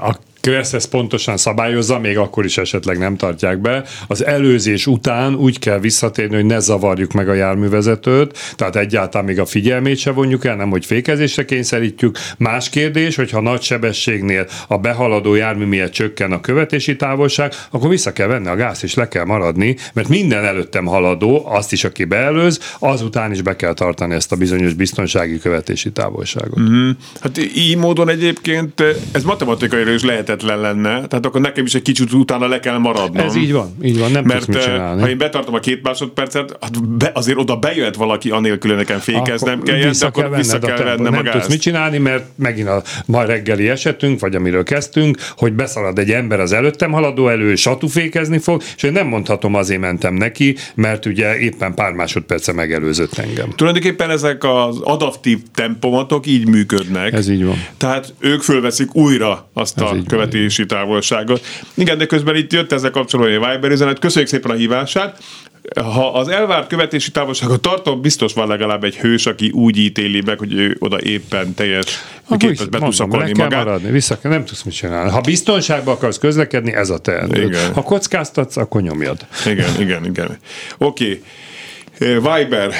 A 0.00 0.10
Kressz 0.46 0.72
ezt 0.72 0.88
pontosan 0.88 1.36
szabályozza, 1.36 1.98
még 1.98 2.18
akkor 2.18 2.44
is 2.44 2.58
esetleg 2.58 2.98
nem 2.98 3.16
tartják 3.16 3.58
be. 3.58 3.84
Az 4.06 4.24
előzés 4.24 4.86
után 4.86 5.34
úgy 5.34 5.58
kell 5.58 5.78
visszatérni, 5.78 6.34
hogy 6.34 6.44
ne 6.44 6.58
zavarjuk 6.58 7.12
meg 7.12 7.28
a 7.28 7.34
járművezetőt, 7.34 8.38
tehát 8.56 8.76
egyáltalán 8.76 9.26
még 9.26 9.40
a 9.40 9.46
figyelmét 9.46 9.98
se 9.98 10.10
vonjuk 10.10 10.44
el, 10.44 10.56
nem 10.56 10.70
hogy 10.70 10.86
fékezésre 10.86 11.44
kényszerítjük. 11.44 12.18
Más 12.38 12.68
kérdés, 12.68 13.16
hogyha 13.16 13.40
nagy 13.40 13.62
sebességnél 13.62 14.46
a 14.68 14.78
behaladó 14.78 15.34
jármű 15.34 15.64
miatt 15.64 15.92
csökken 15.92 16.32
a 16.32 16.40
követési 16.40 16.96
távolság, 16.96 17.52
akkor 17.70 17.88
vissza 17.88 18.12
kell 18.12 18.26
venni 18.26 18.48
a 18.48 18.54
gáz, 18.54 18.84
és 18.84 18.94
le 18.94 19.08
kell 19.08 19.24
maradni, 19.24 19.76
mert 19.92 20.08
minden 20.08 20.44
előttem 20.44 20.84
haladó, 20.84 21.46
azt 21.46 21.72
is, 21.72 21.84
aki 21.84 22.04
beelőz, 22.04 22.60
azután 22.78 23.32
is 23.32 23.42
be 23.42 23.56
kell 23.56 23.74
tartani 23.74 24.14
ezt 24.14 24.32
a 24.32 24.36
bizonyos 24.36 24.72
biztonsági 24.72 25.38
követési 25.38 25.90
távolságot. 25.90 26.60
Mm. 26.60 26.90
Hát 27.20 27.38
így 27.56 27.76
módon 27.76 28.08
egyébként 28.08 28.82
ez 29.12 29.22
matematikailag 29.22 29.94
is 29.94 30.02
lehetetlen 30.42 30.60
lenne, 30.60 31.06
tehát 31.06 31.26
akkor 31.26 31.40
nekem 31.40 31.64
is 31.64 31.74
egy 31.74 31.82
kicsit 31.82 32.12
utána 32.12 32.48
le 32.48 32.60
kell 32.60 32.78
maradnom. 32.78 33.26
Ez 33.26 33.36
így 33.36 33.52
van, 33.52 33.76
így 33.82 33.98
van, 33.98 34.10
nem 34.10 34.24
Mert 34.24 34.44
tudsz 34.44 34.56
mit 34.56 34.66
eh, 34.66 34.72
csinálni. 34.72 35.00
ha 35.00 35.08
én 35.08 35.18
betartom 35.18 35.54
a 35.54 35.58
két 35.58 35.82
másodpercet, 35.82 36.56
hát 36.60 36.88
be, 36.88 37.10
azért 37.14 37.38
oda 37.38 37.56
bejöhet 37.56 37.96
valaki 37.96 38.30
anélkül, 38.30 38.70
hogy 38.70 38.78
nekem 38.78 38.98
fékeznem 38.98 39.58
Akkor 39.58 39.74
de 39.74 39.86
vissza 39.86 40.06
akkor 40.06 40.22
kell 40.22 40.36
vissza 40.36 40.58
venned 40.58 40.78
a 40.78 40.82
kell 40.82 40.96
vennem 40.96 41.12
Nem 41.12 41.24
tudsz 41.32 41.48
mit 41.48 41.60
csinálni, 41.60 41.98
mert 41.98 42.24
megint 42.34 42.68
a 42.68 42.82
ma 43.06 43.24
reggeli 43.24 43.68
esetünk, 43.68 44.20
vagy 44.20 44.34
amiről 44.34 44.62
kezdtünk, 44.62 45.18
hogy 45.36 45.52
beszalad 45.52 45.98
egy 45.98 46.10
ember 46.10 46.40
az 46.40 46.52
előttem 46.52 46.92
haladó 46.92 47.28
elő, 47.28 47.54
satufékezni 47.54 48.38
fog, 48.38 48.62
és 48.76 48.82
én 48.82 48.92
nem 48.92 49.06
mondhatom 49.06 49.54
azért 49.54 49.80
mentem 49.80 50.14
neki, 50.14 50.56
mert 50.74 51.06
ugye 51.06 51.38
éppen 51.38 51.74
pár 51.74 51.92
másodperce 51.92 52.52
megelőzött 52.52 53.18
engem. 53.18 53.50
Tulajdonképpen 53.50 54.10
ezek 54.10 54.44
az 54.44 54.80
adaptív 54.80 55.38
tempomatok 55.54 56.26
így 56.26 56.48
működnek. 56.48 57.12
Ez 57.12 57.28
így 57.28 57.44
van. 57.44 57.64
Tehát 57.76 58.14
ők 58.18 58.42
fölveszik 58.42 58.94
újra 58.94 59.48
azt 59.52 59.80
Ez 59.80 59.90
a 59.90 59.94
így 59.94 60.06
van. 60.26 60.32
követési 60.32 60.66
távolságot. 60.66 61.44
Igen, 61.74 61.98
de 61.98 62.06
közben 62.06 62.36
itt 62.36 62.52
jött 62.52 62.72
ezzel 62.72 62.90
kapcsolatban 62.90 63.50
egy 63.50 63.54
Viber 63.54 63.70
üzenet. 63.70 63.98
Köszönjük 63.98 64.30
szépen 64.30 64.50
a 64.50 64.54
hívását. 64.54 65.22
ha 65.74 66.12
az 66.12 66.28
elvárt 66.28 66.68
követési 66.68 67.10
távolságot 67.10 67.60
tartom, 67.60 68.00
biztos 68.00 68.32
van 68.32 68.48
legalább 68.48 68.84
egy 68.84 68.96
hős, 68.96 69.26
aki 69.26 69.50
úgy 69.50 69.76
ítéli 69.76 70.22
meg, 70.26 70.38
hogy 70.38 70.52
ő 70.52 70.76
oda 70.78 71.00
éppen 71.00 71.54
teljes 71.54 71.86
Ha 72.24 72.36
képes 72.36 72.66
be 72.66 72.78
tudsz 72.78 72.98
mondom, 72.98 73.20
le 73.20 73.24
kell 73.26 73.34
magát. 73.44 73.64
maradni, 73.64 73.90
vissza 73.90 74.18
kell, 74.18 74.30
nem 74.30 74.44
tudsz 74.44 74.62
mit 74.62 74.74
csinálni. 74.74 75.10
Ha 75.10 75.20
biztonságban 75.20 75.94
akarsz 75.94 76.18
közlekedni, 76.18 76.72
ez 76.72 76.90
a 76.90 76.98
teendő. 76.98 77.56
Ha 77.74 77.82
kockáztatsz, 77.82 78.56
akkor 78.56 78.82
nyomjad. 78.82 79.26
Igen, 79.46 79.80
igen, 79.80 80.04
igen. 80.04 80.38
Oké. 80.78 81.04
Okay. 81.04 81.22
Viber 81.98 82.72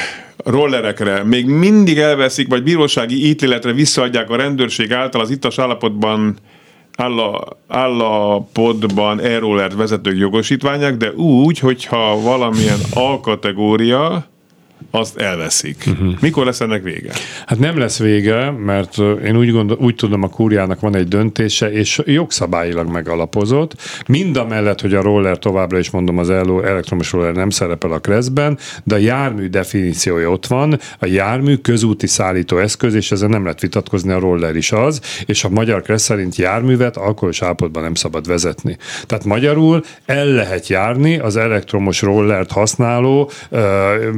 rollerekre 0.45 1.25
még 1.25 1.47
mindig 1.47 1.99
elveszik, 1.99 2.49
vagy 2.49 2.63
bírósági 2.63 3.29
ítéletre 3.29 3.73
visszaadják 3.73 4.31
a 4.31 4.37
rendőrség 4.37 4.93
által 4.93 5.21
az 5.21 5.31
ittas 5.31 5.59
állapotban 5.59 6.37
álla, 6.97 7.43
állapotban 7.69 9.21
e-rollert 9.21 9.75
vezetők 9.75 10.19
jogosítványák, 10.19 10.97
de 10.97 11.13
úgy, 11.13 11.59
hogyha 11.59 12.21
valamilyen 12.21 12.79
alkategória 12.95 14.27
azt 14.97 15.17
elveszik. 15.17 15.85
Uh-huh. 15.87 16.15
Mikor 16.21 16.45
lesz 16.45 16.61
ennek 16.61 16.83
vége? 16.83 17.13
Hát 17.47 17.59
nem 17.59 17.79
lesz 17.79 17.99
vége, 17.99 18.51
mert 18.51 18.99
ö, 18.99 19.13
én 19.13 19.37
úgy, 19.37 19.51
gondol, 19.51 19.77
úgy 19.81 19.95
tudom, 19.95 20.23
a 20.23 20.29
kúriának 20.29 20.81
van 20.81 20.97
egy 20.97 21.09
döntése, 21.09 21.73
és 21.73 22.03
jogszabályilag 22.05 22.91
megalapozott. 22.91 23.75
Mind 24.07 24.37
a 24.37 24.47
mellett, 24.47 24.81
hogy 24.81 24.95
a 24.95 25.03
roller 25.03 25.39
továbbra 25.39 25.79
is 25.79 25.91
mondom, 25.91 26.19
az 26.19 26.31
elo- 26.31 26.65
elektromos 26.65 27.13
roller 27.13 27.35
nem 27.35 27.51
szerepel 27.51 27.93
a 27.93 27.99
kreszben, 27.99 28.59
de 28.85 28.95
a 28.95 28.99
jármű 28.99 29.49
definíciója 29.49 30.31
ott 30.31 30.47
van, 30.47 30.79
a 30.99 31.07
jármű 31.07 31.57
közúti 31.57 32.07
szállító 32.07 32.59
eszköz, 32.59 32.95
és 32.95 33.13
ezzel 33.13 33.29
nem 33.29 33.43
lehet 33.43 33.61
vitatkozni, 33.61 34.13
a 34.13 34.19
roller 34.19 34.57
is 34.57 34.73
az, 34.73 35.01
és 35.27 35.45
a 35.45 35.49
magyar 35.49 35.83
kressz 35.83 36.05
szerint 36.05 36.37
járművet 36.37 36.97
alkoholos 36.97 37.43
állapotban 37.43 37.83
nem 37.83 37.95
szabad 37.95 38.27
vezetni. 38.27 38.77
Tehát 39.07 39.25
magyarul 39.25 39.85
el 40.07 40.27
lehet 40.27 40.69
járni 40.69 41.19
az 41.19 41.37
elektromos 41.37 42.03
rollert 42.03 42.53
használó 42.53 43.31
uh, 43.51 43.61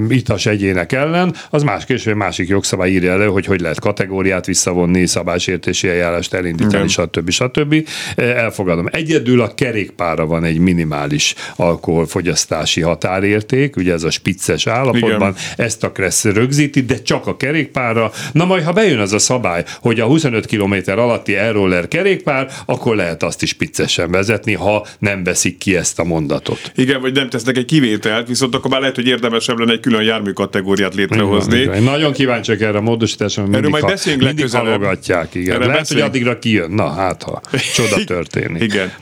itas 0.08 0.46
egyének 0.68 0.92
ellen, 0.92 1.34
az 1.50 1.62
más 1.62 1.84
később 1.84 2.16
másik 2.16 2.48
jogszabály 2.48 2.90
írja 2.90 3.12
elő, 3.12 3.26
hogy 3.26 3.46
hogy 3.46 3.60
lehet 3.60 3.80
kategóriát 3.80 4.46
visszavonni, 4.46 5.06
szabálysértési 5.06 5.88
eljárást 5.88 6.34
elindítani, 6.34 6.88
stb. 6.88 7.30
stb. 7.30 7.88
Elfogadom. 8.16 8.88
Egyedül 8.92 9.40
a 9.40 9.54
kerékpára 9.54 10.26
van 10.26 10.44
egy 10.44 10.58
minimális 10.58 11.34
alkoholfogyasztási 11.56 12.80
határérték, 12.80 13.76
ugye 13.76 13.92
ez 13.92 14.02
a 14.02 14.10
spicces 14.10 14.66
állapotban, 14.66 15.30
Igen. 15.30 15.34
ezt 15.56 15.84
a 15.84 15.92
Kressz 15.92 16.24
rögzíti, 16.24 16.80
de 16.80 17.02
csak 17.02 17.26
a 17.26 17.36
kerékpárra. 17.36 18.10
Na 18.32 18.44
majd, 18.44 18.64
ha 18.64 18.72
bejön 18.72 18.98
az 18.98 19.12
a 19.12 19.18
szabály, 19.18 19.64
hogy 19.80 20.00
a 20.00 20.06
25 20.06 20.46
km 20.46 20.74
alatti 20.86 21.34
e-roller 21.34 21.88
kerékpár, 21.88 22.50
akkor 22.66 22.96
lehet 22.96 23.22
azt 23.22 23.42
is 23.42 23.48
spiccesen 23.48 24.10
vezetni, 24.10 24.52
ha 24.54 24.86
nem 24.98 25.24
veszik 25.24 25.58
ki 25.58 25.76
ezt 25.76 25.98
a 25.98 26.04
mondatot. 26.04 26.72
Igen, 26.74 27.00
vagy 27.00 27.14
nem 27.14 27.28
tesznek 27.28 27.56
egy 27.56 27.64
kivételt, 27.64 28.28
viszont 28.28 28.54
akkor 28.54 28.70
már 28.70 28.80
lehet, 28.80 28.94
hogy 28.94 29.06
érdemesebb 29.06 29.58
lenne 29.58 29.72
egy 29.72 29.80
külön 29.80 30.02
jármű 30.02 30.32
kategóriát 30.50 30.94
létrehozni. 30.94 31.58
Igen, 31.58 31.72
igen. 31.72 31.82
Nagyon 31.82 32.12
kíváncsiak 32.12 32.60
erre 32.60 32.78
a 32.78 32.80
módosításra, 32.80 33.42
mert 33.42 33.62
mindig, 33.62 33.70
majd 33.70 34.00
mindig 34.06 34.22
legközelebb. 34.22 34.98
Igen. 35.32 35.54
Erre 35.54 35.66
Lehet, 35.66 35.88
hogy 35.88 36.00
addigra 36.00 36.38
kijön. 36.38 36.70
Na, 36.70 36.88
hát 36.88 37.22
ha 37.22 37.40
csoda 37.74 38.04
történik. 38.14 38.62
Igen. 38.62 38.92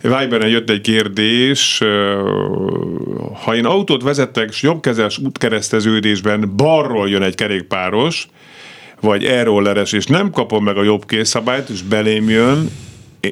Viberen 0.00 0.48
jött 0.48 0.70
egy 0.70 0.80
kérdés, 0.80 1.82
ha 3.44 3.54
én 3.56 3.64
autót 3.64 4.02
vezetek, 4.02 4.48
és 4.48 4.62
jobbkezes 4.62 5.18
útkereszteződésben 5.18 6.52
balról 6.56 7.08
jön 7.08 7.22
egy 7.22 7.34
kerékpáros, 7.34 8.26
vagy 9.00 9.24
e-rolleres, 9.24 9.92
és 9.92 10.06
nem 10.06 10.30
kapom 10.30 10.64
meg 10.64 10.76
a 10.76 10.82
jobb 10.82 11.06
készszabályt, 11.06 11.68
és 11.68 11.82
belém 11.82 12.28
jön, 12.28 12.70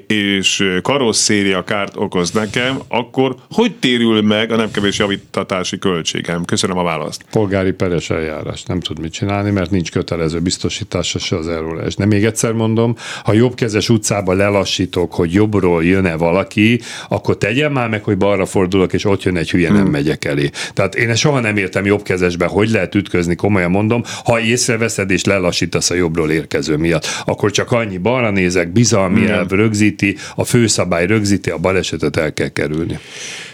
és 0.06 0.78
karosszéria 0.82 1.64
kárt 1.64 1.96
okoz 1.96 2.30
nekem, 2.30 2.78
akkor 2.88 3.34
hogy 3.50 3.74
térül 3.74 4.22
meg 4.22 4.52
a 4.52 4.56
nem 4.56 4.70
kevés 4.70 4.98
javítatási 4.98 5.78
költségem? 5.78 6.44
Köszönöm 6.44 6.78
a 6.78 6.82
választ. 6.82 7.24
polgári 7.30 7.72
peres 7.72 8.10
eljárás. 8.10 8.62
Nem 8.62 8.80
tud 8.80 9.00
mit 9.00 9.12
csinálni, 9.12 9.50
mert 9.50 9.70
nincs 9.70 9.90
kötelező 9.90 10.40
biztosítása 10.40 11.18
se 11.18 11.36
az 11.36 11.48
elrólás. 11.48 11.94
De 11.94 12.06
még 12.06 12.24
egyszer 12.24 12.52
mondom, 12.52 12.96
ha 13.24 13.32
jobbkezes 13.32 13.88
utcába 13.88 14.32
lelassítok, 14.32 15.14
hogy 15.14 15.32
jobbról 15.32 15.84
jön-e 15.84 16.16
valaki, 16.16 16.80
akkor 17.08 17.38
tegyem 17.38 17.72
már 17.72 17.88
meg, 17.88 18.04
hogy 18.04 18.16
balra 18.16 18.46
fordulok, 18.46 18.92
és 18.92 19.04
ott 19.04 19.22
jön 19.22 19.36
egy 19.36 19.50
hülye, 19.50 19.72
nem 19.72 19.86
megyek 19.86 20.24
elé. 20.24 20.50
Tehát 20.74 20.94
én 20.94 21.14
soha 21.14 21.40
nem 21.40 21.56
értem 21.56 21.84
jobbkezesbe, 21.84 22.46
hogy 22.46 22.70
lehet 22.70 22.94
ütközni, 22.94 23.34
komolyan 23.34 23.70
mondom, 23.70 24.02
ha 24.24 24.40
észreveszed 24.40 25.10
és 25.10 25.24
lelassítasz 25.24 25.90
a 25.90 25.94
jobbról 25.94 26.30
érkező 26.30 26.76
miatt, 26.76 27.06
akkor 27.24 27.50
csak 27.50 27.72
annyi 27.72 27.98
balra 27.98 28.30
nézek, 28.30 28.72
bizalmi 28.72 29.20
Igen. 29.20 29.32
elv 29.32 29.50
rögzíti, 29.80 30.16
a 30.34 30.44
főszabály 30.44 31.06
rögzíti, 31.06 31.50
a 31.50 31.58
balesetet 31.58 32.16
el 32.16 32.32
kell 32.32 32.48
kerülni. 32.48 32.98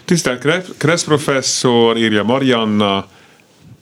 Tisztelt 0.04 0.40
Kre- 0.40 0.76
Kressz 0.76 1.04
professzor, 1.04 1.96
írja 1.96 2.22
Marianna, 2.22 3.06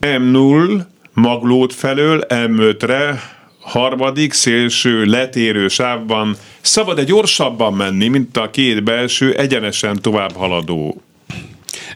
M0 0.00 0.80
maglót 1.12 1.74
felől 1.74 2.26
M5-re 2.28 3.20
harmadik 3.60 4.32
szélső 4.32 5.04
letérő 5.04 5.68
sávban 5.68 6.36
szabad-e 6.60 7.04
gyorsabban 7.04 7.72
menni, 7.72 8.08
mint 8.08 8.36
a 8.36 8.50
két 8.50 8.84
belső 8.84 9.32
egyenesen 9.32 10.02
tovább 10.02 10.32
haladó? 10.32 11.02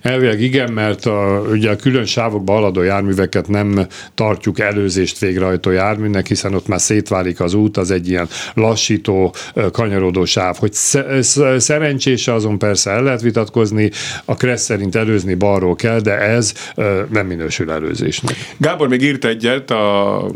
Elvileg 0.03 0.41
igen, 0.41 0.73
mert 0.73 1.07
a, 1.07 1.47
ugye 1.51 1.71
a 1.71 1.77
külön 1.77 2.05
sávokba 2.05 2.53
haladó 2.53 2.83
járműveket 2.83 3.49
nem 3.49 3.87
tartjuk 4.15 4.59
előzést 4.59 5.19
végrehajtó 5.19 5.71
járműnek, 5.71 6.27
hiszen 6.27 6.55
ott 6.55 6.67
már 6.67 6.81
szétválik 6.81 7.41
az 7.41 7.55
út, 7.55 7.77
az 7.77 7.91
egy 7.91 8.09
ilyen 8.09 8.29
lassító, 8.55 9.35
kanyarodó 9.73 10.25
sáv. 10.25 10.57
Hogy 10.57 10.73
sz- 10.73 11.61
szerencsése 11.61 12.33
azon 12.33 12.59
persze 12.59 12.91
el 12.91 13.03
lehet 13.03 13.21
vitatkozni, 13.21 13.91
a 14.25 14.35
Kressz 14.35 14.65
szerint 14.65 14.95
előzni 14.95 15.35
balról 15.35 15.77
kell, 15.77 16.01
de 16.01 16.19
ez 16.19 16.53
nem 17.11 17.27
minősül 17.27 17.71
előzésnek. 17.71 18.37
Gábor 18.57 18.89
még 18.89 19.03
írt 19.03 19.25
egyet 19.25 19.71
a 19.71 20.31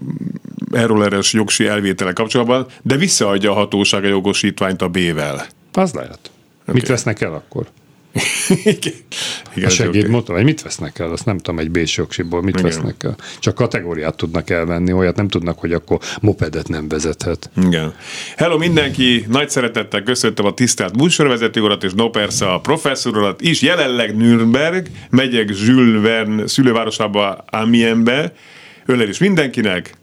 erőleres 0.72 1.32
jogsi 1.32 1.66
elvétele 1.66 2.12
kapcsolatban, 2.12 2.66
de 2.82 2.96
visszaadja 2.96 3.50
a 3.50 3.54
hatóság 3.54 4.04
a 4.04 4.08
jogosítványt 4.08 4.82
a 4.82 4.88
B-vel. 4.88 5.46
Az 5.72 5.92
lehet. 5.92 6.30
Okay. 6.62 6.74
Mit 6.74 6.88
vesznek 6.88 7.20
el 7.20 7.32
akkor? 7.32 7.66
Igen, 9.54 9.68
A 9.68 9.68
segédmotor? 9.68 10.34
Vagy 10.34 10.44
mit 10.44 10.62
vesznek 10.62 10.98
el? 10.98 11.10
Azt 11.10 11.24
nem 11.24 11.38
tudom, 11.38 11.58
egy 11.58 11.70
B-s 11.70 11.96
jogsiból 11.96 12.42
mit 12.42 12.58
Igen. 12.58 12.70
vesznek 12.70 13.04
el. 13.04 13.16
Csak 13.38 13.54
kategóriát 13.54 14.16
tudnak 14.16 14.50
elvenni, 14.50 14.92
olyat 14.92 15.16
nem 15.16 15.28
tudnak, 15.28 15.58
hogy 15.58 15.72
akkor 15.72 15.98
mopedet 16.20 16.68
nem 16.68 16.88
vezethet. 16.88 17.50
Igen. 17.66 17.94
Hello 18.36 18.58
mindenki, 18.58 19.24
nagy 19.28 19.50
szeretettel 19.50 20.02
köszöntöm 20.02 20.46
a 20.46 20.54
tisztelt 20.54 20.96
műsorvezető 20.96 21.60
urat, 21.60 21.84
és 21.84 21.92
no 21.92 22.10
persze 22.10 22.52
a 22.52 22.60
professzor 22.60 23.16
urat 23.16 23.40
is. 23.40 23.62
Jelenleg 23.62 24.16
Nürnberg, 24.16 24.86
megyek 25.10 25.50
Jules 25.66 26.02
Verne 26.02 26.46
szülővárosába, 26.46 27.44
Amienbe. 27.50 28.32
Öller 28.86 29.08
is 29.08 29.18
mindenkinek. 29.18 30.00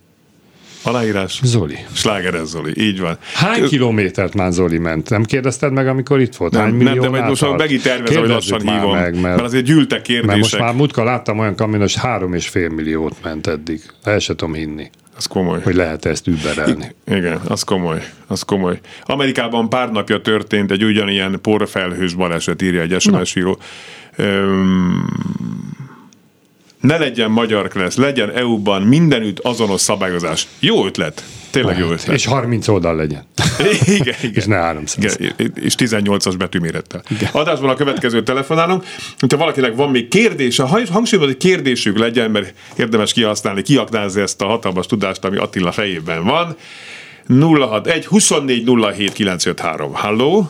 Aláírás. 0.84 1.40
Zoli. 1.44 1.78
Slágeres 1.94 2.48
Zoli, 2.48 2.74
így 2.82 3.00
van. 3.00 3.18
Hány 3.34 3.68
kilométert 3.68 4.34
már 4.34 4.52
Zoli 4.52 4.78
ment? 4.78 5.10
Nem 5.10 5.24
kérdezted 5.24 5.72
meg, 5.74 5.88
amikor 5.88 6.20
itt 6.20 6.36
volt? 6.36 6.52
Nem, 6.52 6.62
Hány 6.62 6.76
nem, 6.76 7.00
de 7.00 7.10
majd 7.10 7.28
most 7.28 7.42
már 7.42 7.56
megint 7.56 7.84
tervezem, 7.84 8.20
hogy 8.20 8.30
lassan 8.30 8.60
hívom. 8.62 8.92
Meg, 8.92 9.14
mert, 9.14 9.22
mert 9.22 9.42
azért 9.42 9.66
gyűltek 9.66 10.08
mert 10.08 10.22
most 10.24 10.30
kérdések. 10.30 10.60
már 10.60 10.74
múltkor 10.74 11.04
láttam 11.04 11.40
olyan 11.40 11.56
kamionos, 11.56 11.96
három 11.96 12.34
és 12.34 12.48
fél 12.48 12.70
milliót 12.70 13.16
ment 13.24 13.48
eddig. 13.48 13.82
El 14.04 14.20
se 14.20 14.36
tudom 14.36 14.54
hinni, 14.54 14.90
Az 15.18 15.26
komoly. 15.26 15.62
hogy 15.62 15.76
lehet 15.76 16.06
ezt 16.06 16.28
überelni. 16.28 16.96
Igen, 17.08 17.40
az 17.48 17.64
komoly, 17.64 18.04
az 18.28 18.42
komoly. 18.42 18.80
Amerikában 19.04 19.70
pár 19.70 19.92
napja 19.92 20.22
történt 20.22 20.72
egy 20.72 20.84
ugyanilyen 20.84 21.40
porfelhős 21.42 22.14
baleset, 22.14 22.62
írja 22.62 22.82
egy 22.82 22.96
SMS 23.02 23.36
író. 23.36 23.60
Öm, 24.16 25.10
ne 26.82 26.98
legyen 26.98 27.32
magyar 27.32 27.70
lesz, 27.74 27.98
legyen 27.98 28.32
EU-ban 28.32 28.82
mindenütt 28.82 29.40
azonos 29.40 29.82
szabályozás. 29.82 30.48
Jó 30.60 30.86
ötlet. 30.86 31.24
Tényleg 31.52 31.78
jó 31.78 31.90
ötlet. 31.92 32.16
És 32.16 32.26
30 32.26 32.68
oldal 32.68 32.96
legyen. 32.96 33.24
igen, 33.86 34.16
igen. 34.22 34.34
És 34.34 34.46
ne 34.46 34.56
300. 34.56 35.18
Igen, 35.20 35.54
és 35.56 35.74
18-as 35.78 36.34
betűmérettel. 36.38 37.04
Adásban 37.32 37.70
a 37.70 37.74
következő 37.74 38.24
telefonálunk. 38.24 38.84
Hogyha 39.20 39.38
valakinek 39.38 39.76
van 39.76 39.90
még 39.90 40.08
kérdése, 40.08 40.64
ha- 40.64 40.70
hangsúlyozom, 40.92 41.32
hogy 41.32 41.38
kérdésük 41.38 41.98
legyen, 41.98 42.32
mert 42.32 42.54
érdemes 42.78 43.14
kihasználni, 43.14 43.62
kiaknázni 43.62 44.22
ezt 44.22 44.42
a 44.42 44.46
hatalmas 44.46 44.86
tudást, 44.86 45.26
ami 45.26 45.38
Attila 45.38 45.72
fejében 45.72 46.24
van. 46.24 46.56
061 47.40 48.06
24 48.06 48.70
07 48.96 49.12
953. 49.12 49.94
Halló? 49.94 50.50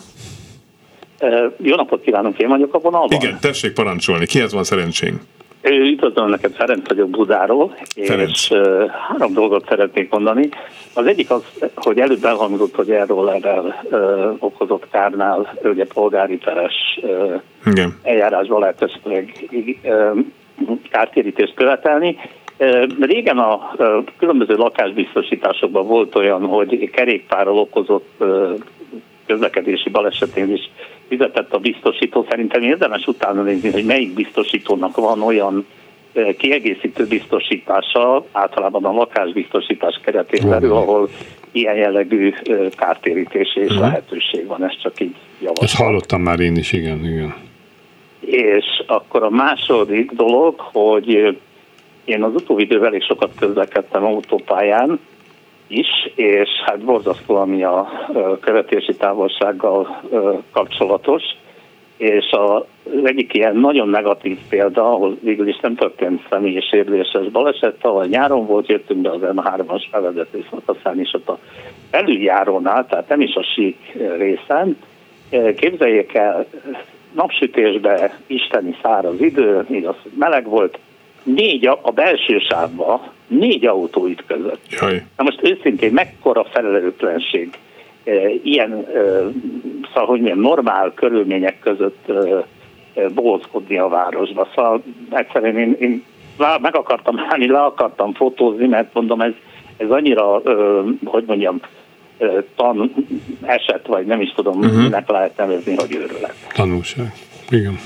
Jó 1.61 1.75
napot 1.75 2.01
kívánok, 2.01 2.39
én 2.39 2.47
vagyok 2.47 2.73
a 2.73 2.79
vonalban. 2.79 3.21
Igen, 3.21 3.37
tessék 3.41 3.73
parancsolni. 3.73 4.25
Kihez 4.25 4.53
van 4.53 4.63
szerencsénk? 4.63 5.21
Üdvözlöm 5.63 6.29
neked, 6.29 6.53
Ferenc 6.55 6.87
vagyok 6.87 7.09
Budáról, 7.09 7.75
Ferenc. 7.95 8.29
és 8.29 8.51
ö, 8.51 8.85
három 9.07 9.33
dolgot 9.33 9.65
szeretnék 9.67 10.11
mondani. 10.11 10.49
Az 10.93 11.05
egyik 11.05 11.29
az, 11.29 11.43
hogy 11.75 11.99
előbb 11.99 12.23
elhangzott, 12.23 12.75
hogy 12.75 12.91
erről 12.91 13.73
ö, 13.89 14.29
okozott 14.39 14.89
kárnál 14.91 15.57
ugye 15.63 15.85
polgári 15.85 16.37
peres 16.37 16.99
ö, 17.01 17.35
Igen. 17.65 17.99
eljárásban 18.03 18.59
lehet 18.59 18.81
esetleg 18.81 19.47
ö, 19.83 20.11
kártérítést 20.89 21.53
követelni. 21.53 22.17
Ö, 22.57 22.85
Régen 22.99 23.37
a 23.37 23.71
ö, 23.77 23.99
különböző 24.17 24.55
lakásbiztosításokban 24.55 25.87
volt 25.87 26.15
olyan, 26.15 26.45
hogy 26.45 26.89
kerékpárral 26.89 27.57
okozott 27.57 28.09
ö, 28.17 28.53
közlekedési 29.25 29.89
balesetén 29.89 30.51
is 30.53 30.69
fizetett 31.09 31.53
a 31.53 31.57
biztosító. 31.57 32.25
Szerintem 32.29 32.61
érdemes 32.61 33.07
utána 33.07 33.41
nézni, 33.41 33.71
hogy 33.71 33.85
melyik 33.85 34.13
biztosítónak 34.13 34.95
van 34.95 35.21
olyan 35.21 35.65
kiegészítő 36.37 37.05
biztosítása, 37.07 38.25
általában 38.31 38.85
a 38.85 38.91
lakásbiztosítás 38.91 39.99
keretén 40.03 40.49
belül, 40.49 40.71
ahol 40.71 41.09
ilyen 41.51 41.75
jellegű 41.75 42.33
kártérítési 42.75 43.59
és 43.59 43.65
uh-huh. 43.65 43.81
lehetőség 43.81 44.45
van, 44.47 44.63
ez 44.63 44.77
csak 44.81 44.99
így 44.99 45.15
javaslom. 45.39 45.65
Ezt 45.65 45.75
hallottam 45.75 46.21
már 46.21 46.39
én 46.39 46.55
is, 46.55 46.71
igen, 46.71 47.05
igen. 47.05 47.35
És 48.19 48.65
akkor 48.87 49.23
a 49.23 49.29
második 49.29 50.11
dolog, 50.11 50.59
hogy 50.59 51.37
én 52.05 52.23
az 52.23 52.33
utóbbi 52.33 52.63
időben 52.63 52.87
elég 52.87 53.03
sokat 53.03 53.31
közlekedtem 53.39 54.05
autópályán 54.05 54.99
is, 55.69 55.87
és 56.15 56.49
hát 56.65 56.83
borzasztó, 56.83 57.35
ami 57.35 57.63
a 57.63 57.89
követési 58.41 58.95
távolsággal 58.95 60.01
kapcsolatos, 60.51 61.23
és 61.97 62.31
a 62.31 62.65
egyik 63.03 63.33
ilyen 63.33 63.55
nagyon 63.55 63.89
negatív 63.89 64.37
példa, 64.49 64.91
ahol 64.91 65.17
végül 65.21 65.47
is 65.47 65.59
nem 65.59 65.75
történt 65.75 66.27
személyes 66.29 66.65
sérüléses 66.65 67.27
baleset, 67.31 67.75
ahol 67.81 68.05
nyáron 68.05 68.45
volt, 68.45 68.67
jöttünk 68.67 69.01
be 69.01 69.09
az 69.09 69.21
M3-as 69.21 69.83
bevezető 69.91 70.45
szakaszán, 70.49 70.99
és 70.99 71.13
ott 71.13 71.29
a 71.29 71.39
előjárónál, 71.91 72.85
tehát 72.87 73.09
nem 73.09 73.21
is 73.21 73.35
a 73.35 73.43
sík 73.43 73.77
részen, 74.17 74.77
képzeljék 75.55 76.13
el, 76.13 76.45
napsütésbe, 77.11 78.19
isteni 78.27 78.75
száraz 78.81 79.21
idő, 79.21 79.65
igaz, 79.69 79.95
meleg 80.17 80.47
volt, 80.47 80.79
négy 81.35 81.67
a, 81.67 81.79
a 81.81 81.91
belső 81.91 82.39
sávba 82.49 83.13
négy 83.27 83.65
autó 83.65 84.07
ütközött. 84.07 84.61
Jaj. 84.69 85.03
Na 85.17 85.23
most 85.23 85.39
őszintén 85.43 85.91
mekkora 85.91 86.43
felelőtlenség 86.43 87.49
e, 88.03 88.11
ilyen, 88.43 88.71
e, 88.71 88.99
szóval 89.87 90.05
hogy 90.05 90.21
milyen 90.21 90.37
normál 90.37 90.93
körülmények 90.93 91.59
között 91.59 92.09
e, 92.09 92.45
bolckodni 93.13 93.77
a 93.77 93.87
városba. 93.87 94.47
Szóval 94.55 94.83
egyszerűen 95.09 95.57
én, 95.57 95.75
én 95.79 96.03
meg 96.61 96.75
akartam 96.75 97.15
állni, 97.29 97.47
le 97.47 97.61
akartam 97.63 98.13
fotózni, 98.13 98.67
mert 98.67 98.93
mondom, 98.93 99.21
ez, 99.21 99.33
ez 99.77 99.89
annyira, 99.89 100.41
hogy 101.03 101.23
mondjam, 101.27 101.59
tan 102.55 102.93
eset, 103.41 103.87
vagy 103.87 104.05
nem 104.05 104.21
is 104.21 104.31
tudom, 104.35 104.57
uh-huh. 104.57 104.81
minek 104.81 105.09
lehet 105.09 105.37
nevezni, 105.37 105.75
hogy 105.75 105.95
őrület. 105.95 106.33
Tanulság. 106.53 107.13
Igen. 107.49 107.79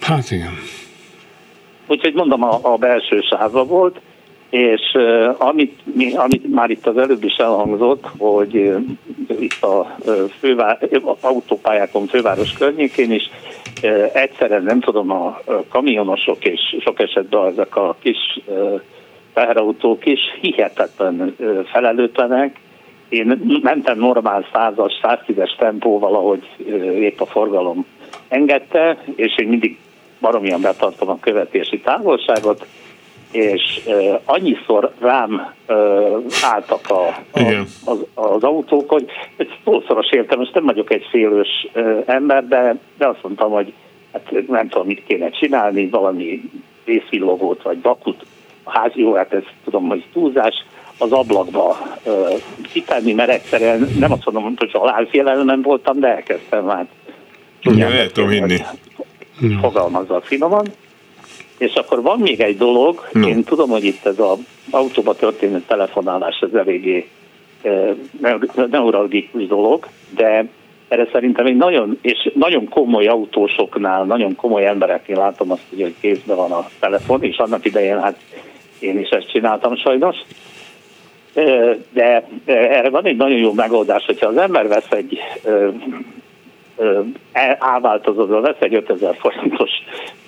Hát 0.00 0.30
igen. 0.30 0.52
Úgyhogy 1.90 2.14
mondom, 2.14 2.42
a, 2.42 2.58
a 2.62 2.76
belső 2.76 3.20
sávba 3.20 3.64
volt, 3.64 4.00
és 4.50 4.80
uh, 4.94 5.34
amit, 5.38 5.80
mi, 5.94 6.14
amit 6.14 6.54
már 6.54 6.70
itt 6.70 6.86
az 6.86 6.96
előbb 6.96 7.24
is 7.24 7.36
elhangzott, 7.36 8.06
hogy 8.18 8.56
uh, 8.56 9.40
itt 9.40 9.62
a 9.62 9.96
uh, 9.98 10.14
fővá- 10.38 10.88
autópályákon, 11.20 12.06
főváros 12.06 12.52
környékén 12.52 13.12
is 13.12 13.30
uh, 13.82 14.10
egyszerre 14.12 14.58
nem 14.58 14.80
tudom, 14.80 15.10
a 15.10 15.40
uh, 15.46 15.54
kamionosok 15.68 16.44
és 16.44 16.60
sok 16.80 17.00
esetben 17.00 17.46
ezek 17.46 17.76
a 17.76 17.96
kis 18.02 18.40
uh, 18.44 18.80
teherautók 19.34 20.06
is 20.06 20.20
hihetetlen 20.40 21.34
uh, 21.38 21.64
felelőtlenek. 21.64 22.60
Én 23.08 23.60
mentem 23.62 23.98
normál 23.98 24.46
100-as, 24.54 24.92
110-es 25.02 25.56
tempóval, 25.56 26.14
ahogy 26.14 26.48
uh, 26.58 26.74
épp 26.82 27.20
a 27.20 27.26
forgalom 27.26 27.86
engedte, 28.28 29.02
és 29.16 29.38
én 29.38 29.48
mindig 29.48 29.78
baromian 30.20 30.60
betartom 30.60 31.08
a 31.08 31.18
követési 31.20 31.80
távolságot, 31.80 32.66
és 33.30 33.80
uh, 33.86 34.20
annyiszor 34.24 34.92
rám 35.00 35.54
uh, 35.68 35.76
álltak 36.42 36.90
a, 36.90 37.06
a, 37.32 37.66
az, 37.84 37.98
az 38.14 38.42
autók, 38.42 38.90
hogy 38.90 39.06
egy 39.36 39.50
szószoros 39.64 40.10
értem, 40.10 40.38
most 40.38 40.54
nem 40.54 40.64
vagyok 40.64 40.92
egy 40.92 41.06
félős 41.10 41.68
uh, 41.74 42.02
ember, 42.06 42.48
de, 42.48 42.76
de 42.98 43.06
azt 43.06 43.22
mondtam, 43.22 43.50
hogy 43.50 43.72
hát 44.12 44.48
nem 44.48 44.68
tudom, 44.68 44.86
mit 44.86 45.04
kéne 45.06 45.30
csinálni, 45.30 45.88
valami 45.88 46.50
vészvillogót 46.84 47.62
vagy 47.62 47.78
bakut, 47.78 48.24
a 48.62 48.78
házi, 48.78 49.00
jó, 49.00 49.14
hát 49.14 49.32
ez 49.32 49.42
tudom, 49.64 49.88
hogy 49.88 50.04
túlzás, 50.12 50.54
az 50.98 51.12
ablakba 51.12 51.76
uh, 52.04 52.14
kitenni, 52.72 53.12
mert 53.12 53.30
egyszerűen 53.30 53.88
nem 53.98 54.12
azt 54.12 54.24
mondom, 54.24 54.54
hogy 54.56 54.70
halálfélelem 54.72 55.62
voltam, 55.62 56.00
de 56.00 56.08
elkezdtem 56.08 56.64
már. 56.64 56.86
Ja, 57.62 57.86
el 57.86 58.10
tudom 58.10 58.30
hinni. 58.30 58.58
Fogalmazza 59.60 60.20
finoman. 60.20 60.66
És 61.58 61.74
akkor 61.74 62.02
van 62.02 62.18
még 62.18 62.40
egy 62.40 62.56
dolog, 62.56 63.08
no. 63.12 63.28
én 63.28 63.44
tudom, 63.44 63.70
hogy 63.70 63.84
itt 63.84 64.06
ez 64.06 64.18
az 64.18 64.38
autóba 64.70 65.14
történő 65.14 65.62
telefonálás 65.66 66.38
ez 66.40 66.54
eléggé 66.54 67.08
e, 67.62 67.94
neuralgikus 68.70 69.46
dolog, 69.46 69.86
de 70.14 70.48
erre 70.88 71.08
szerintem 71.12 71.46
egy 71.46 71.56
nagyon, 71.56 71.98
és 72.02 72.30
nagyon 72.34 72.68
komoly 72.68 73.06
autósoknál, 73.06 74.04
nagyon 74.04 74.36
komoly 74.36 74.66
embereknél 74.66 75.16
látom 75.16 75.50
azt, 75.50 75.62
hogy 75.76 75.94
kézben 76.00 76.36
van 76.36 76.52
a 76.52 76.68
telefon, 76.78 77.22
és 77.22 77.36
annak 77.36 77.64
idején 77.64 78.00
hát 78.00 78.16
én 78.78 78.98
is 78.98 79.08
ezt 79.08 79.30
csináltam 79.30 79.76
sajnos. 79.76 80.16
E, 81.34 81.42
de 81.92 82.28
e, 82.44 82.52
erre 82.52 82.90
van 82.90 83.04
egy 83.04 83.16
nagyon 83.16 83.38
jó 83.38 83.52
megoldás, 83.52 84.04
hogyha 84.04 84.26
az 84.26 84.36
ember 84.36 84.68
vesz 84.68 84.90
egy 84.90 85.18
elváltozódva 87.58 88.40
vesz 88.40 88.56
egy 88.60 88.74
5000 88.74 89.16
forintos 89.16 89.70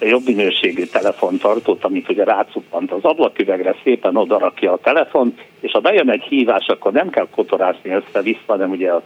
jobb 0.01 0.25
minőségű 0.27 0.85
telefontartót, 0.85 1.85
amit 1.85 2.09
ugye 2.09 2.25
rácuppant 2.25 2.93
az 2.93 3.05
ablaküvegre, 3.05 3.75
szépen 3.85 4.17
odarakja 4.17 4.73
a 4.73 4.79
telefon, 4.83 5.35
és 5.61 5.73
ha 5.73 5.81
bejön 5.81 6.11
egy 6.11 6.23
hívás, 6.23 6.67
akkor 6.67 6.93
nem 6.93 7.11
kell 7.11 7.27
kotorászni 7.35 7.91
össze-vissza, 7.91 8.41
hanem 8.47 8.71
ugye 8.71 8.91
a 8.91 9.03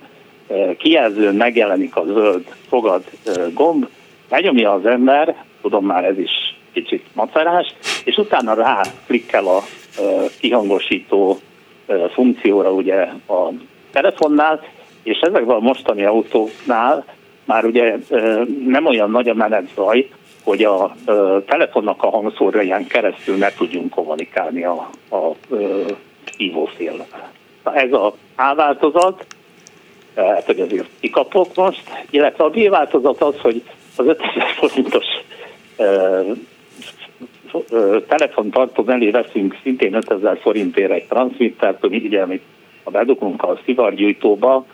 kijelzőn 0.79 1.35
megjelenik 1.35 1.97
a 1.97 2.05
zöld 2.05 2.45
fogad 2.69 3.03
gomb, 3.55 3.87
megnyomja 4.29 4.73
az 4.73 4.87
ember, 4.87 5.45
tudom 5.63 5.87
már 5.87 6.05
ez 6.05 6.19
is 6.19 6.57
kicsit 6.73 7.05
macerás, 7.13 7.75
és 8.05 8.17
utána 8.17 8.55
rá 8.55 8.81
klikkel 9.07 9.47
a 9.47 9.61
kihangosító 10.41 11.39
funkcióra 12.13 12.73
ugye 12.73 12.97
a 13.29 13.51
telefonnál, 13.91 14.65
és 15.03 15.19
ezekben 15.19 15.57
a 15.57 15.61
mostani 15.61 16.05
autóknál 16.05 17.05
már 17.47 17.65
ugye 17.65 17.97
nem 18.67 18.87
olyan 18.87 19.11
nagy 19.11 19.29
a 19.29 19.35
menetzaj, 19.35 20.09
hogy 20.43 20.63
a 20.65 20.95
telefonnak 21.47 22.03
a 22.03 22.11
hangszórján 22.11 22.87
keresztül 22.87 23.37
ne 23.37 23.53
tudjunk 23.53 23.91
kommunikálni 23.91 24.65
a, 24.65 24.91
a 25.11 25.35
hívófél. 26.37 27.07
Ez 27.63 27.93
a 27.93 28.15
A 28.37 28.55
változat, 28.55 29.27
hát 30.17 30.45
hogy 30.45 30.61
azért 30.61 30.89
kikapok 31.01 31.55
most, 31.55 31.83
illetve 32.11 32.45
a 32.45 32.51
B 32.51 32.69
változat 32.69 33.23
az, 33.23 33.39
hogy 33.41 33.63
az 33.97 34.07
5000 34.07 34.47
forintos 34.57 35.05
telefontartó 38.09 38.83
mellé 38.83 39.11
veszünk 39.11 39.57
szintén 39.63 39.95
5000 39.95 40.39
forintért 40.41 40.91
egy 40.91 41.07
transmittert, 41.07 41.87
ugye, 41.87 42.23
amit 42.23 42.43
ha 42.85 42.91
bedugunk 42.91 43.43
a 43.43 43.59
szivargyújtóba, 43.65 44.67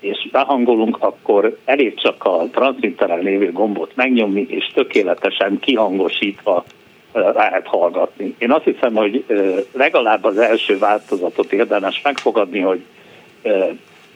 és 0.00 0.28
behangolunk, 0.32 0.96
akkor 1.00 1.58
elég 1.64 1.94
csak 1.94 2.24
a 2.24 2.48
transmitteren 2.52 3.18
lévő 3.18 3.52
gombot 3.52 3.92
megnyomni, 3.94 4.46
és 4.48 4.70
tökéletesen 4.74 5.58
kihangosítva 5.60 6.64
lehet 7.12 7.66
hallgatni. 7.66 8.34
Én 8.38 8.52
azt 8.52 8.64
hiszem, 8.64 8.94
hogy 8.94 9.24
legalább 9.72 10.24
az 10.24 10.38
első 10.38 10.78
változatot 10.78 11.52
érdemes 11.52 12.00
megfogadni, 12.02 12.60
hogy 12.60 12.82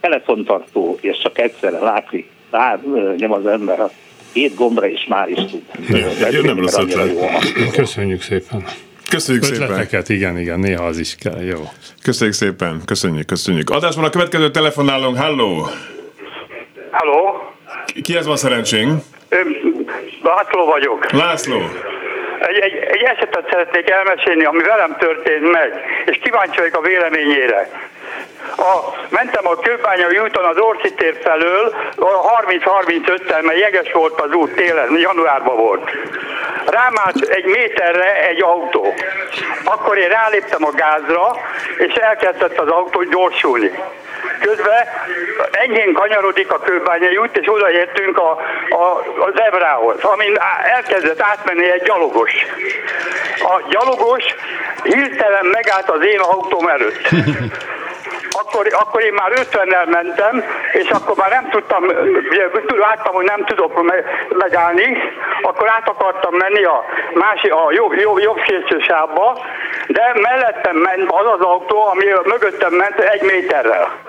telefontartó, 0.00 0.98
és 1.00 1.18
csak 1.18 1.38
egyszerre 1.38 1.78
látni, 1.78 2.28
rá 2.50 2.80
nyom 3.16 3.32
az 3.32 3.46
ember 3.46 3.80
a 3.80 3.90
két 4.32 4.54
gombra, 4.54 4.88
és 4.88 5.04
már 5.08 5.28
is 5.28 5.44
tud. 5.50 5.62
Ja, 6.30 6.42
nem 6.42 6.58
rossz 6.58 6.78
Köszönjük 7.72 8.20
szépen. 8.20 8.64
Köszönjük 9.12 9.44
Ötleteket, 9.44 10.06
szépen. 10.06 10.16
igen, 10.16 10.38
igen, 10.38 10.58
néha 10.58 10.84
az 10.84 10.98
is 10.98 11.14
kell, 11.22 11.42
jó. 11.42 11.60
Köszönjük 12.02 12.36
szépen, 12.36 12.82
köszönjük, 12.84 13.26
köszönjük. 13.26 13.70
Adásban 13.70 14.04
a 14.04 14.10
következő 14.10 14.50
telefonálunk, 14.50 15.16
halló! 15.18 15.68
Halló! 16.90 17.52
Ki 18.02 18.16
ez 18.16 18.26
van 18.26 18.36
szerencsénk? 18.36 19.02
László 20.22 20.64
vagyok. 20.64 21.10
László. 21.10 21.60
Egy, 22.40 22.58
egy, 22.58 22.72
egy 22.72 23.02
esetet 23.02 23.46
szeretnék 23.50 23.90
elmesélni, 23.90 24.44
ami 24.44 24.62
velem 24.62 24.96
történt 24.98 25.50
meg, 25.52 25.72
és 26.06 26.18
kíváncsi 26.22 26.58
vagyok 26.58 26.76
a 26.76 26.80
véleményére. 26.80 27.70
A, 28.56 28.92
mentem 29.08 29.46
a 29.46 29.56
Kőbányai 29.56 30.18
úton 30.18 30.44
az 30.44 30.58
Orsi 30.58 30.94
tér 30.94 31.18
felől, 31.22 31.74
30-35-tel, 31.96 33.42
mert 33.42 33.58
jeges 33.58 33.92
volt 33.92 34.20
az 34.20 34.32
út 34.32 34.54
télen, 34.54 34.98
januárban 34.98 35.56
volt. 35.56 35.90
Rám 36.66 36.92
állt 36.94 37.20
egy 37.20 37.44
méterre 37.44 38.26
egy 38.26 38.42
autó. 38.42 38.94
Akkor 39.64 39.98
én 39.98 40.08
ráléptem 40.08 40.64
a 40.64 40.70
gázra, 40.70 41.36
és 41.78 41.94
elkezdett 41.94 42.58
az 42.58 42.68
autó 42.68 43.02
gyorsulni. 43.02 43.72
Közben 44.40 44.86
enyhén 45.50 45.92
kanyarodik 45.92 46.52
a 46.52 46.58
kőbányai 46.58 47.16
út, 47.16 47.36
és 47.36 47.46
odaértünk 47.50 48.18
a, 48.18 48.30
a, 48.68 48.84
a 48.98 49.32
zebrához, 49.36 50.02
amin 50.02 50.38
elkezdett 50.62 51.20
átmenni 51.20 51.70
egy 51.70 51.82
gyalogos. 51.82 52.46
A 53.38 53.62
gyalogos 53.68 54.24
hirtelen 54.82 55.46
megállt 55.46 55.90
az 55.90 56.04
én 56.04 56.20
autóm 56.20 56.68
előtt. 56.68 57.08
akkor, 58.32 58.66
akkor 58.70 59.02
én 59.02 59.12
már 59.12 59.32
50-nel 59.34 59.90
mentem, 59.90 60.44
és 60.72 60.88
akkor 60.90 61.16
már 61.16 61.30
nem 61.30 61.48
tudtam, 61.50 61.84
láttam, 62.78 63.14
hogy 63.14 63.24
nem 63.24 63.44
tudok 63.44 63.72
megállni, 64.38 64.96
akkor 65.42 65.68
át 65.68 65.88
akartam 65.88 66.34
menni 66.34 66.64
a 66.64 66.84
másik, 67.14 67.52
a 67.52 67.72
jobb, 67.72 67.94
jobb, 67.94 68.18
jobb 68.18 68.38
sávba, 68.80 69.38
de 69.86 70.12
mellettem 70.14 70.76
ment 70.76 71.10
az 71.10 71.26
az 71.34 71.40
autó, 71.40 71.86
ami 71.86 72.04
mögöttem 72.24 72.72
ment 72.72 72.98
egy 72.98 73.22
méterrel. 73.22 74.00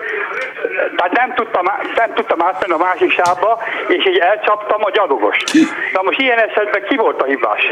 Tehát 0.96 1.12
nem 1.12 1.34
tudtam, 1.34 1.64
nem 1.96 2.14
tudtam 2.14 2.42
átmenni 2.42 2.72
a 2.72 2.84
másik 2.84 3.12
sávba, 3.12 3.62
és 3.88 4.06
így 4.06 4.18
elcsaptam 4.18 4.84
a 4.84 4.90
gyalogost. 4.90 5.52
Na 5.92 6.02
most 6.02 6.18
ilyen 6.18 6.38
esetben 6.38 6.82
ki 6.88 6.96
volt 6.96 7.22
a 7.22 7.24
hibás? 7.24 7.62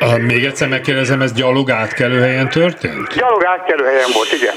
A, 0.00 0.16
még 0.18 0.44
egyszer 0.44 0.68
megkérdezem, 0.68 1.20
ez 1.20 1.32
gyalog 1.32 1.70
átkelő 1.70 2.20
helyen 2.20 2.48
történt? 2.48 3.14
Gyalog 3.14 3.44
átkelő 3.44 3.84
helyen 3.84 4.10
volt, 4.14 4.32
igen. 4.32 4.54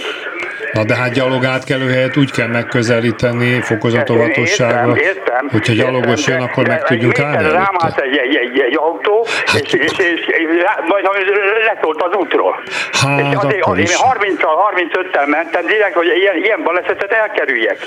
Na 0.74 0.84
de 0.84 0.96
hát 0.96 1.14
gyalog 1.14 1.46
átkelő 1.46 1.90
helyet 1.90 2.18
úgy 2.18 2.32
kell 2.32 2.48
megközelíteni 2.48 3.62
fokozott 3.62 4.10
óvatossággal, 5.44 5.50
hogyha 5.52 5.74
gyalogos 5.74 6.28
jön, 6.28 6.42
akkor 6.42 6.68
meg 6.68 6.84
tudjunk 6.84 7.20
állni 7.20 7.52
Rám 7.52 7.76
állt 7.78 8.00
egy, 8.00 8.18
egy, 8.18 8.36
egy, 8.36 8.60
egy 8.60 8.76
autó, 8.76 9.26
hát, 9.46 9.62
és, 9.62 9.74
és, 9.74 9.92
és, 9.98 10.28
és 10.28 10.48
majd 10.88 11.06
letolt 11.66 12.02
az 12.04 12.16
útról. 12.16 12.64
Hát, 12.92 13.20
és 13.20 13.36
azért, 13.36 13.66
azért 13.66 13.90
én 13.90 14.36
30-35-tel 14.36 15.28
mentem 15.28 15.66
direkt, 15.66 15.96
hogy 15.96 16.08
ilyen, 16.22 16.38
ilyen 16.38 16.64
balesetet 16.64 17.12
elkerüljek. 17.12 17.78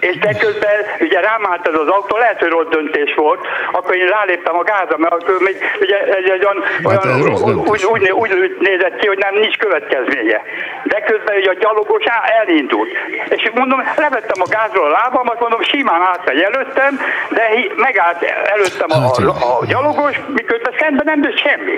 És 0.00 0.18
de 0.18 0.32
közben 0.32 0.76
ugye 1.00 1.20
rám 1.20 1.46
állt 1.50 1.66
ez 1.66 1.74
az 1.74 1.88
autó, 1.88 2.16
lehet, 2.16 2.38
hogy 2.38 2.48
rossz 2.48 2.70
döntés 2.70 3.14
volt, 3.14 3.40
akkor 3.72 3.96
én 3.96 4.06
ráléptem 4.06 4.56
a 4.56 4.62
gázra, 4.62 4.96
mert 4.98 5.14
akkor 5.14 5.36
még 5.40 5.56
ugye 5.80 5.96
ez 5.98 6.30
egy 6.36 6.44
olyan, 6.44 6.62
hát 6.84 7.04
olyan 7.04 7.22
úgy, 7.66 7.84
úgy, 7.84 8.10
úgy, 8.12 8.32
úgy, 8.32 8.56
nézett 8.60 8.96
ki, 8.96 9.06
hogy 9.06 9.18
nem 9.18 9.34
nincs 9.34 9.56
következménye. 9.56 10.42
De 10.84 11.00
közben 11.00 11.36
ugye 11.36 11.50
a 11.50 11.54
gyalogos 11.60 12.04
elindult. 12.40 12.88
És 13.28 13.50
mondom, 13.54 13.82
levettem 13.96 14.40
a 14.46 14.48
gázról 14.48 14.86
a 14.86 14.90
lábamat, 14.90 15.40
mondom, 15.40 15.62
simán 15.62 16.00
átmegy 16.00 16.40
előttem, 16.90 17.06
de 17.30 17.42
megállt 17.76 18.22
előttem 18.22 18.90
a, 18.90 19.00
hát, 19.00 19.16
a, 19.16 19.60
a 19.60 19.66
gyalogos, 19.66 20.20
miközben 20.34 20.72
szemben 20.78 21.04
nem 21.04 21.22
tört 21.22 21.38
semmi. 21.38 21.72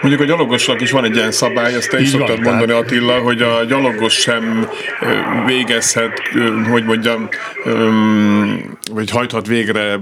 Mondjuk 0.00 0.22
a 0.22 0.24
gyalogosnak 0.24 0.80
is 0.80 0.90
van 0.90 1.04
egy 1.04 1.16
ilyen 1.16 1.30
szabály, 1.30 1.74
ezt 1.74 1.90
te 1.90 2.00
is 2.00 2.08
szoktad 2.08 2.42
van, 2.42 2.54
mondani 2.54 2.72
Attila, 2.72 3.18
hogy 3.18 3.42
a 3.42 3.64
gyalogos 3.64 4.14
sem 4.14 4.68
végezhet, 5.46 6.22
hogy 6.70 6.84
mondjam, 6.84 7.28
vagy 8.92 9.10
hajthat 9.10 9.46
végre 9.46 9.98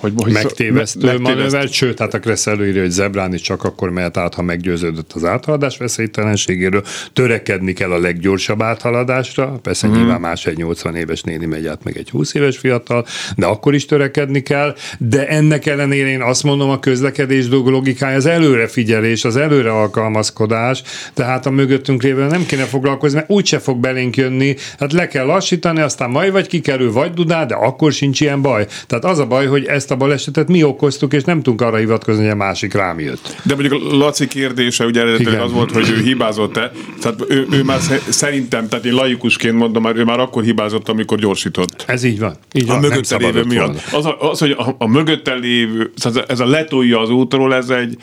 hogy, 0.00 0.12
hogy 0.16 0.32
megtévesztő 0.32 1.06
megtéveszt... 1.06 1.36
manővert, 1.36 1.72
sőt, 1.72 1.98
hát 1.98 2.14
a 2.14 2.18
Kressz 2.18 2.46
előírja, 2.46 2.80
hogy 2.80 2.90
zebrán 2.90 3.34
is 3.34 3.40
csak 3.40 3.64
akkor 3.64 3.90
mehet 3.90 4.16
át, 4.16 4.34
ha 4.34 4.42
meggyőződött 4.42 5.12
az 5.12 5.24
áthaladás 5.24 5.76
veszélytelenségéről. 5.76 6.84
Törekedni 7.12 7.72
kell 7.72 7.90
a 7.90 7.98
leggyorsabb 7.98 8.62
áthaladásra, 8.62 9.58
persze 9.62 9.86
mm. 9.86 9.92
nyilván 9.92 10.20
más 10.20 10.46
egy 10.46 10.56
80 10.56 10.96
éves 10.96 11.22
néni 11.22 11.46
megy 11.46 11.66
át, 11.66 11.84
meg 11.84 11.96
egy 11.96 12.10
20 12.10 12.34
éves 12.34 12.58
fiatal, 12.58 13.06
de 13.36 13.46
akkor 13.46 13.74
is 13.74 13.84
törekedni 13.84 14.42
kell, 14.42 14.76
de 14.98 15.26
ennek 15.26 15.66
ellenére 15.66 16.08
én 16.08 16.22
azt 16.22 16.42
mondom, 16.42 16.70
a 16.70 16.80
közlekedés 16.80 17.46
logikája 17.48 18.16
az 18.16 18.26
előrefigyelés, 18.26 19.24
az 19.24 19.36
előre 19.36 19.70
alkalmazkodás, 19.70 20.82
tehát 21.14 21.46
a 21.46 21.50
mögöttünk 21.50 22.02
lévő 22.02 22.26
nem 22.26 22.46
kéne 22.46 22.64
foglalkozni, 22.64 23.16
mert 23.16 23.30
úgyse 23.30 23.58
fog 23.58 23.78
belénk 23.78 24.16
jönni, 24.16 24.56
hát 24.78 24.92
le 24.92 25.08
kell 25.08 25.26
lassítani, 25.26 25.80
aztán 25.80 26.10
majd 26.10 26.32
vagy 26.32 26.46
kikerül, 26.46 26.92
vagy 26.92 27.12
dudál, 27.12 27.46
de 27.46 27.54
akkor 27.54 27.92
sincs 27.92 28.20
ilyen 28.20 28.42
baj. 28.42 28.66
Tehát 28.86 29.04
az 29.04 29.18
a 29.18 29.26
baj, 29.26 29.46
hogy 29.46 29.64
ezt 29.64 29.89
ezt 29.90 30.00
a 30.00 30.04
balesetet 30.04 30.48
mi 30.48 30.62
okoztuk, 30.62 31.12
és 31.12 31.24
nem 31.24 31.42
tudunk 31.42 31.60
arra 31.60 31.76
hivatkozni, 31.76 32.22
hogy 32.22 32.32
a 32.32 32.36
másik 32.36 32.74
rám 32.74 33.00
jött. 33.00 33.36
De 33.42 33.54
mondjuk 33.54 33.92
Laci 33.92 34.28
kérdése 34.28 34.84
ugye 34.84 35.00
eredetileg 35.00 35.40
az 35.40 35.52
volt, 35.52 35.70
hogy 35.70 35.90
ő 35.90 36.02
hibázott-e. 36.02 36.72
Tehát 37.00 37.24
ő, 37.28 37.46
ő 37.50 37.62
már 37.62 37.78
szerintem, 38.08 38.68
tehát 38.68 38.84
én 38.84 38.92
laikusként 38.92 39.56
mondom, 39.56 39.82
már 39.82 39.96
ő 39.96 40.04
már 40.04 40.20
akkor 40.20 40.42
hibázott, 40.42 40.88
amikor 40.88 41.18
gyorsított. 41.18 41.84
Ez 41.86 42.02
így 42.02 42.18
van. 42.18 42.36
Így 42.52 42.66
van 42.66 42.76
a 42.76 42.80
mögötte 42.80 43.16
lévő 43.16 43.42
miatt. 43.42 43.80
Az, 43.92 44.08
az, 44.18 44.38
hogy 44.38 44.50
a, 44.50 44.74
a 44.78 44.86
mögötte 44.86 45.34
lévő, 45.34 45.90
ez 46.26 46.40
a 46.40 46.46
letolja 46.46 47.00
az 47.00 47.10
útról, 47.10 47.54
ez 47.54 47.68
egy, 47.68 47.96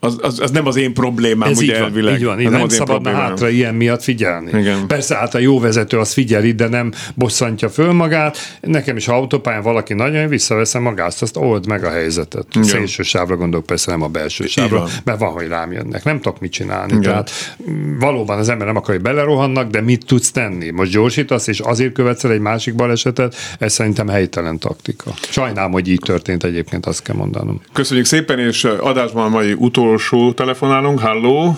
az, 0.00 0.18
az, 0.20 0.40
az 0.40 0.50
nem 0.50 0.66
az 0.66 0.76
én 0.76 0.94
problémám, 0.94 1.50
Ez 1.50 1.58
ugye 1.58 1.72
így 1.72 1.78
van, 1.78 1.88
elvileg. 1.88 2.18
Így 2.18 2.24
van, 2.24 2.40
így 2.40 2.50
nem, 2.50 2.58
nem 2.58 2.68
szabadna 2.68 3.10
hátra 3.10 3.48
ilyen 3.48 3.74
miatt 3.74 4.02
figyelni. 4.02 4.58
Igen. 4.58 4.86
Persze 4.86 5.16
hát 5.16 5.34
a 5.34 5.38
jó 5.38 5.60
vezető 5.60 5.98
az 5.98 6.12
figyeli, 6.12 6.52
de 6.52 6.68
nem 6.68 6.92
bosszantja 7.14 7.68
föl 7.68 7.92
magát. 7.92 8.38
Nekem 8.60 8.96
is, 8.96 9.06
ha 9.06 9.14
autópályán 9.14 9.62
valaki 9.62 9.94
nagyon 9.94 10.28
visszaveszem 10.28 10.82
magást, 10.82 11.22
azt 11.22 11.36
old 11.36 11.66
meg 11.66 11.84
a 11.84 11.90
helyzetet. 11.90 12.46
Igen. 12.50 12.66
Szélső 12.66 13.02
sávra 13.02 13.36
gondolok, 13.36 13.66
persze 13.66 13.90
nem 13.90 14.02
a 14.02 14.08
belső 14.08 14.46
sávra, 14.46 14.84
mert 15.04 15.18
van, 15.18 15.32
hogy 15.32 15.48
rám 15.48 15.72
jönnek. 15.72 16.04
Nem 16.04 16.20
tudok 16.20 16.40
mit 16.40 16.52
csinálni. 16.52 16.92
Igen. 16.92 17.02
Tehát 17.02 17.30
mm, 17.70 17.98
valóban 17.98 18.38
az 18.38 18.48
ember 18.48 18.66
nem 18.66 18.76
akar, 18.76 18.94
hogy 18.94 19.04
belerohannak, 19.04 19.70
de 19.70 19.80
mit 19.80 20.06
tudsz 20.06 20.30
tenni? 20.30 20.70
Most 20.70 20.90
gyorsítasz, 20.90 21.46
és 21.46 21.60
azért 21.60 21.92
követsz 21.92 22.24
el 22.24 22.30
egy 22.30 22.40
másik 22.40 22.74
balesetet, 22.74 23.34
ez 23.58 23.72
szerintem 23.72 24.08
helytelen 24.08 24.58
taktika. 24.58 25.14
Sajnálom, 25.30 25.72
hogy 25.72 25.88
így 25.88 26.00
történt 26.04 26.44
egyébként, 26.44 26.86
azt 26.86 27.02
kell 27.02 27.16
mondanom. 27.16 27.60
Köszönjük 27.72 28.06
szépen, 28.06 28.38
és 28.38 28.64
adásban 28.64 29.24
a 29.24 29.28
mai 29.28 29.52
utolsó 29.52 29.85
utolsó 29.86 30.32
telefonálunk. 30.32 31.00
Halló! 31.00 31.50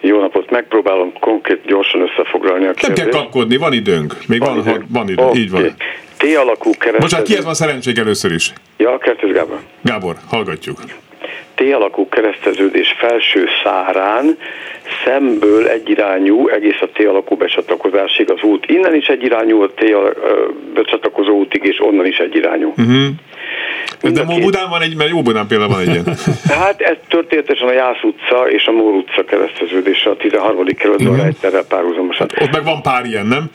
Jó 0.00 0.20
napot, 0.20 0.50
megpróbálom 0.50 1.12
konkrét 1.20 1.60
gyorsan 1.66 2.00
összefoglalni 2.00 2.66
a 2.66 2.72
kérdést. 2.72 3.02
Nem 3.02 3.10
kell 3.10 3.20
kapkodni, 3.20 3.56
van 3.56 3.72
időnk. 3.72 4.14
Még 4.26 4.40
van, 4.40 4.62
van, 4.64 4.84
van 4.88 5.08
idő, 5.08 5.22
okay. 5.22 5.40
így 5.40 5.50
van. 5.50 5.74
T-alakú 6.16 6.70
keresztező... 6.70 6.98
Bocsánat, 6.98 7.26
kihez 7.26 7.44
van 7.44 7.54
szerencség 7.54 7.98
először 7.98 8.32
is? 8.32 8.52
Ja, 8.76 8.98
Kertész 8.98 9.32
Gábor. 9.32 9.58
Gábor, 9.80 10.14
hallgatjuk. 10.28 10.78
T-alakú 11.54 12.08
kereszteződés 12.08 12.94
felső 12.98 13.46
szárán 13.64 14.38
szemből 15.04 15.66
egyirányú 15.66 16.48
egész 16.48 16.80
a 16.80 16.88
T-alakú 16.92 17.36
becsatlakozásig 17.36 18.30
az 18.30 18.42
út. 18.42 18.66
Innen 18.66 18.94
is 18.94 19.06
egyirányú 19.06 19.62
a 19.62 19.68
T 19.74 19.84
becsatlakozó 20.74 21.38
útig, 21.38 21.64
és 21.64 21.80
onnan 21.80 22.06
is 22.06 22.18
egyirányú. 22.18 22.68
Uh-huh. 22.68 23.06
De 24.00 24.24
két... 24.24 24.40
Budán 24.40 24.68
van 24.70 24.82
egy, 24.82 24.96
mert 24.96 25.10
jó 25.10 25.22
Budán 25.22 25.46
például 25.46 25.70
van 25.70 25.80
egy 25.80 25.88
ilyen. 25.88 26.04
hát 26.62 26.80
ez 26.80 26.96
történetesen 27.08 27.68
a 27.68 27.72
Jász 27.72 28.02
utca 28.02 28.50
és 28.50 28.66
a 28.66 28.72
Mór 28.72 28.92
utca 28.92 29.24
kereszteződése 29.24 30.10
a 30.10 30.16
13. 30.16 30.64
kerületben 30.64 31.08
uh-huh. 31.08 31.26
egyszerre 31.26 31.62
párhuzamosan. 31.62 32.26
Hát 32.34 32.42
ott 32.42 32.52
meg 32.52 32.64
van 32.64 32.82
pár 32.82 33.04
ilyen, 33.04 33.26
nem? 33.26 33.50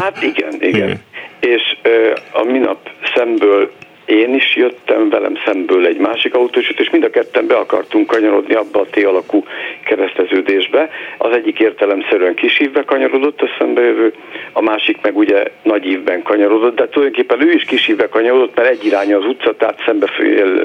hát 0.00 0.22
igen, 0.22 0.54
igen. 0.60 0.74
igen. 0.74 1.02
És 1.40 1.62
ö, 1.82 2.12
a 2.32 2.42
minap 2.44 2.90
szemből 3.14 3.70
én 4.04 4.34
is 4.34 4.56
jöttem 4.56 5.08
velem 5.08 5.34
szemből 5.44 5.86
egy 5.86 5.98
másik 5.98 6.34
autós, 6.34 6.68
és 6.68 6.90
mind 6.90 7.04
a 7.04 7.10
ketten 7.10 7.46
be 7.46 7.54
akartunk 7.54 8.06
kanyarodni 8.06 8.54
abba 8.54 8.80
a 8.80 8.86
T-alakú 8.90 9.44
kereszteződésbe. 9.84 10.90
Az 11.18 11.32
egyik 11.32 11.58
értelemszerűen 11.58 12.34
kis 12.34 12.60
ívbe 12.60 12.84
kanyarodott 12.84 13.40
a 13.40 13.48
szembejövő, 13.58 14.12
a 14.52 14.62
másik 14.62 14.98
meg 15.02 15.16
ugye 15.16 15.44
nagy 15.62 15.86
ívben 15.86 16.22
kanyarodott, 16.22 16.76
de 16.76 16.88
tulajdonképpen 16.88 17.42
ő 17.48 17.52
is 17.52 17.64
kis 17.64 17.88
ívbe 17.88 18.08
kanyarodott, 18.08 18.56
mert 18.56 18.68
egy 18.68 18.84
irány 18.84 19.14
az 19.14 19.24
utca, 19.24 19.56
tehát 19.56 19.82
szembe 19.86 20.10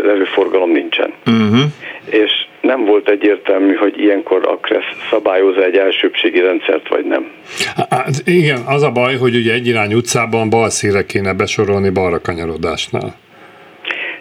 levő 0.04 0.24
forgalom 0.24 0.72
nincsen. 0.72 1.14
Uh-huh. 1.26 1.60
És 2.10 2.32
nem 2.62 2.86
volt 2.86 3.10
egyértelmű, 3.10 3.74
hogy 3.74 4.00
ilyenkor 4.00 4.48
a 4.48 4.58
KRESZ 4.58 4.86
szabályozza 5.10 5.64
egy 5.64 5.76
elsőbségi 5.76 6.40
rendszert, 6.40 6.88
vagy 6.88 7.06
nem. 7.06 7.32
Hát 7.90 8.22
igen, 8.26 8.62
az 8.66 8.84
a 8.84 8.92
baj, 8.92 9.16
hogy 9.16 9.36
ugye 9.36 9.54
egy 9.54 9.68
irány 9.68 9.94
utcában 9.94 10.50
bal 10.50 10.70
szíre 10.70 11.06
kéne 11.06 11.34
besorolni 11.34 11.90
balra 11.90 12.22
kanyarodásnál. 12.22 13.16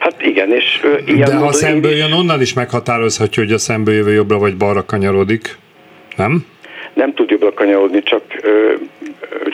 Hát 0.06 0.22
igen, 0.22 0.52
és 0.52 0.80
ilyen 1.06 1.28
De 1.28 1.36
ha 1.36 1.52
szemből 1.52 1.90
jön, 1.90 2.12
onnan 2.12 2.40
is 2.40 2.52
meghatározhatja, 2.52 3.42
hogy 3.42 3.52
a 3.52 3.58
szemből 3.58 3.94
jövő 3.94 4.12
jobbra 4.12 4.38
vagy 4.38 4.56
balra 4.56 4.84
kanyarodik, 4.84 5.56
nem? 6.16 6.46
Nem 6.94 7.14
tud 7.14 7.30
jobbra 7.30 7.52
kanyarodni, 7.52 8.02
csak 8.02 8.22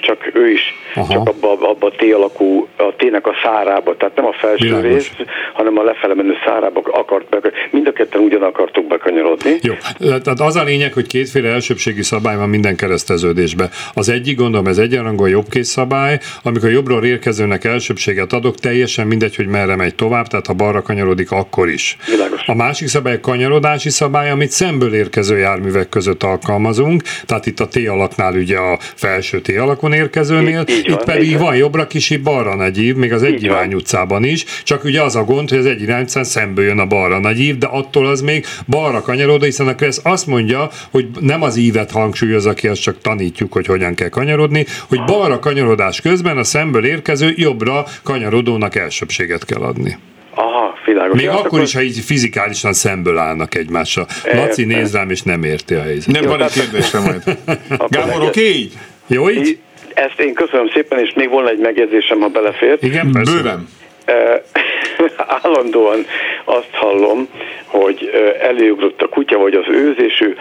csak 0.01 0.31
ő 0.35 0.51
is 0.51 0.75
Aha. 0.95 1.13
csak 1.13 1.29
abba, 1.29 1.53
abba 1.53 1.87
a 1.87 1.91
T-alakú, 1.97 2.69
a 2.77 2.95
T-nek 2.97 3.27
a 3.27 3.35
szárába, 3.43 3.97
tehát 3.97 4.17
nem 4.17 4.27
a 4.27 4.33
felső 4.33 4.65
Bilányos. 4.65 4.93
rész, 4.93 5.11
hanem 5.53 5.79
a 5.79 5.83
lefele 5.83 6.15
menő 6.15 6.35
szárába 6.45 6.81
akart 6.85 7.29
be, 7.29 7.51
mind 7.71 7.87
a 7.87 7.93
ketten 7.93 8.21
ugyan 8.21 8.43
akartuk 8.43 8.87
bekanyarodni. 8.87 9.59
Jó, 9.63 9.75
tehát 9.99 10.41
az 10.41 10.57
a 10.57 10.63
lényeg, 10.63 10.93
hogy 10.93 11.07
kétféle 11.07 11.49
elsőbségi 11.49 12.03
szabály 12.03 12.37
van 12.37 12.49
minden 12.49 12.77
kereszteződésben. 12.77 13.71
Az 13.95 14.09
egyik, 14.09 14.37
gondolom, 14.37 14.67
ez 14.67 14.79
egyenrangú 14.79 15.27
jobbkész 15.27 15.69
szabály, 15.69 16.19
amikor 16.43 16.71
jobbról 16.71 17.05
érkezőnek 17.05 17.65
elsőbséget 17.65 18.33
adok, 18.33 18.55
teljesen 18.55 19.07
mindegy, 19.07 19.37
hogy 19.37 19.47
merre 19.47 19.77
megy 19.77 19.95
tovább, 19.95 20.27
tehát 20.27 20.47
ha 20.47 20.53
balra 20.53 20.83
kanyarodik, 20.83 21.31
akkor 21.31 21.69
is. 21.69 21.97
Világos. 22.07 22.47
A 22.47 22.55
másik 22.55 22.89
szabály 22.89 23.15
a 23.15 23.21
kanyarodási 23.21 23.91
szabály, 23.91 24.31
amit 24.31 24.51
szemből 24.51 24.95
érkező 24.95 25.39
járművek 25.39 25.89
között 25.89 26.23
alkalmazunk, 26.23 27.03
tehát 27.27 27.47
itt 27.47 27.61
a 27.61 27.69
T 27.69 27.77
alaknál 27.89 28.35
ugye 28.35 28.59
a 28.59 28.79
felső 28.95 29.41
T 29.41 29.52
alakon 29.57 29.93
érkezőnél, 29.93 30.65
így, 30.69 30.77
így 30.77 30.89
itt 30.89 30.95
van, 30.95 31.05
pedig 31.05 31.39
van 31.39 31.57
jobbra 31.57 31.87
kisi, 31.87 32.17
balra 32.17 32.55
nagy 32.55 32.79
ív, 32.79 32.95
még 32.95 33.13
az 33.13 33.23
egyirány 33.23 33.75
utcában 33.75 34.25
is, 34.25 34.45
csak 34.63 34.85
ugye 34.85 35.03
az 35.03 35.17
a 35.17 35.25
gond, 35.25 35.49
hogy 35.49 35.59
az 35.59 35.67
egyirány 35.67 36.03
utcán 36.03 36.25
szemből 36.25 36.65
jön 36.65 36.79
a 36.79 36.87
balra 36.87 37.19
nagy 37.19 37.41
ív, 37.41 37.59
de 37.59 37.67
attól 37.67 38.07
az 38.07 38.21
még 38.21 38.47
balra 38.67 39.01
kanyarodó, 39.01 39.45
hiszen 39.45 39.69
a 39.69 39.75
Kressz 39.75 40.01
azt 40.03 40.27
mondja, 40.27 40.69
hogy 40.91 41.07
nem 41.21 41.43
az 41.43 41.57
ívet 41.57 41.91
hangsúlyoz, 41.91 42.47
aki 42.47 42.69
azt 42.69 42.83
csak 42.83 43.01
tanítjuk, 43.01 43.53
hogy 43.53 43.67
hogyan 43.67 43.95
kell 43.95 44.09
kanyarodni, 44.09 44.67
hogy 44.89 45.05
balra 45.05 45.39
kanyarodás 45.39 46.01
közben 46.01 46.39
a 46.39 46.45
szemből 46.45 46.85
érkező 46.85 47.33
jobbra 47.37 47.85
kanyarodónak 48.03 48.75
elsőbséget 48.75 49.45
kell 49.45 49.61
adni. 49.61 49.97
Aha, 50.35 50.75
világos. 50.85 51.21
Még 51.21 51.29
akkor, 51.29 51.47
akkor 51.47 51.61
is, 51.61 51.75
ha 51.75 51.83
így 51.83 51.99
fizikálisan 51.99 52.73
szemből 52.73 53.19
állnak 53.19 53.55
egymással. 53.55 54.07
Laci 54.33 54.65
néz 54.65 54.93
rám, 54.93 55.11
és 55.11 55.23
nem 55.23 55.45
érti 55.45 55.75
a 55.75 55.83
helyzetet. 55.83 56.21
Nem 56.21 56.31
van 56.31 56.43
egy 56.43 56.53
kérdésre 56.53 57.01
majd. 57.01 57.23
Gábor, 57.89 58.23
oké? 58.23 58.69
Jó 59.13 59.31
így? 59.31 59.59
ezt 59.95 60.21
én 60.21 60.35
köszönöm 60.35 60.69
szépen, 60.69 60.99
és 60.99 61.13
még 61.15 61.29
volna 61.29 61.49
egy 61.49 61.59
megjegyzésem, 61.59 62.21
ha 62.21 62.29
belefér. 62.29 62.79
Igen, 62.81 63.11
persze. 63.13 63.33
Bőven. 63.33 63.69
állandóan 65.43 66.07
azt 66.45 66.71
hallom, 66.73 67.29
hogy 67.67 68.11
előugrott 68.41 69.03
a 69.03 69.09
kutya 69.09 69.39
vagy 69.39 69.55
az 69.55 69.65
őz, 69.69 69.95
és 69.97 70.21
ő 70.21 70.37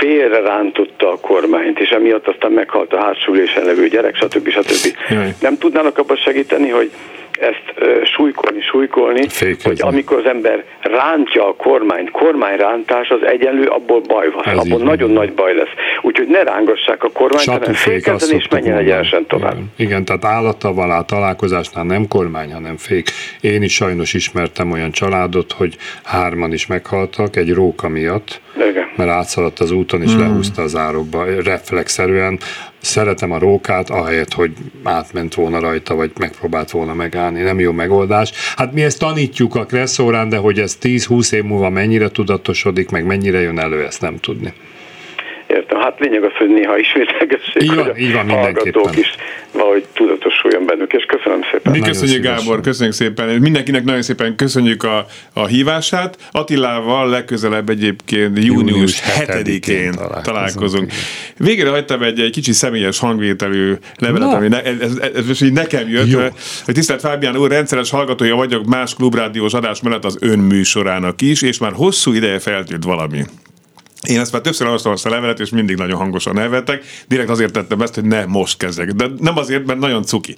félre 0.00 0.40
rántotta 0.40 1.12
a 1.12 1.16
kormányt, 1.20 1.78
és 1.78 1.88
emiatt 1.88 2.28
aztán 2.28 2.52
meghalt 2.52 2.92
a 2.92 3.00
hátsülésen 3.00 3.64
levő 3.64 3.88
gyerek, 3.88 4.16
stb. 4.16 4.48
stb. 4.48 4.96
Jaj. 5.08 5.34
Nem 5.40 5.58
tudnának 5.58 5.98
abban 5.98 6.16
segíteni, 6.16 6.68
hogy 6.68 6.90
ezt 7.40 7.74
súlykolni, 8.04 8.60
súlykolni, 8.60 9.28
Fékezni. 9.28 9.68
hogy 9.70 9.78
amikor 9.80 10.18
az 10.18 10.26
ember 10.26 10.64
rántja 10.86 11.48
a 11.48 11.54
kormányt, 11.54 12.10
kormányrántás 12.10 13.08
az 13.08 13.26
egyenlő, 13.26 13.66
abból 13.66 14.00
baj 14.00 14.30
van, 14.30 14.44
Ez 14.44 14.56
abból 14.56 14.82
nagyon 14.82 15.10
nagy 15.10 15.32
baj 15.32 15.54
lesz. 15.54 15.68
Úgyhogy 16.02 16.26
ne 16.26 16.42
rángassák 16.42 17.04
a 17.04 17.10
kormányt, 17.10 17.42
Satu 17.42 17.58
hanem 17.58 17.74
fékezzen 17.74 18.36
és 18.36 18.48
menjen 18.48 18.76
egyenesen 18.76 19.26
tovább. 19.26 19.52
Igen, 19.52 19.70
igen 19.76 20.04
tehát 20.04 20.24
állattal 20.24 20.90
a 20.90 21.04
találkozásnál 21.04 21.84
nem 21.84 22.08
kormány, 22.08 22.52
hanem 22.52 22.76
fék. 22.76 23.10
Én 23.40 23.62
is 23.62 23.74
sajnos 23.74 24.14
ismertem 24.14 24.70
olyan 24.70 24.90
családot, 24.90 25.52
hogy 25.52 25.76
hárman 26.04 26.52
is 26.52 26.66
meghaltak 26.66 27.36
egy 27.36 27.52
róka 27.52 27.88
miatt, 27.88 28.40
igen. 28.70 28.88
mert 28.96 29.10
átszaladt 29.10 29.58
az 29.58 29.70
úton 29.70 30.02
és 30.02 30.14
mm. 30.14 30.18
lehúzta 30.18 30.62
az 30.62 30.76
árokba 30.76 31.24
reflexzerűen 31.44 32.38
szeretem 32.86 33.32
a 33.32 33.38
rókát, 33.38 33.90
ahelyett, 33.90 34.32
hogy 34.32 34.52
átment 34.82 35.34
volna 35.34 35.60
rajta, 35.60 35.94
vagy 35.94 36.10
megpróbált 36.18 36.70
volna 36.70 36.94
megállni. 36.94 37.42
Nem 37.42 37.60
jó 37.60 37.72
megoldás. 37.72 38.32
Hát 38.56 38.72
mi 38.72 38.82
ezt 38.82 38.98
tanítjuk 38.98 39.54
a 39.54 39.64
kresszórán, 39.64 40.28
de 40.28 40.36
hogy 40.36 40.58
ez 40.58 40.75
10-20 40.82 41.32
év 41.32 41.42
múlva 41.42 41.70
mennyire 41.70 42.08
tudatosodik, 42.08 42.90
meg 42.90 43.06
mennyire 43.06 43.40
jön 43.40 43.58
elő, 43.58 43.84
ezt 43.84 44.00
nem 44.00 44.16
tudni. 44.16 44.52
Értem, 45.46 45.80
hát 45.80 45.98
lényeg 45.98 46.24
az, 46.24 46.32
hogy 46.38 46.48
néha 46.48 46.78
ismételgessék, 46.78 47.62
így 47.62 47.74
van, 47.74 47.84
hogy 47.84 47.98
így 48.00 48.12
van, 48.12 48.30
hallgatók 48.30 48.96
is 48.96 49.14
valahogy 49.52 49.84
tudatosuljon 49.92 50.64
bennük, 50.66 50.92
és 50.92 51.04
szépen. 51.56 51.72
Mi 51.72 51.86
köszönjük 51.86 52.22
szívesen. 52.22 52.44
Gábor, 52.44 52.60
köszönjük 52.60 52.94
szépen, 52.94 53.28
mindenkinek 53.40 53.84
nagyon 53.84 54.02
szépen 54.02 54.36
köszönjük 54.36 54.82
a, 54.82 55.06
a 55.32 55.46
hívását. 55.46 56.18
Attilával 56.32 57.08
legközelebb 57.08 57.68
egyébként 57.68 58.44
június 58.44 59.00
7-én 59.18 59.90
találkozunk. 59.90 60.24
találkozunk. 60.24 60.92
Végre 61.36 61.70
hagytam 61.70 62.02
egy, 62.02 62.20
egy 62.20 62.30
kicsi 62.30 62.52
személyes 62.52 62.98
hangvételű 62.98 63.74
levelet, 63.96 64.28
Na. 64.28 64.36
ami 64.36 64.48
ne, 64.48 64.62
ez, 64.62 64.80
ez, 64.80 64.96
ez, 64.96 65.28
ez 65.28 65.42
így 65.42 65.52
nekem 65.52 65.88
jött, 65.88 66.10
Jó. 66.10 66.20
hogy 66.64 66.74
tisztelt 66.74 67.00
Fábián 67.00 67.36
úr, 67.36 67.50
rendszeres 67.50 67.90
hallgatója 67.90 68.34
vagyok 68.34 68.66
más 68.66 68.94
klubrádiós 68.94 69.52
adás 69.52 69.80
mellett 69.80 70.04
az 70.04 70.16
ön 70.20 70.38
műsorának 70.38 71.20
is, 71.22 71.42
és 71.42 71.58
már 71.58 71.72
hosszú 71.72 72.12
ideje 72.12 72.38
feltűnt 72.38 72.84
valami. 72.84 73.24
Én 74.02 74.20
ezt 74.20 74.32
már 74.32 74.40
többször 74.40 74.66
olvastam 74.66 74.92
a 75.04 75.08
levelet, 75.08 75.40
és 75.40 75.50
mindig 75.50 75.76
nagyon 75.76 75.98
hangosan 75.98 76.34
nevettek. 76.34 76.84
Direkt 77.08 77.30
azért 77.30 77.52
tettem 77.52 77.80
ezt, 77.80 77.94
hogy 77.94 78.04
ne 78.04 78.24
most 78.24 78.58
kezdek. 78.58 78.90
De 78.90 79.06
nem 79.18 79.38
azért, 79.38 79.66
mert 79.66 79.78
nagyon 79.78 80.02
cuki. 80.02 80.36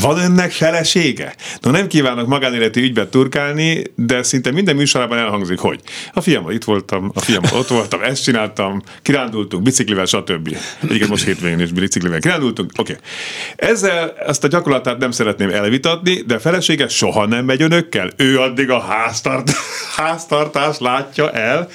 Van 0.00 0.18
önnek 0.18 0.50
felesége? 0.50 1.34
No, 1.60 1.70
nem 1.70 1.86
kívánok 1.86 2.26
magánéleti 2.26 2.80
ügybe 2.80 3.08
turkálni, 3.08 3.82
de 3.94 4.22
szinte 4.22 4.50
minden 4.50 4.76
műsorában 4.76 5.18
elhangzik, 5.18 5.58
hogy 5.58 5.80
a 6.12 6.20
fiammal 6.20 6.52
itt 6.52 6.64
voltam, 6.64 7.10
a 7.14 7.20
fiammal 7.20 7.58
ott 7.58 7.68
voltam, 7.68 8.02
ezt 8.02 8.22
csináltam, 8.22 8.82
kirándultunk 9.02 9.62
biciklivel, 9.62 10.04
stb. 10.04 10.56
Igen, 10.88 11.08
most 11.08 11.24
hétvégén 11.24 11.60
is 11.60 11.72
biciklivel 11.72 12.20
kirándultunk. 12.20 12.70
Oké. 12.76 12.92
Okay. 12.92 13.70
Ezzel 13.70 14.14
ezt 14.26 14.44
a 14.44 14.48
gyakorlatát 14.48 14.98
nem 14.98 15.10
szeretném 15.10 15.50
elvitatni, 15.50 16.22
de 16.26 16.34
a 16.34 16.40
felesége 16.40 16.88
soha 16.88 17.26
nem 17.26 17.44
megy 17.44 17.62
önökkel. 17.62 18.10
Ő 18.16 18.40
addig 18.40 18.70
a 18.70 18.80
háztart, 18.80 19.50
háztartást 19.96 20.80
látja 20.80 21.30
el, 21.30 21.68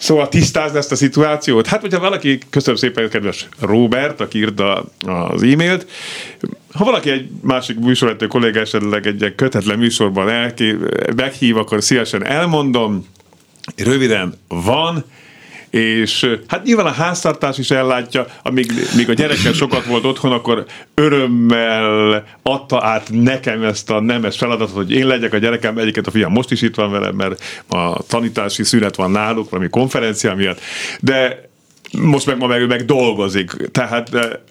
Szóval 0.00 0.28
tisztázni 0.28 0.78
ezt 0.78 0.92
a 0.92 0.96
szituációt. 0.96 1.66
Hát, 1.66 1.80
hogyha 1.80 2.00
valaki, 2.00 2.38
köszönöm 2.50 2.78
szépen, 2.78 3.08
kedves 3.08 3.48
Robert, 3.58 4.20
aki 4.20 4.38
írta 4.38 4.84
az 5.06 5.42
e-mailt, 5.42 5.86
ha 6.72 6.84
valaki 6.84 7.10
egy 7.10 7.28
másik 7.42 7.78
műsorvető 7.78 8.26
kolléga 8.26 8.60
esetleg 8.60 9.06
egy 9.06 9.32
kötetlen 9.36 9.78
műsorban 9.78 10.28
elké, 10.28 10.76
meghív, 11.16 11.56
akkor 11.56 11.82
szívesen 11.82 12.24
elmondom. 12.24 13.06
Röviden 13.76 14.34
van, 14.48 15.04
és 15.70 16.36
hát 16.46 16.64
nyilván 16.64 16.86
a 16.86 16.92
háztartás 16.92 17.58
is 17.58 17.70
ellátja, 17.70 18.26
amíg 18.42 18.72
még 18.96 19.08
a 19.08 19.12
gyerekkel 19.12 19.52
sokat 19.52 19.84
volt 19.84 20.04
otthon, 20.04 20.32
akkor 20.32 20.66
örömmel 20.94 22.24
adta 22.42 22.84
át 22.84 23.08
nekem 23.10 23.62
ezt 23.62 23.90
a 23.90 24.00
nemes 24.00 24.36
feladatot, 24.36 24.74
hogy 24.74 24.92
én 24.92 25.06
legyek 25.06 25.32
a 25.32 25.38
gyerekem, 25.38 25.78
egyiket 25.78 26.06
a 26.06 26.10
fiam 26.10 26.32
most 26.32 26.50
is 26.50 26.62
itt 26.62 26.74
van 26.74 26.90
velem, 26.90 27.14
mert 27.14 27.42
a 27.68 28.02
tanítási 28.02 28.64
szünet 28.64 28.96
van 28.96 29.10
náluk, 29.10 29.50
valami 29.50 29.68
konferencia 29.68 30.34
miatt, 30.34 30.60
de 31.00 31.48
most 31.98 32.26
meg 32.26 32.38
ma 32.38 32.46
meg 32.46 32.66
meg 32.66 32.84
dolgozik, 32.84 33.50
tehát 33.72 34.08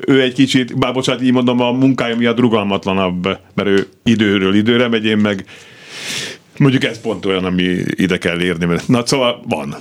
ő 0.08 0.22
egy 0.22 0.34
kicsit, 0.34 0.78
bár 0.78 0.94
bocsánat, 0.94 1.22
így 1.22 1.32
mondom, 1.32 1.62
a 1.62 1.72
munkája 1.72 2.16
miatt 2.16 2.40
rugalmatlanabb, 2.40 3.24
mert 3.54 3.70
ő 3.70 3.88
időről 4.04 4.56
időre 4.56 4.88
megy, 4.88 5.06
én 5.06 5.18
meg 5.18 5.46
mondjuk 6.58 6.84
ez 6.84 7.02
pont 7.02 7.26
olyan, 7.26 7.46
ami 7.46 7.78
ide 7.90 8.18
kell 8.18 8.42
érni, 8.42 8.66
mert 8.66 8.88
na 8.88 9.06
szóval 9.06 9.44
van 9.48 9.76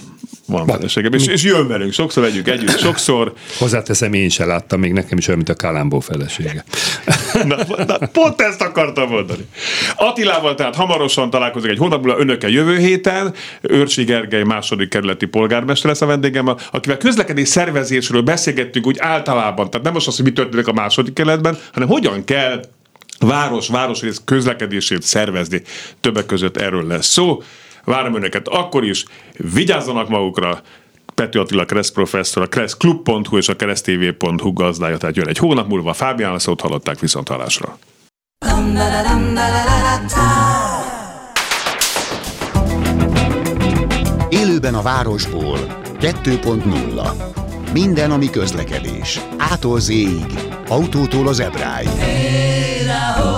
van 0.49 0.67
feleségem, 0.67 1.13
és, 1.13 1.27
és 1.27 1.43
jön 1.43 1.69
velünk, 1.69 1.93
sokszor 1.93 2.23
legyünk 2.23 2.49
együtt, 2.49 2.79
sokszor. 2.79 3.33
Hozzáteszem, 3.59 4.13
én 4.13 4.29
sem 4.29 4.49
láttam, 4.49 4.81
még 4.81 4.93
nekem 4.93 5.19
is 5.19 5.27
olyan, 5.27 5.37
mint 5.37 5.51
a 5.51 5.67
Kalambó 5.67 6.01
felesége. 6.01 6.65
Na, 7.45 7.57
na, 7.87 7.99
pont 8.13 8.41
ezt 8.41 8.61
akartam 8.61 9.09
mondani. 9.09 9.49
Attilával 9.97 10.55
tehát 10.55 10.75
hamarosan 10.75 11.31
találkozik 11.31 11.71
egy 11.71 11.79
hónap 11.79 12.05
múlva 12.05 12.21
önökkel 12.21 12.51
jövő 12.51 12.79
héten. 12.79 13.35
Őrcsi 13.61 14.05
Gergely 14.05 14.43
második 14.43 14.89
kerületi 14.89 15.27
polgármester 15.27 15.91
lesz 15.91 16.01
a 16.01 16.07
vendégem, 16.07 16.57
akivel 16.71 16.97
közlekedés 16.97 17.49
szervezésről 17.49 18.23
beszélgettünk 18.23 18.87
úgy 18.87 18.97
általában. 18.99 19.71
Tehát 19.71 19.85
nem 19.85 19.93
most 19.93 20.07
az, 20.07 20.17
hogy 20.17 20.25
mi 20.25 20.33
történik 20.33 20.67
a 20.67 20.73
második 20.73 21.13
kerületben, 21.13 21.59
hanem 21.73 21.89
hogyan 21.89 22.25
kell 22.25 22.61
város, 23.19 23.69
városrész 23.69 24.21
közlekedését 24.25 25.03
szervezni. 25.03 25.63
Többek 26.01 26.27
között 26.27 26.57
erről 26.57 26.87
lesz 26.87 27.07
szó. 27.07 27.43
Várom 27.89 28.15
önöket 28.15 28.49
akkor 28.49 28.85
is, 28.85 29.05
vigyázzanak 29.37 30.09
magukra, 30.09 30.61
Pető 31.15 31.41
Attila 31.41 31.65
Kressz 31.65 31.91
professzor, 31.91 32.43
a 32.43 32.47
kresszklub.hu 32.47 33.37
és 33.37 33.49
a 33.49 33.57
keresztv.hu 33.57 34.53
gazdája, 34.53 34.97
tehát 34.97 35.17
jön 35.17 35.29
egy 35.29 35.39
hónap 35.39 35.69
múlva. 35.69 35.93
Fábián 35.93 36.39
szót 36.39 36.61
hallották 36.61 36.99
viszont 36.99 37.29
hallásra. 37.29 37.79
Élőben 44.29 44.75
a 44.75 44.83
városból 44.83 45.59
2.0 46.01 47.13
Minden, 47.73 48.11
ami 48.11 48.31
közlekedés. 48.31 49.21
Ától 49.37 49.81
z 49.81 49.93
autótól 50.69 51.29
az 51.29 51.41
ebráig. 51.41 51.89
Hey, 51.89 53.38